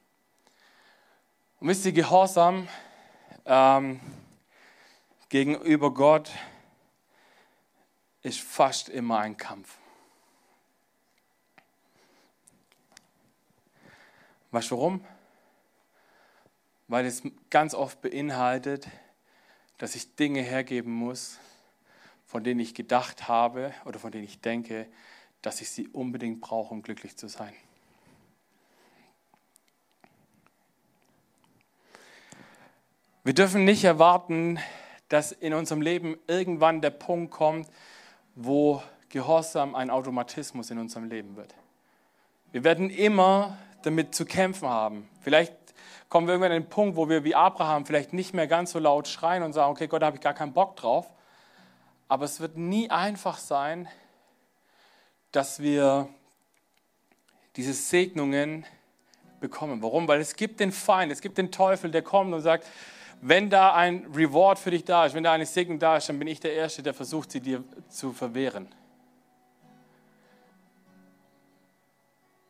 Und 1.59 1.67
wisst 1.69 1.85
ihr, 1.85 1.91
Gehorsam 1.91 2.67
ähm, 3.45 3.99
gegenüber 5.29 5.93
Gott 5.93 6.31
ist 8.23 8.39
fast 8.39 8.89
immer 8.89 9.19
ein 9.19 9.37
Kampf. 9.37 9.77
Weißt 14.51 14.71
du 14.71 14.77
warum? 14.77 15.05
Weil 16.87 17.05
es 17.05 17.21
ganz 17.49 17.73
oft 17.73 18.01
beinhaltet, 18.01 18.87
dass 19.77 19.95
ich 19.95 20.15
Dinge 20.15 20.41
hergeben 20.41 20.91
muss, 20.91 21.39
von 22.25 22.43
denen 22.43 22.59
ich 22.59 22.73
gedacht 22.73 23.27
habe 23.27 23.73
oder 23.85 23.99
von 23.99 24.11
denen 24.11 24.23
ich 24.23 24.41
denke, 24.41 24.87
dass 25.41 25.61
ich 25.61 25.69
sie 25.69 25.87
unbedingt 25.87 26.41
brauche, 26.41 26.73
um 26.73 26.81
glücklich 26.81 27.17
zu 27.17 27.27
sein. 27.27 27.53
Wir 33.23 33.33
dürfen 33.33 33.65
nicht 33.65 33.83
erwarten, 33.83 34.57
dass 35.09 35.33
in 35.33 35.53
unserem 35.53 35.81
Leben 35.81 36.17
irgendwann 36.27 36.81
der 36.81 36.91
Punkt 36.91 37.31
kommt, 37.31 37.69
wo 38.37 38.83
Gehorsam 39.09 39.73
ein 39.73 39.89
Automatismus 39.89 40.69
in 40.69 40.77
unserem 40.77 41.09
Leben 41.09 41.35
wird. 41.35 41.55
Wir 42.51 42.63
werden 42.63 42.89
immer 42.89 43.57
damit 43.81 44.13
zu 44.13 44.25
kämpfen 44.25 44.67
haben. 44.67 45.09
Vielleicht 45.21 45.53
kommen 46.07 46.27
wir 46.27 46.33
irgendwann 46.33 46.51
an 46.51 46.61
den 46.61 46.69
Punkt, 46.69 46.95
wo 46.95 47.09
wir 47.09 47.23
wie 47.23 47.33
Abraham 47.33 47.85
vielleicht 47.85 48.13
nicht 48.13 48.33
mehr 48.33 48.47
ganz 48.47 48.71
so 48.71 48.79
laut 48.79 49.07
schreien 49.07 49.43
und 49.43 49.53
sagen, 49.53 49.71
okay, 49.71 49.87
Gott, 49.87 50.01
da 50.01 50.07
habe 50.07 50.17
ich 50.17 50.21
gar 50.21 50.33
keinen 50.33 50.53
Bock 50.53 50.75
drauf. 50.75 51.09
Aber 52.07 52.25
es 52.25 52.39
wird 52.39 52.57
nie 52.57 52.89
einfach 52.91 53.37
sein, 53.37 53.87
dass 55.31 55.59
wir 55.59 56.07
diese 57.55 57.73
Segnungen 57.73 58.65
bekommen. 59.39 59.81
Warum? 59.81 60.07
Weil 60.07 60.21
es 60.21 60.35
gibt 60.35 60.59
den 60.59 60.71
Feind, 60.71 61.11
es 61.11 61.21
gibt 61.21 61.37
den 61.37 61.51
Teufel, 61.51 61.91
der 61.91 62.03
kommt 62.03 62.33
und 62.33 62.41
sagt, 62.41 62.67
wenn 63.21 63.49
da 63.49 63.73
ein 63.73 64.05
Reward 64.13 64.59
für 64.59 64.71
dich 64.71 64.83
da 64.83 65.05
ist, 65.05 65.15
wenn 65.15 65.23
da 65.23 65.33
eine 65.33 65.45
Segnung 65.45 65.79
da 65.79 65.97
ist, 65.97 66.09
dann 66.09 66.19
bin 66.19 66.27
ich 66.27 66.39
der 66.39 66.53
Erste, 66.53 66.83
der 66.83 66.93
versucht, 66.93 67.31
sie 67.31 67.41
dir 67.41 67.63
zu 67.89 68.13
verwehren. 68.13 68.67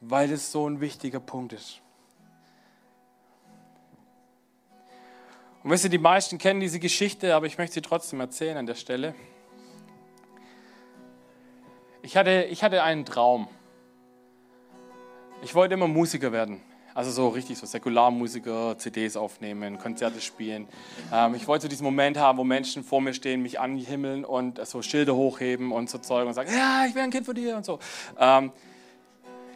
Weil 0.01 0.32
es 0.32 0.51
so 0.51 0.69
ein 0.69 0.82
wichtiger 0.82 1.19
Punkt 1.19 1.53
ist. 1.53 1.82
Und 5.63 5.71
wisst 5.71 5.84
ihr, 5.84 5.89
die 5.89 5.97
meisten 5.97 6.38
kennen 6.38 6.60
diese 6.60 6.80
Geschichte, 6.80 7.36
aber 7.36 7.45
ich 7.45 7.58
möchte 7.58 7.75
sie 7.75 7.82
trotzdem 7.82 8.19
erzählen 8.19 8.58
an 8.58 8.65
der 8.65 8.75
Stelle. 8.75 9.15
Ich 12.01 12.15
hatte, 12.15 12.43
ich 12.43 12.63
hatte 12.63 12.84
einen 12.84 13.06
Traum. 13.06 13.49
Ich 15.41 15.56
wollte 15.56 15.73
immer 15.73 15.88
Musiker 15.88 16.32
werden. 16.32 16.62
Also 16.97 17.12
so 17.12 17.27
richtig 17.27 17.60
so 17.60 17.67
Säkularmusiker, 17.67 18.75
CDs 18.79 19.17
aufnehmen, 19.17 19.77
Konzerte 19.77 20.19
spielen. 20.19 20.67
Ähm, 21.13 21.36
ich 21.36 21.47
wollte 21.47 21.62
so 21.62 21.67
diesen 21.67 21.83
Moment 21.83 22.17
haben, 22.17 22.39
wo 22.39 22.43
Menschen 22.43 22.83
vor 22.83 23.01
mir 23.01 23.13
stehen, 23.13 23.43
mich 23.43 23.60
anhimmeln 23.60 24.25
und 24.25 24.65
so 24.65 24.81
Schilder 24.81 25.15
hochheben 25.15 25.71
und 25.71 25.91
so 25.91 25.99
Zeug 25.99 26.25
und 26.25 26.33
sagen, 26.33 26.49
ja, 26.51 26.88
ich 26.89 26.95
wäre 26.95 27.03
ein 27.03 27.12
Kind 27.12 27.27
von 27.27 27.36
dir 27.36 27.55
und 27.55 27.65
so. 27.65 27.77
Ähm, 28.17 28.51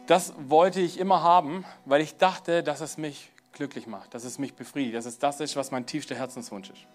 das 0.06 0.34
wollte 0.38 0.80
ich 0.80 1.00
immer 1.00 1.24
haben, 1.24 1.64
weil 1.84 2.00
ich 2.00 2.16
dachte, 2.16 2.62
dass 2.62 2.80
es 2.80 2.96
mich 2.96 3.32
glücklich 3.54 3.88
macht, 3.88 4.14
dass 4.14 4.22
es 4.22 4.38
mich 4.38 4.54
befriedigt, 4.54 4.94
dass 4.94 5.06
es 5.06 5.18
das 5.18 5.40
ist, 5.40 5.56
was 5.56 5.72
mein 5.72 5.84
tiefster 5.84 6.14
Herzenswunsch 6.14 6.70
ist. 6.70 6.86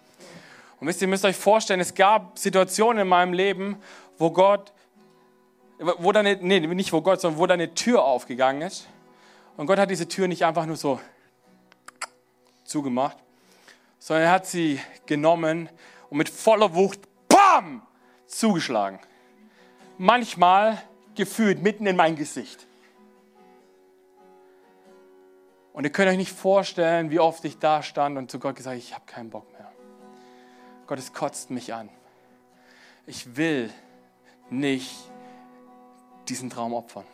Und 0.80 0.86
wisst 0.86 1.02
ihr, 1.02 1.08
müsst 1.08 1.26
euch 1.26 1.36
vorstellen, 1.36 1.80
es 1.80 1.94
gab 1.94 2.38
Situationen 2.38 3.02
in 3.02 3.08
meinem 3.08 3.34
Leben, 3.34 3.76
wo 4.16 4.30
Gott, 4.30 4.72
wo 5.98 6.10
da 6.10 6.20
eine, 6.20 6.38
nee, 6.40 6.60
nicht 6.60 6.94
wo 6.94 7.02
Gott, 7.02 7.20
sondern 7.20 7.38
wo 7.38 7.46
da 7.46 7.52
eine 7.52 7.74
Tür 7.74 8.02
aufgegangen 8.02 8.62
ist 8.62 8.88
und 9.58 9.66
Gott 9.66 9.80
hat 9.80 9.90
diese 9.90 10.06
Tür 10.06 10.28
nicht 10.28 10.44
einfach 10.44 10.66
nur 10.66 10.76
so 10.76 11.00
zugemacht, 12.62 13.16
sondern 13.98 14.26
er 14.26 14.30
hat 14.30 14.46
sie 14.46 14.80
genommen 15.04 15.68
und 16.10 16.18
mit 16.18 16.28
voller 16.28 16.76
Wucht, 16.76 17.00
BAM, 17.26 17.82
zugeschlagen. 18.28 19.00
Manchmal 19.98 20.80
gefühlt 21.16 21.60
mitten 21.60 21.86
in 21.88 21.96
mein 21.96 22.14
Gesicht. 22.14 22.68
Und 25.72 25.82
ihr 25.82 25.90
könnt 25.90 26.08
euch 26.08 26.16
nicht 26.16 26.32
vorstellen, 26.32 27.10
wie 27.10 27.18
oft 27.18 27.44
ich 27.44 27.58
da 27.58 27.82
stand 27.82 28.16
und 28.16 28.30
zu 28.30 28.38
Gott 28.38 28.54
gesagt 28.54 28.74
habe, 28.74 28.78
ich 28.78 28.94
habe 28.94 29.06
keinen 29.06 29.30
Bock 29.30 29.52
mehr. 29.54 29.72
Gott, 30.86 31.00
es 31.00 31.12
kotzt 31.12 31.50
mich 31.50 31.74
an. 31.74 31.88
Ich 33.06 33.36
will 33.36 33.70
nicht 34.50 34.94
diesen 36.28 36.48
Traum 36.48 36.74
opfern 36.74 37.04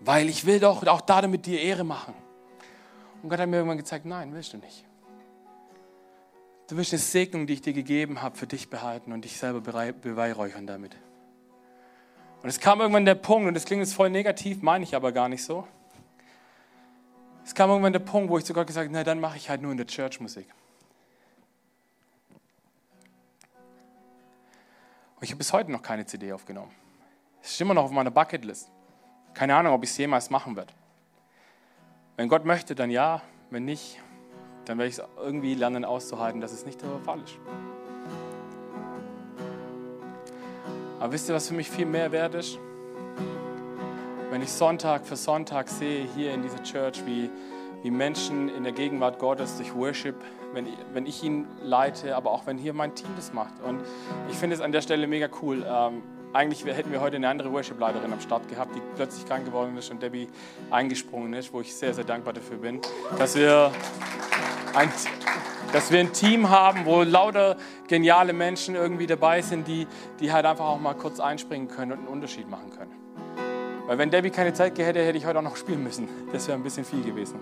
weil 0.00 0.28
ich 0.28 0.46
will 0.46 0.60
doch 0.60 0.86
auch 0.86 1.00
da 1.00 1.20
damit 1.20 1.46
dir 1.46 1.60
Ehre 1.60 1.84
machen. 1.84 2.14
Und 3.22 3.30
Gott 3.30 3.38
hat 3.38 3.48
mir 3.48 3.56
irgendwann 3.56 3.78
gezeigt, 3.78 4.04
nein, 4.04 4.32
willst 4.32 4.52
du 4.52 4.58
nicht. 4.58 4.84
Du 6.68 6.76
willst 6.76 6.92
eine 6.92 7.00
Segnung, 7.00 7.46
die 7.46 7.54
ich 7.54 7.62
dir 7.62 7.72
gegeben 7.72 8.20
habe, 8.22 8.36
für 8.36 8.46
dich 8.46 8.68
behalten 8.68 9.12
und 9.12 9.24
dich 9.24 9.38
selber 9.38 9.60
beweihräuchern 9.60 10.66
damit. 10.66 10.94
Und 12.42 12.48
es 12.48 12.60
kam 12.60 12.80
irgendwann 12.80 13.04
der 13.04 13.14
Punkt, 13.14 13.48
und 13.48 13.54
das 13.54 13.64
klingt 13.64 13.80
jetzt 13.80 13.94
voll 13.94 14.10
negativ, 14.10 14.62
meine 14.62 14.84
ich 14.84 14.94
aber 14.94 15.10
gar 15.10 15.28
nicht 15.28 15.42
so. 15.42 15.66
Es 17.44 17.54
kam 17.54 17.70
irgendwann 17.70 17.94
der 17.94 18.00
Punkt, 18.00 18.30
wo 18.30 18.36
ich 18.36 18.44
zu 18.44 18.52
Gott 18.52 18.66
gesagt 18.66 18.84
habe, 18.84 18.94
na 18.94 19.02
dann 19.02 19.18
mache 19.18 19.38
ich 19.38 19.48
halt 19.48 19.62
nur 19.62 19.72
in 19.72 19.78
der 19.78 19.86
Church 19.86 20.20
Musik. 20.20 20.46
Und 25.16 25.24
ich 25.24 25.30
habe 25.30 25.38
bis 25.38 25.52
heute 25.52 25.72
noch 25.72 25.82
keine 25.82 26.06
CD 26.06 26.32
aufgenommen. 26.32 26.70
Es 27.42 27.52
ist 27.52 27.60
immer 27.60 27.74
noch 27.74 27.84
auf 27.84 27.90
meiner 27.90 28.10
Bucketlist. 28.10 28.70
Keine 29.38 29.54
Ahnung, 29.54 29.72
ob 29.72 29.84
ich 29.84 29.90
es 29.90 29.98
jemals 29.98 30.30
machen 30.30 30.56
werde. 30.56 30.72
Wenn 32.16 32.28
Gott 32.28 32.44
möchte, 32.44 32.74
dann 32.74 32.90
ja. 32.90 33.22
Wenn 33.50 33.64
nicht, 33.64 34.00
dann 34.64 34.78
werde 34.78 34.88
ich 34.88 34.98
es 34.98 35.04
irgendwie 35.16 35.54
lernen 35.54 35.84
auszuhalten, 35.84 36.40
dass 36.40 36.50
es 36.50 36.66
nicht 36.66 36.82
der 36.82 36.88
Fall 37.04 37.20
ist. 37.22 37.38
Aber 40.98 41.12
wisst 41.12 41.28
ihr, 41.28 41.36
was 41.36 41.46
für 41.46 41.54
mich 41.54 41.70
viel 41.70 41.86
mehr 41.86 42.10
wert 42.10 42.34
ist? 42.34 42.58
Wenn 44.30 44.42
ich 44.42 44.50
Sonntag 44.50 45.06
für 45.06 45.14
Sonntag 45.14 45.68
sehe 45.68 46.08
hier 46.16 46.34
in 46.34 46.42
dieser 46.42 46.64
Church, 46.64 47.06
wie, 47.06 47.30
wie 47.84 47.92
Menschen 47.92 48.48
in 48.48 48.64
der 48.64 48.72
Gegenwart 48.72 49.20
Gottes 49.20 49.56
durch 49.56 49.72
Worship, 49.72 50.16
wenn 50.52 50.66
ich, 50.66 50.74
wenn 50.92 51.06
ich 51.06 51.22
ihn 51.22 51.46
leite, 51.62 52.16
aber 52.16 52.32
auch 52.32 52.44
wenn 52.48 52.58
hier 52.58 52.72
mein 52.72 52.96
Team 52.96 53.10
das 53.14 53.32
macht. 53.32 53.60
Und 53.62 53.82
ich 54.28 54.36
finde 54.36 54.56
es 54.56 54.60
an 54.60 54.72
der 54.72 54.80
Stelle 54.80 55.06
mega 55.06 55.28
cool. 55.42 55.64
Ähm, 55.64 56.02
eigentlich 56.32 56.64
hätten 56.64 56.92
wir 56.92 57.00
heute 57.00 57.16
eine 57.16 57.28
andere 57.28 57.52
Worship-Leiterin 57.52 58.12
am 58.12 58.20
Start 58.20 58.48
gehabt, 58.48 58.74
die 58.74 58.82
plötzlich 58.96 59.26
krank 59.26 59.44
geworden 59.44 59.76
ist 59.76 59.90
und 59.90 60.02
Debbie 60.02 60.28
eingesprungen 60.70 61.32
ist, 61.34 61.52
wo 61.52 61.60
ich 61.60 61.74
sehr, 61.74 61.94
sehr 61.94 62.04
dankbar 62.04 62.32
dafür 62.32 62.58
bin, 62.58 62.80
dass 63.18 63.34
wir 63.34 63.72
ein, 64.74 64.90
dass 65.72 65.90
wir 65.90 66.00
ein 66.00 66.12
Team 66.12 66.50
haben, 66.50 66.84
wo 66.84 67.02
lauter 67.02 67.56
geniale 67.86 68.32
Menschen 68.32 68.74
irgendwie 68.74 69.06
dabei 69.06 69.42
sind, 69.42 69.66
die, 69.66 69.86
die 70.20 70.32
halt 70.32 70.44
einfach 70.44 70.66
auch 70.66 70.80
mal 70.80 70.94
kurz 70.94 71.20
einspringen 71.20 71.68
können 71.68 71.92
und 71.92 71.98
einen 71.98 72.08
Unterschied 72.08 72.48
machen 72.48 72.70
können. 72.70 72.92
Weil 73.86 73.96
wenn 73.96 74.10
Debbie 74.10 74.30
keine 74.30 74.52
Zeit 74.52 74.74
gehabt 74.74 74.96
hätte, 74.96 75.06
hätte 75.06 75.16
ich 75.16 75.24
heute 75.24 75.38
auch 75.38 75.42
noch 75.42 75.56
spielen 75.56 75.82
müssen. 75.82 76.08
Das 76.30 76.46
wäre 76.46 76.58
ein 76.58 76.62
bisschen 76.62 76.84
viel 76.84 77.02
gewesen. 77.02 77.40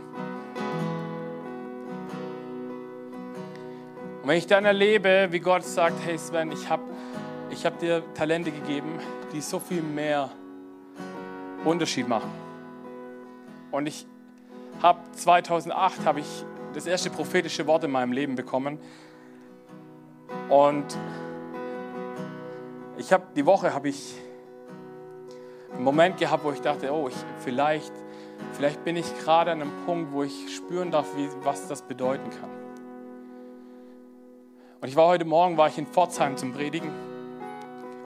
Und 4.23 4.29
wenn 4.29 4.39
ich 4.39 4.47
dann 4.47 4.65
erlebe, 4.65 5.29
wie 5.33 5.41
Gott 5.41 5.65
sagt, 5.65 5.97
hey 6.05 6.17
Sven, 6.17 6.53
ich 6.53 6.69
habe 6.69 6.83
ich 7.51 7.65
hab 7.65 7.79
dir 7.79 8.03
Talente 8.15 8.51
gegeben, 8.51 8.99
die 9.33 9.41
so 9.41 9.59
viel 9.59 9.83
mehr 9.83 10.31
Unterschied 11.65 12.09
machen. 12.09 12.31
Und 13.71 13.87
ich 13.87 14.07
habe 14.83 15.01
2008 15.13 16.05
habe 16.05 16.21
ich 16.21 16.45
das 16.75 16.87
erste 16.87 17.11
prophetische 17.11 17.67
Wort 17.67 17.85
in 17.85 17.91
meinem 17.91 18.13
Leben 18.13 18.35
bekommen. 18.35 18.79
Und 20.49 20.87
ich 22.99 23.13
habe 23.13 23.25
die 23.35 23.47
Woche 23.47 23.75
habe 23.75 23.89
ich 23.89 24.15
einen 25.73 25.85
Moment 25.85 26.19
gehabt, 26.19 26.45
wo 26.45 26.53
ich 26.53 26.61
dachte, 26.61 26.93
oh, 26.93 27.09
ich, 27.09 27.17
vielleicht, 27.39 27.93
vielleicht 28.53 28.85
bin 28.85 28.97
ich 28.97 29.07
gerade 29.21 29.53
an 29.53 29.63
einem 29.63 29.73
Punkt, 29.85 30.13
wo 30.13 30.23
ich 30.23 30.55
spüren 30.55 30.91
darf, 30.91 31.17
wie, 31.17 31.29
was 31.43 31.69
das 31.69 31.83
bedeuten 31.83 32.31
kann. 32.31 32.51
Und 34.81 34.89
ich 34.89 34.97
war 34.97 35.09
heute 35.09 35.25
Morgen, 35.25 35.57
war 35.57 35.69
ich 35.69 35.79
in 35.79 35.87
Pforzheim 35.87 36.37
zum 36.37 36.53
Predigen. 36.53 36.91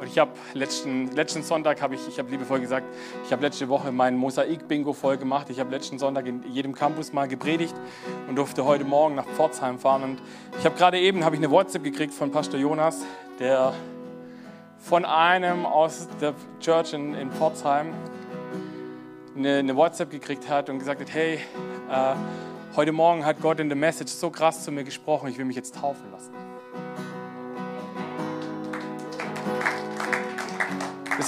Und 0.01 0.07
ich 0.07 0.19
habe 0.19 0.31
letzten, 0.55 1.09
letzten 1.09 1.43
Sonntag, 1.43 1.83
habe 1.83 1.95
ich, 1.95 2.09
ich 2.09 2.19
habe 2.19 2.31
liebevoll 2.31 2.59
gesagt, 2.59 2.87
ich 3.27 3.33
habe 3.33 3.43
letzte 3.43 3.69
Woche 3.69 3.93
mein 3.93 4.17
Mosaik-Bingo 4.17 4.95
voll 4.95 5.19
gemacht. 5.19 5.51
Ich 5.51 5.61
habe 5.61 5.71
letzten 5.71 5.99
Sonntag 5.99 6.25
in 6.25 6.43
jedem 6.51 6.75
Campus 6.75 7.13
mal 7.13 7.29
gepredigt 7.29 7.75
und 8.27 8.37
durfte 8.37 8.65
heute 8.65 8.85
Morgen 8.85 9.15
nach 9.15 9.27
Pforzheim 9.27 9.79
fahren. 9.79 10.03
Und 10.03 10.23
ich 10.59 10.65
habe 10.65 10.75
gerade 10.75 10.99
eben 10.99 11.23
habe 11.23 11.37
ich 11.37 11.43
eine 11.43 11.51
WhatsApp 11.51 11.85
gekriegt 11.85 12.15
von 12.15 12.31
Pastor 12.31 12.59
Jonas, 12.59 13.05
der 13.39 13.75
von 14.79 15.05
einem 15.05 15.67
aus 15.67 16.09
der 16.19 16.33
Church 16.61 16.95
in, 16.95 17.13
in 17.13 17.31
Pforzheim 17.31 17.93
eine, 19.37 19.59
eine, 19.59 19.77
WhatsApp 19.77 20.11
gekriegt 20.11 20.49
hat 20.49 20.71
und 20.71 20.79
gesagt 20.79 21.03
hat, 21.03 21.13
hey, 21.13 21.41
äh, 21.91 22.15
heute 22.75 22.93
Morgen 22.93 23.27
hat 23.27 23.43
Gott 23.43 23.61
in 23.61 23.69
der 23.69 23.77
Message 23.77 24.13
so 24.13 24.31
krass 24.31 24.65
zu 24.65 24.73
mir 24.73 24.85
gesprochen, 24.85 25.29
ich 25.29 25.37
will 25.37 25.45
mich 25.45 25.57
jetzt 25.57 25.75
taufen 25.75 26.11
lassen. 26.11 26.50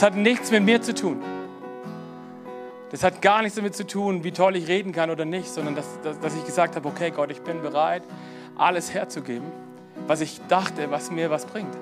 Das 0.03 0.11
hat 0.11 0.19
nichts 0.19 0.51
mit 0.51 0.65
mir 0.65 0.83
zu 0.83 0.95
tun. 0.95 1.23
Das 2.91 3.05
hat 3.05 3.23
gar 3.23 3.41
nichts 3.43 3.55
damit 3.55 3.77
zu 3.77 3.87
tun, 3.87 4.25
wie 4.25 4.33
toll 4.33 4.57
ich 4.57 4.67
reden 4.67 4.91
kann 4.91 5.11
oder 5.11 5.25
nicht, 5.25 5.47
sondern 5.49 5.77
dass, 5.77 5.87
dass, 6.03 6.19
dass 6.19 6.35
ich 6.35 6.45
gesagt 6.45 6.75
habe, 6.75 6.89
okay 6.89 7.13
Gott, 7.13 7.31
ich 7.31 7.41
bin 7.43 7.63
bereit, 7.63 8.03
alles 8.57 8.93
herzugeben, 8.93 9.47
was 10.09 10.21
ich 10.21 10.41
dachte, 10.49 10.91
was 10.91 11.13
mir 11.13 11.31
was 11.31 11.47
bringt. 11.47 11.73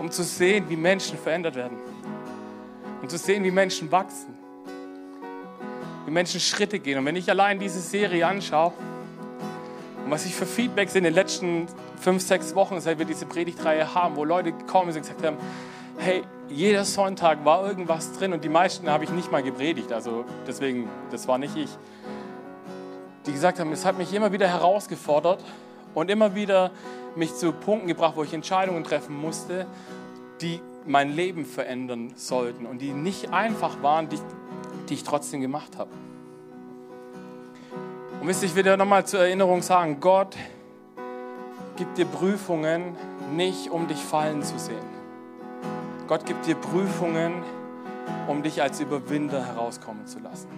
Um 0.00 0.10
zu 0.10 0.24
sehen, 0.24 0.64
wie 0.68 0.76
Menschen 0.76 1.16
verändert 1.16 1.54
werden. 1.54 1.78
Um 3.02 3.08
zu 3.08 3.18
sehen, 3.18 3.44
wie 3.44 3.52
Menschen 3.52 3.92
wachsen. 3.92 4.34
Wie 6.06 6.10
Menschen 6.10 6.40
Schritte 6.40 6.80
gehen. 6.80 6.98
Und 6.98 7.04
wenn 7.04 7.14
ich 7.14 7.30
allein 7.30 7.60
diese 7.60 7.78
Serie 7.78 8.26
anschaue, 8.26 8.72
und 10.04 10.10
was 10.10 10.26
ich 10.26 10.34
für 10.34 10.44
Feedbacks 10.44 10.96
in 10.96 11.04
den 11.04 11.14
letzten 11.14 11.68
fünf, 12.04 12.22
sechs 12.22 12.54
Wochen, 12.54 12.82
seit 12.82 12.98
wir 12.98 13.06
diese 13.06 13.24
Predigtreihe 13.24 13.94
haben, 13.94 14.16
wo 14.16 14.24
Leute 14.24 14.52
gekommen 14.52 14.92
sind 14.92 15.06
und 15.06 15.08
gesagt 15.08 15.26
haben, 15.26 15.38
hey, 15.96 16.22
jeder 16.50 16.84
Sonntag 16.84 17.46
war 17.46 17.66
irgendwas 17.66 18.12
drin 18.12 18.34
und 18.34 18.44
die 18.44 18.50
meisten 18.50 18.90
habe 18.90 19.04
ich 19.04 19.10
nicht 19.10 19.32
mal 19.32 19.42
gepredigt, 19.42 19.90
also 19.90 20.26
deswegen, 20.46 20.86
das 21.10 21.26
war 21.28 21.38
nicht 21.38 21.56
ich. 21.56 21.70
Die 23.24 23.32
gesagt 23.32 23.58
haben, 23.58 23.72
es 23.72 23.86
hat 23.86 23.96
mich 23.96 24.12
immer 24.12 24.32
wieder 24.32 24.46
herausgefordert 24.46 25.42
und 25.94 26.10
immer 26.10 26.34
wieder 26.34 26.72
mich 27.16 27.34
zu 27.36 27.52
Punkten 27.52 27.88
gebracht, 27.88 28.16
wo 28.16 28.22
ich 28.22 28.34
Entscheidungen 28.34 28.84
treffen 28.84 29.18
musste, 29.18 29.66
die 30.42 30.60
mein 30.84 31.10
Leben 31.10 31.46
verändern 31.46 32.12
sollten 32.16 32.66
und 32.66 32.82
die 32.82 32.92
nicht 32.92 33.32
einfach 33.32 33.82
waren, 33.82 34.10
die, 34.10 34.18
die 34.90 34.94
ich 34.94 35.04
trotzdem 35.04 35.40
gemacht 35.40 35.78
habe. 35.78 35.88
Und 38.20 38.28
wisst 38.28 38.42
ihr, 38.42 38.50
ich 38.50 38.54
will 38.54 38.62
dir 38.62 38.76
nochmal 38.76 39.06
zur 39.06 39.20
Erinnerung 39.20 39.62
sagen, 39.62 40.00
Gott 40.00 40.36
gibt 41.76 41.98
dir 41.98 42.06
Prüfungen 42.06 42.96
nicht, 43.34 43.70
um 43.70 43.88
dich 43.88 43.98
fallen 43.98 44.42
zu 44.42 44.58
sehen. 44.58 44.94
Gott 46.06 46.26
gibt 46.26 46.46
dir 46.46 46.54
Prüfungen, 46.54 47.42
um 48.28 48.42
dich 48.42 48.62
als 48.62 48.80
Überwinder 48.80 49.44
herauskommen 49.44 50.06
zu 50.06 50.18
lassen. 50.18 50.48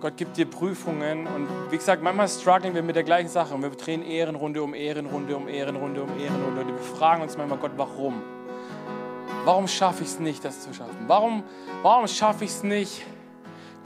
Gott 0.00 0.16
gibt 0.16 0.36
dir 0.36 0.46
Prüfungen 0.46 1.26
und 1.26 1.48
wie 1.70 1.76
gesagt, 1.76 2.02
manchmal 2.02 2.28
strugglen 2.28 2.74
wir 2.74 2.82
mit 2.82 2.94
der 2.94 3.04
gleichen 3.04 3.28
Sache 3.28 3.54
und 3.54 3.62
wir 3.62 3.70
drehen 3.70 4.02
Ehrenrunde 4.02 4.62
um 4.62 4.74
Ehrenrunde 4.74 5.36
um 5.36 5.48
Ehrenrunde 5.48 6.02
um 6.02 6.18
Ehrenrunde 6.18 6.60
und 6.60 6.68
wir 6.68 6.78
fragen 6.78 7.22
uns 7.22 7.38
manchmal, 7.38 7.58
Gott, 7.58 7.72
warum? 7.76 8.22
Warum 9.44 9.66
schaffe 9.66 10.02
ich 10.02 10.10
es 10.10 10.20
nicht, 10.20 10.44
das 10.44 10.60
zu 10.60 10.72
schaffen? 10.74 11.04
Warum, 11.06 11.42
warum 11.82 12.06
schaffe 12.06 12.44
ich 12.44 12.50
es 12.50 12.62
nicht, 12.62 13.04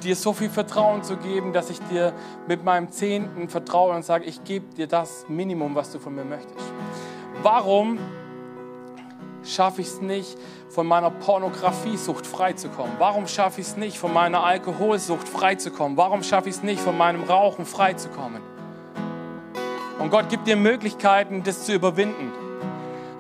dir 0.02 0.16
so 0.16 0.32
viel 0.32 0.50
Vertrauen 0.50 1.02
zu 1.02 1.16
geben, 1.16 1.52
dass 1.52 1.70
ich 1.70 1.80
dir 1.90 2.12
mit 2.46 2.64
meinem 2.64 2.90
Zehnten 2.90 3.48
vertraue 3.48 3.94
und 3.94 4.04
sage, 4.04 4.24
ich 4.24 4.44
gebe 4.44 4.74
dir 4.74 4.86
das 4.86 5.26
Minimum, 5.28 5.74
was 5.74 5.92
du 5.92 5.98
von 5.98 6.14
mir 6.14 6.24
möchtest. 6.24 6.72
Warum 7.42 7.98
schaffe 9.44 9.80
ich 9.80 9.88
es 9.88 10.00
nicht, 10.00 10.36
von 10.68 10.86
meiner 10.86 11.10
Pornografiesucht 11.10 12.26
freizukommen? 12.26 12.94
Warum 12.98 13.26
schaffe 13.26 13.60
ich 13.60 13.68
es 13.68 13.76
nicht, 13.76 13.98
von 13.98 14.12
meiner 14.12 14.44
Alkoholsucht 14.44 15.28
freizukommen? 15.28 15.96
Warum 15.96 16.22
schaffe 16.22 16.48
ich 16.48 16.56
es 16.56 16.62
nicht, 16.62 16.80
von 16.80 16.96
meinem 16.96 17.24
Rauchen 17.24 17.64
freizukommen? 17.64 18.42
Und 19.98 20.10
Gott 20.10 20.28
gibt 20.28 20.46
dir 20.46 20.56
Möglichkeiten, 20.56 21.42
das 21.42 21.64
zu 21.64 21.72
überwinden. 21.72 22.47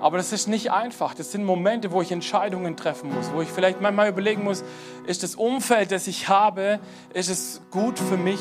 Aber 0.00 0.16
das 0.16 0.32
ist 0.32 0.46
nicht 0.46 0.70
einfach. 0.70 1.14
Das 1.14 1.32
sind 1.32 1.44
Momente, 1.44 1.90
wo 1.90 2.00
ich 2.02 2.12
Entscheidungen 2.12 2.76
treffen 2.76 3.12
muss, 3.12 3.32
wo 3.32 3.40
ich 3.42 3.48
vielleicht 3.48 3.80
manchmal 3.80 4.08
überlegen 4.08 4.44
muss, 4.44 4.62
ist 5.06 5.22
das 5.22 5.34
Umfeld, 5.34 5.90
das 5.90 6.06
ich 6.06 6.28
habe, 6.28 6.78
ist 7.12 7.28
es 7.28 7.60
gut 7.70 7.98
für 7.98 8.16
mich, 8.16 8.40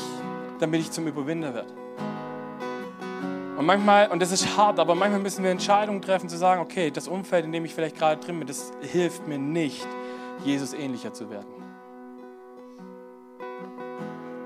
damit 0.60 0.80
ich 0.80 0.90
zum 0.90 1.06
Überwinder 1.06 1.54
werde. 1.54 1.72
Und 3.58 3.66
manchmal, 3.66 4.08
und 4.08 4.22
das 4.22 4.30
ist 4.30 4.56
hart, 4.56 4.78
aber 4.78 4.94
manchmal 4.94 5.20
müssen 5.20 5.42
wir 5.42 5.50
Entscheidungen 5.50 6.00
treffen, 6.00 6.28
zu 6.28 6.36
sagen, 6.36 6.60
okay, 6.60 6.92
das 6.92 7.08
Umfeld, 7.08 7.44
in 7.44 7.50
dem 7.50 7.64
ich 7.64 7.74
vielleicht 7.74 7.98
gerade 7.98 8.24
drin 8.24 8.38
bin, 8.38 8.46
das 8.46 8.72
hilft 8.80 9.26
mir 9.26 9.38
nicht, 9.38 9.86
Jesus 10.44 10.72
ähnlicher 10.74 11.12
zu 11.12 11.28
werden. 11.28 11.48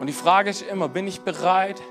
Und 0.01 0.07
die 0.07 0.15
Frage 0.15 0.49
ist 0.49 0.63
immer, 0.63 0.89
bin 0.89 1.07
ich 1.07 1.21
bereit, 1.21 1.83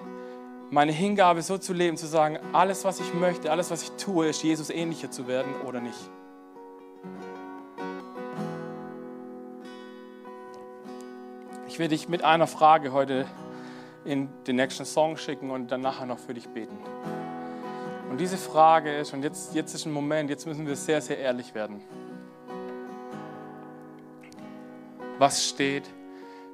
meine 0.72 0.94
Hingabe 0.94 1.42
so 1.42 1.58
zu 1.58 1.74
leben, 1.74 1.98
zu 1.98 2.08
sagen, 2.08 2.40
alles, 2.54 2.86
was 2.86 3.02
ich 3.02 3.14
möchte, 3.14 3.52
alles, 3.52 3.70
was 3.72 3.84
ich 3.84 3.92
tue, 3.92 4.28
ist 4.28 4.42
Jesus 4.42 4.70
ähnlicher 4.70 5.12
zu 5.12 5.28
werden 5.28 5.54
oder 5.68 5.82
nicht. 5.82 6.00
Ich 11.68 11.78
will 11.78 11.90
dich 11.90 12.08
mit 12.08 12.24
einer 12.24 12.48
Frage 12.48 12.94
heute 12.94 13.28
in 14.06 14.30
den 14.48 14.56
nächsten 14.56 14.86
Song 14.86 15.18
schicken 15.18 15.52
und 15.52 15.72
dann 15.72 15.82
nachher 15.82 16.06
noch 16.06 16.20
für 16.20 16.34
dich 16.34 16.48
beten. 16.48 16.78
Und 18.10 18.20
diese 18.20 18.38
Frage 18.38 18.96
ist, 18.96 19.14
und 19.14 19.24
jetzt, 19.24 19.54
jetzt 19.54 19.74
ist 19.74 19.86
ein 19.86 19.92
Moment, 19.92 20.30
jetzt 20.30 20.48
müssen 20.48 20.66
wir 20.66 20.76
sehr, 20.78 21.02
sehr 21.02 21.18
ehrlich 21.18 21.54
werden. 21.54 21.82
Was 25.18 25.46
steht 25.48 25.90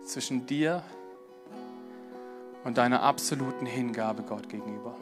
zwischen 0.04 0.46
dir 0.46 0.84
und 0.92 0.97
und 2.68 2.78
deiner 2.78 3.02
absoluten 3.02 3.66
Hingabe 3.66 4.24
Gott 4.24 4.50
gegenüber. 4.50 4.94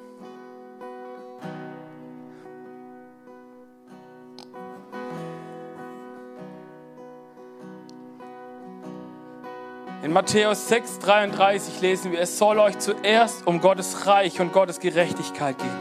In 10.04 10.14
Matthäus 10.14 10.72
6,33 10.72 11.82
lesen 11.82 12.12
wir, 12.12 12.20
es 12.20 12.38
soll 12.38 12.60
euch 12.60 12.78
zuerst 12.78 13.48
um 13.48 13.60
Gottes 13.60 14.06
Reich 14.06 14.40
und 14.40 14.54
Gottes 14.54 14.80
Gerechtigkeit 14.80 15.58
gehen. 15.58 15.80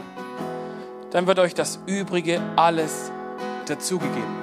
Dann 1.11 1.27
wird 1.27 1.37
euch 1.37 1.53
das 1.53 1.79
Übrige 1.85 2.41
alles 2.55 3.11
dazugegeben. 3.67 4.35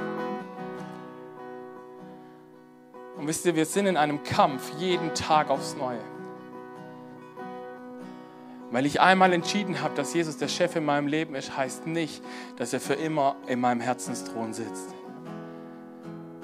Und 3.16 3.26
wisst 3.26 3.44
ihr, 3.46 3.56
wir 3.56 3.66
sind 3.66 3.86
in 3.86 3.96
einem 3.96 4.22
Kampf 4.22 4.70
jeden 4.78 5.12
Tag 5.14 5.50
aufs 5.50 5.74
Neue. 5.74 6.11
Weil 8.72 8.86
ich 8.86 9.02
einmal 9.02 9.34
entschieden 9.34 9.82
habe, 9.82 9.94
dass 9.94 10.14
Jesus 10.14 10.38
der 10.38 10.48
Chef 10.48 10.74
in 10.76 10.86
meinem 10.86 11.06
Leben 11.06 11.34
ist, 11.34 11.54
heißt 11.54 11.86
nicht, 11.86 12.22
dass 12.56 12.72
er 12.72 12.80
für 12.80 12.94
immer 12.94 13.36
in 13.46 13.60
meinem 13.60 13.82
Herzensthron 13.82 14.54
sitzt. 14.54 14.94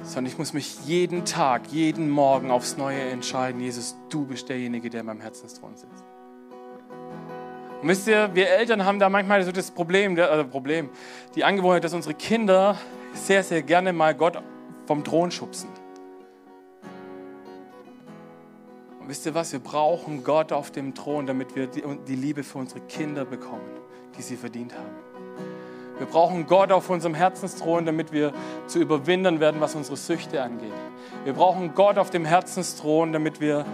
Sondern 0.03 0.26
ich 0.26 0.37
muss 0.37 0.53
mich 0.53 0.76
jeden 0.85 1.24
Tag, 1.24 1.68
jeden 1.68 2.11
Morgen 2.11 2.51
aufs 2.51 2.76
Neue 2.76 3.01
entscheiden, 3.01 3.62
Jesus, 3.62 3.97
du 4.11 4.26
bist 4.26 4.51
derjenige, 4.51 4.91
der 4.91 5.01
in 5.01 5.07
meinem 5.07 5.22
Herzensthron 5.22 5.74
sitzt. 5.74 6.05
Und 7.81 7.89
wisst 7.89 8.07
ihr, 8.07 8.31
wir 8.35 8.51
Eltern 8.51 8.85
haben 8.85 8.99
da 8.99 9.09
manchmal 9.09 9.43
so 9.43 9.51
das 9.51 9.70
Problem, 9.70 10.18
also 10.18 10.45
Problem, 10.47 10.91
die 11.35 11.45
Angewohnheit, 11.45 11.83
dass 11.83 11.95
unsere 11.95 12.14
Kinder 12.14 12.76
sehr, 13.14 13.43
sehr 13.43 13.62
gerne 13.62 13.95
mal 13.95 14.14
Gott 14.14 14.43
vom 14.87 15.03
Thron 15.03 15.31
schubsen. 15.31 15.70
Wisst 19.09 19.24
ihr 19.24 19.34
was? 19.34 19.52
Wir 19.52 19.61
brauchen 19.61 20.22
Gott 20.22 20.52
auf 20.52 20.70
dem 20.70 20.94
Thron, 20.94 21.26
damit 21.26 21.56
wir 21.56 21.66
die, 21.66 22.14
Liebe 22.14 22.44
für 22.44 22.59
unsere 22.59 22.80
Kinder 22.80 23.24
bekommen, 23.24 23.70
die 24.16 24.22
sie 24.22 24.36
verdient 24.36 24.74
haben. 24.74 24.90
Wir 25.96 26.06
brauchen 26.06 26.46
Gott 26.46 26.70
auf 26.70 26.90
unserem 26.90 27.14
Herzensthron, 27.14 27.86
damit 27.86 28.12
wir 28.12 28.32
zu 28.66 28.78
überwinden 28.78 29.40
werden, 29.40 29.61
was 29.61 29.74
unsere 29.74 29.96
Süchte 29.96 30.42
angeht. 30.42 30.72
Wir 31.24 31.32
brauchen 31.32 31.74
Gott 31.74 31.98
auf 31.98 32.11
dem 32.11 32.24
Herzensthron, 32.24 33.12
damit 33.12 33.40
wir 33.40 33.64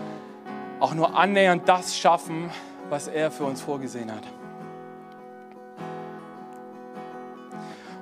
auch 0.78 0.94
nur 0.94 1.18
annähernd 1.18 1.68
das 1.68 1.98
schaffen, 1.98 2.50
was 2.88 3.08
er 3.08 3.30
für 3.30 3.44
uns 3.44 3.60
vorgesehen 3.60 4.12
hat. 4.12 4.22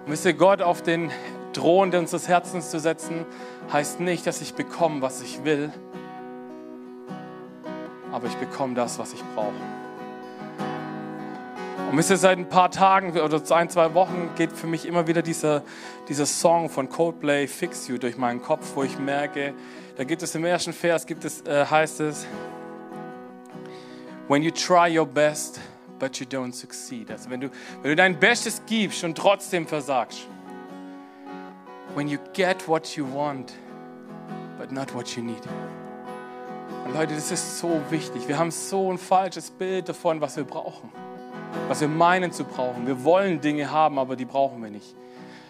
Und 0.04 0.12
wisst 0.12 0.26
ihr, 0.26 0.34
Gott 0.34 0.60
auf 0.60 0.82
den 0.82 1.10
Thron 1.54 1.94
unseres 1.94 2.28
Herzens 2.28 2.70
zu 2.70 2.78
setzen, 2.78 3.24
heißt 3.72 4.00
nicht, 4.00 4.26
dass 4.26 4.40
ich 4.42 4.54
bekomme, 4.54 5.00
was 5.00 5.22
ich 5.22 5.44
will, 5.44 5.72
aber 8.12 8.26
ich 8.26 8.36
bekomme 8.36 8.74
das, 8.74 8.98
was 8.98 9.12
ich 9.12 9.22
brauche. 9.34 9.52
Und 11.90 11.98
wisst 11.98 12.10
ihr, 12.10 12.16
seit 12.16 12.38
ein 12.38 12.48
paar 12.48 12.70
Tagen 12.70 13.18
oder 13.20 13.42
ein, 13.54 13.68
zwei 13.68 13.92
Wochen 13.92 14.30
geht 14.36 14.52
für 14.52 14.66
mich 14.66 14.86
immer 14.86 15.06
wieder 15.06 15.20
dieser, 15.20 15.62
dieser 16.08 16.24
Song 16.24 16.70
von 16.70 16.88
Coldplay, 16.88 17.46
Fix 17.46 17.88
You, 17.88 17.98
durch 17.98 18.16
meinen 18.16 18.40
Kopf, 18.40 18.72
wo 18.74 18.82
ich 18.82 18.98
merke, 18.98 19.52
da 19.96 20.04
gibt 20.04 20.22
es 20.22 20.34
im 20.34 20.44
ersten 20.44 20.72
Vers, 20.72 21.06
gibt 21.06 21.24
es, 21.24 21.42
äh, 21.42 21.66
heißt 21.66 22.00
es, 22.00 22.26
When 24.28 24.42
you 24.42 24.50
try 24.50 24.88
your 24.88 25.04
best, 25.04 25.60
but 25.98 26.16
you 26.18 26.26
don't 26.26 26.54
succeed. 26.54 27.10
Also 27.10 27.28
wenn 27.28 27.40
du, 27.40 27.50
wenn 27.82 27.90
du 27.90 27.96
dein 27.96 28.18
Bestes 28.18 28.62
gibst 28.66 29.04
und 29.04 29.18
trotzdem 29.18 29.66
versagst. 29.66 30.26
When 31.94 32.08
you 32.08 32.18
get 32.32 32.66
what 32.66 32.96
you 32.96 33.04
want, 33.04 33.52
but 34.58 34.72
not 34.72 34.94
what 34.94 35.14
you 35.14 35.22
need. 35.22 35.42
Und 36.84 36.94
Leute, 36.94 37.14
das 37.14 37.30
ist 37.30 37.58
so 37.58 37.80
wichtig. 37.90 38.26
Wir 38.26 38.38
haben 38.38 38.50
so 38.50 38.92
ein 38.92 38.98
falsches 38.98 39.50
Bild 39.50 39.88
davon, 39.88 40.20
was 40.20 40.36
wir 40.36 40.44
brauchen. 40.44 40.90
Was 41.68 41.80
wir 41.80 41.88
meinen 41.88 42.32
zu 42.32 42.44
brauchen. 42.44 42.86
Wir 42.86 43.04
wollen 43.04 43.40
Dinge 43.40 43.70
haben, 43.70 43.98
aber 43.98 44.16
die 44.16 44.24
brauchen 44.24 44.62
wir 44.62 44.70
nicht. 44.70 44.96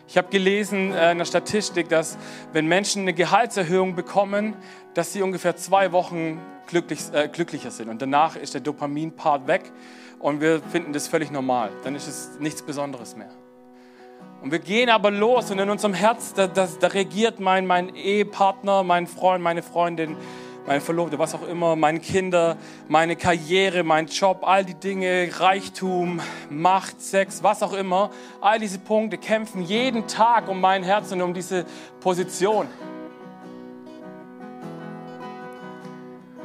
Ich 0.08 0.18
habe 0.18 0.28
gelesen 0.28 0.92
äh, 0.92 1.12
in 1.12 1.18
der 1.18 1.24
Statistik, 1.24 1.88
dass 1.88 2.18
wenn 2.52 2.66
Menschen 2.66 3.02
eine 3.02 3.14
Gehaltserhöhung 3.14 3.94
bekommen, 3.94 4.54
dass 4.92 5.14
sie 5.14 5.22
ungefähr 5.22 5.56
zwei 5.56 5.92
Wochen 5.92 6.38
glücklich, 6.66 7.00
äh, 7.14 7.28
glücklicher 7.28 7.70
sind. 7.70 7.88
Und 7.88 8.02
danach 8.02 8.36
ist 8.36 8.52
der 8.52 8.60
Dopamin-Part 8.60 9.46
weg 9.46 9.72
und 10.18 10.42
wir 10.42 10.60
finden 10.60 10.92
das 10.92 11.08
völlig 11.08 11.30
normal. 11.30 11.70
Dann 11.82 11.94
ist 11.94 12.08
es 12.08 12.40
nichts 12.40 12.60
Besonderes 12.60 13.16
mehr. 13.16 13.30
Und 14.42 14.50
wir 14.50 14.58
gehen 14.58 14.90
aber 14.90 15.10
los 15.10 15.50
und 15.50 15.58
in 15.60 15.70
unserem 15.70 15.94
Herz, 15.94 16.34
da, 16.34 16.46
da, 16.46 16.68
da 16.78 16.86
regiert 16.88 17.40
mein, 17.40 17.66
mein 17.66 17.94
Ehepartner, 17.94 18.82
mein 18.82 19.06
Freund, 19.06 19.42
meine 19.42 19.62
Freundin, 19.62 20.16
meine 20.66 20.80
Verlobte, 20.80 21.18
was 21.18 21.34
auch 21.34 21.46
immer, 21.46 21.74
meine 21.76 22.00
Kinder, 22.00 22.56
meine 22.88 23.16
Karriere, 23.16 23.82
mein 23.82 24.06
Job, 24.06 24.46
all 24.46 24.64
die 24.64 24.74
Dinge, 24.74 25.28
Reichtum, 25.32 26.20
Macht, 26.50 27.00
Sex, 27.00 27.42
was 27.42 27.62
auch 27.62 27.72
immer, 27.72 28.10
all 28.40 28.58
diese 28.58 28.78
Punkte 28.78 29.18
kämpfen 29.18 29.62
jeden 29.62 30.06
Tag 30.06 30.48
um 30.48 30.60
mein 30.60 30.82
Herz 30.82 31.10
und 31.12 31.20
um 31.20 31.34
diese 31.34 31.66
Position. 32.00 32.68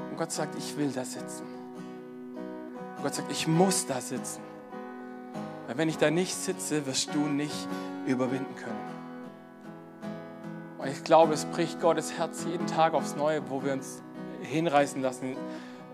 Und 0.09 0.18
Gott 0.18 0.32
sagt, 0.32 0.57
ich 0.57 0.76
will 0.78 0.89
da 0.89 1.05
sitzen. 1.05 1.43
Und 2.97 3.03
Gott 3.03 3.13
sagt, 3.13 3.32
ich 3.32 3.47
muss 3.47 3.86
da 3.86 4.01
sitzen. 4.01 4.41
Weil 5.68 5.78
wenn 5.78 5.89
ich 5.89 5.97
da 5.97 6.09
nicht 6.09 6.34
sitze, 6.34 6.88
wirst 6.88 7.13
du 7.13 7.20
nicht 7.20 7.68
überwinden 8.07 8.55
können. 8.55 8.97
Und 10.80 10.88
ich 10.88 11.03
glaube, 11.03 11.34
es 11.34 11.45
bricht 11.45 11.80
Gottes 11.82 12.13
Herz 12.18 12.45
jeden 12.49 12.65
Tag 12.65 12.93
aufs 12.93 13.15
Neue, 13.15 13.47
wo 13.49 13.63
wir 13.63 13.74
uns 13.74 14.01
hinreißen 14.41 15.01
lassen, 15.01 15.35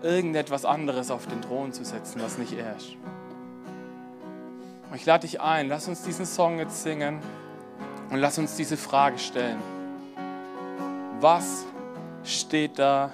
irgendetwas 0.02 0.64
anderes 0.64 1.10
auf 1.10 1.26
den 1.26 1.40
Thron 1.42 1.72
zu 1.72 1.84
setzen, 1.84 2.20
was 2.22 2.38
nicht 2.38 2.52
er 2.52 2.76
ist. 2.76 2.96
Und 4.90 4.96
ich 4.96 5.06
lade 5.06 5.26
dich 5.26 5.40
ein, 5.40 5.68
lass 5.68 5.88
uns 5.88 6.02
diesen 6.02 6.26
Song 6.26 6.58
jetzt 6.58 6.82
singen 6.82 7.20
und 8.10 8.18
lass 8.18 8.38
uns 8.38 8.56
diese 8.56 8.76
Frage 8.76 9.18
stellen. 9.18 9.58
Was 11.20 11.64
steht 12.22 12.78
da, 12.78 13.10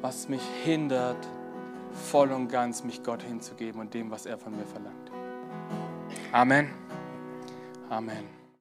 was 0.00 0.28
mich 0.28 0.42
hindert, 0.64 1.16
voll 2.10 2.32
und 2.32 2.48
ganz 2.48 2.84
mich 2.84 3.02
Gott 3.02 3.22
hinzugeben 3.22 3.80
und 3.80 3.94
dem, 3.94 4.10
was 4.10 4.26
er 4.26 4.38
von 4.38 4.56
mir 4.56 4.66
verlangt? 4.66 5.10
Amen. 6.32 6.70
Amen. 7.88 8.33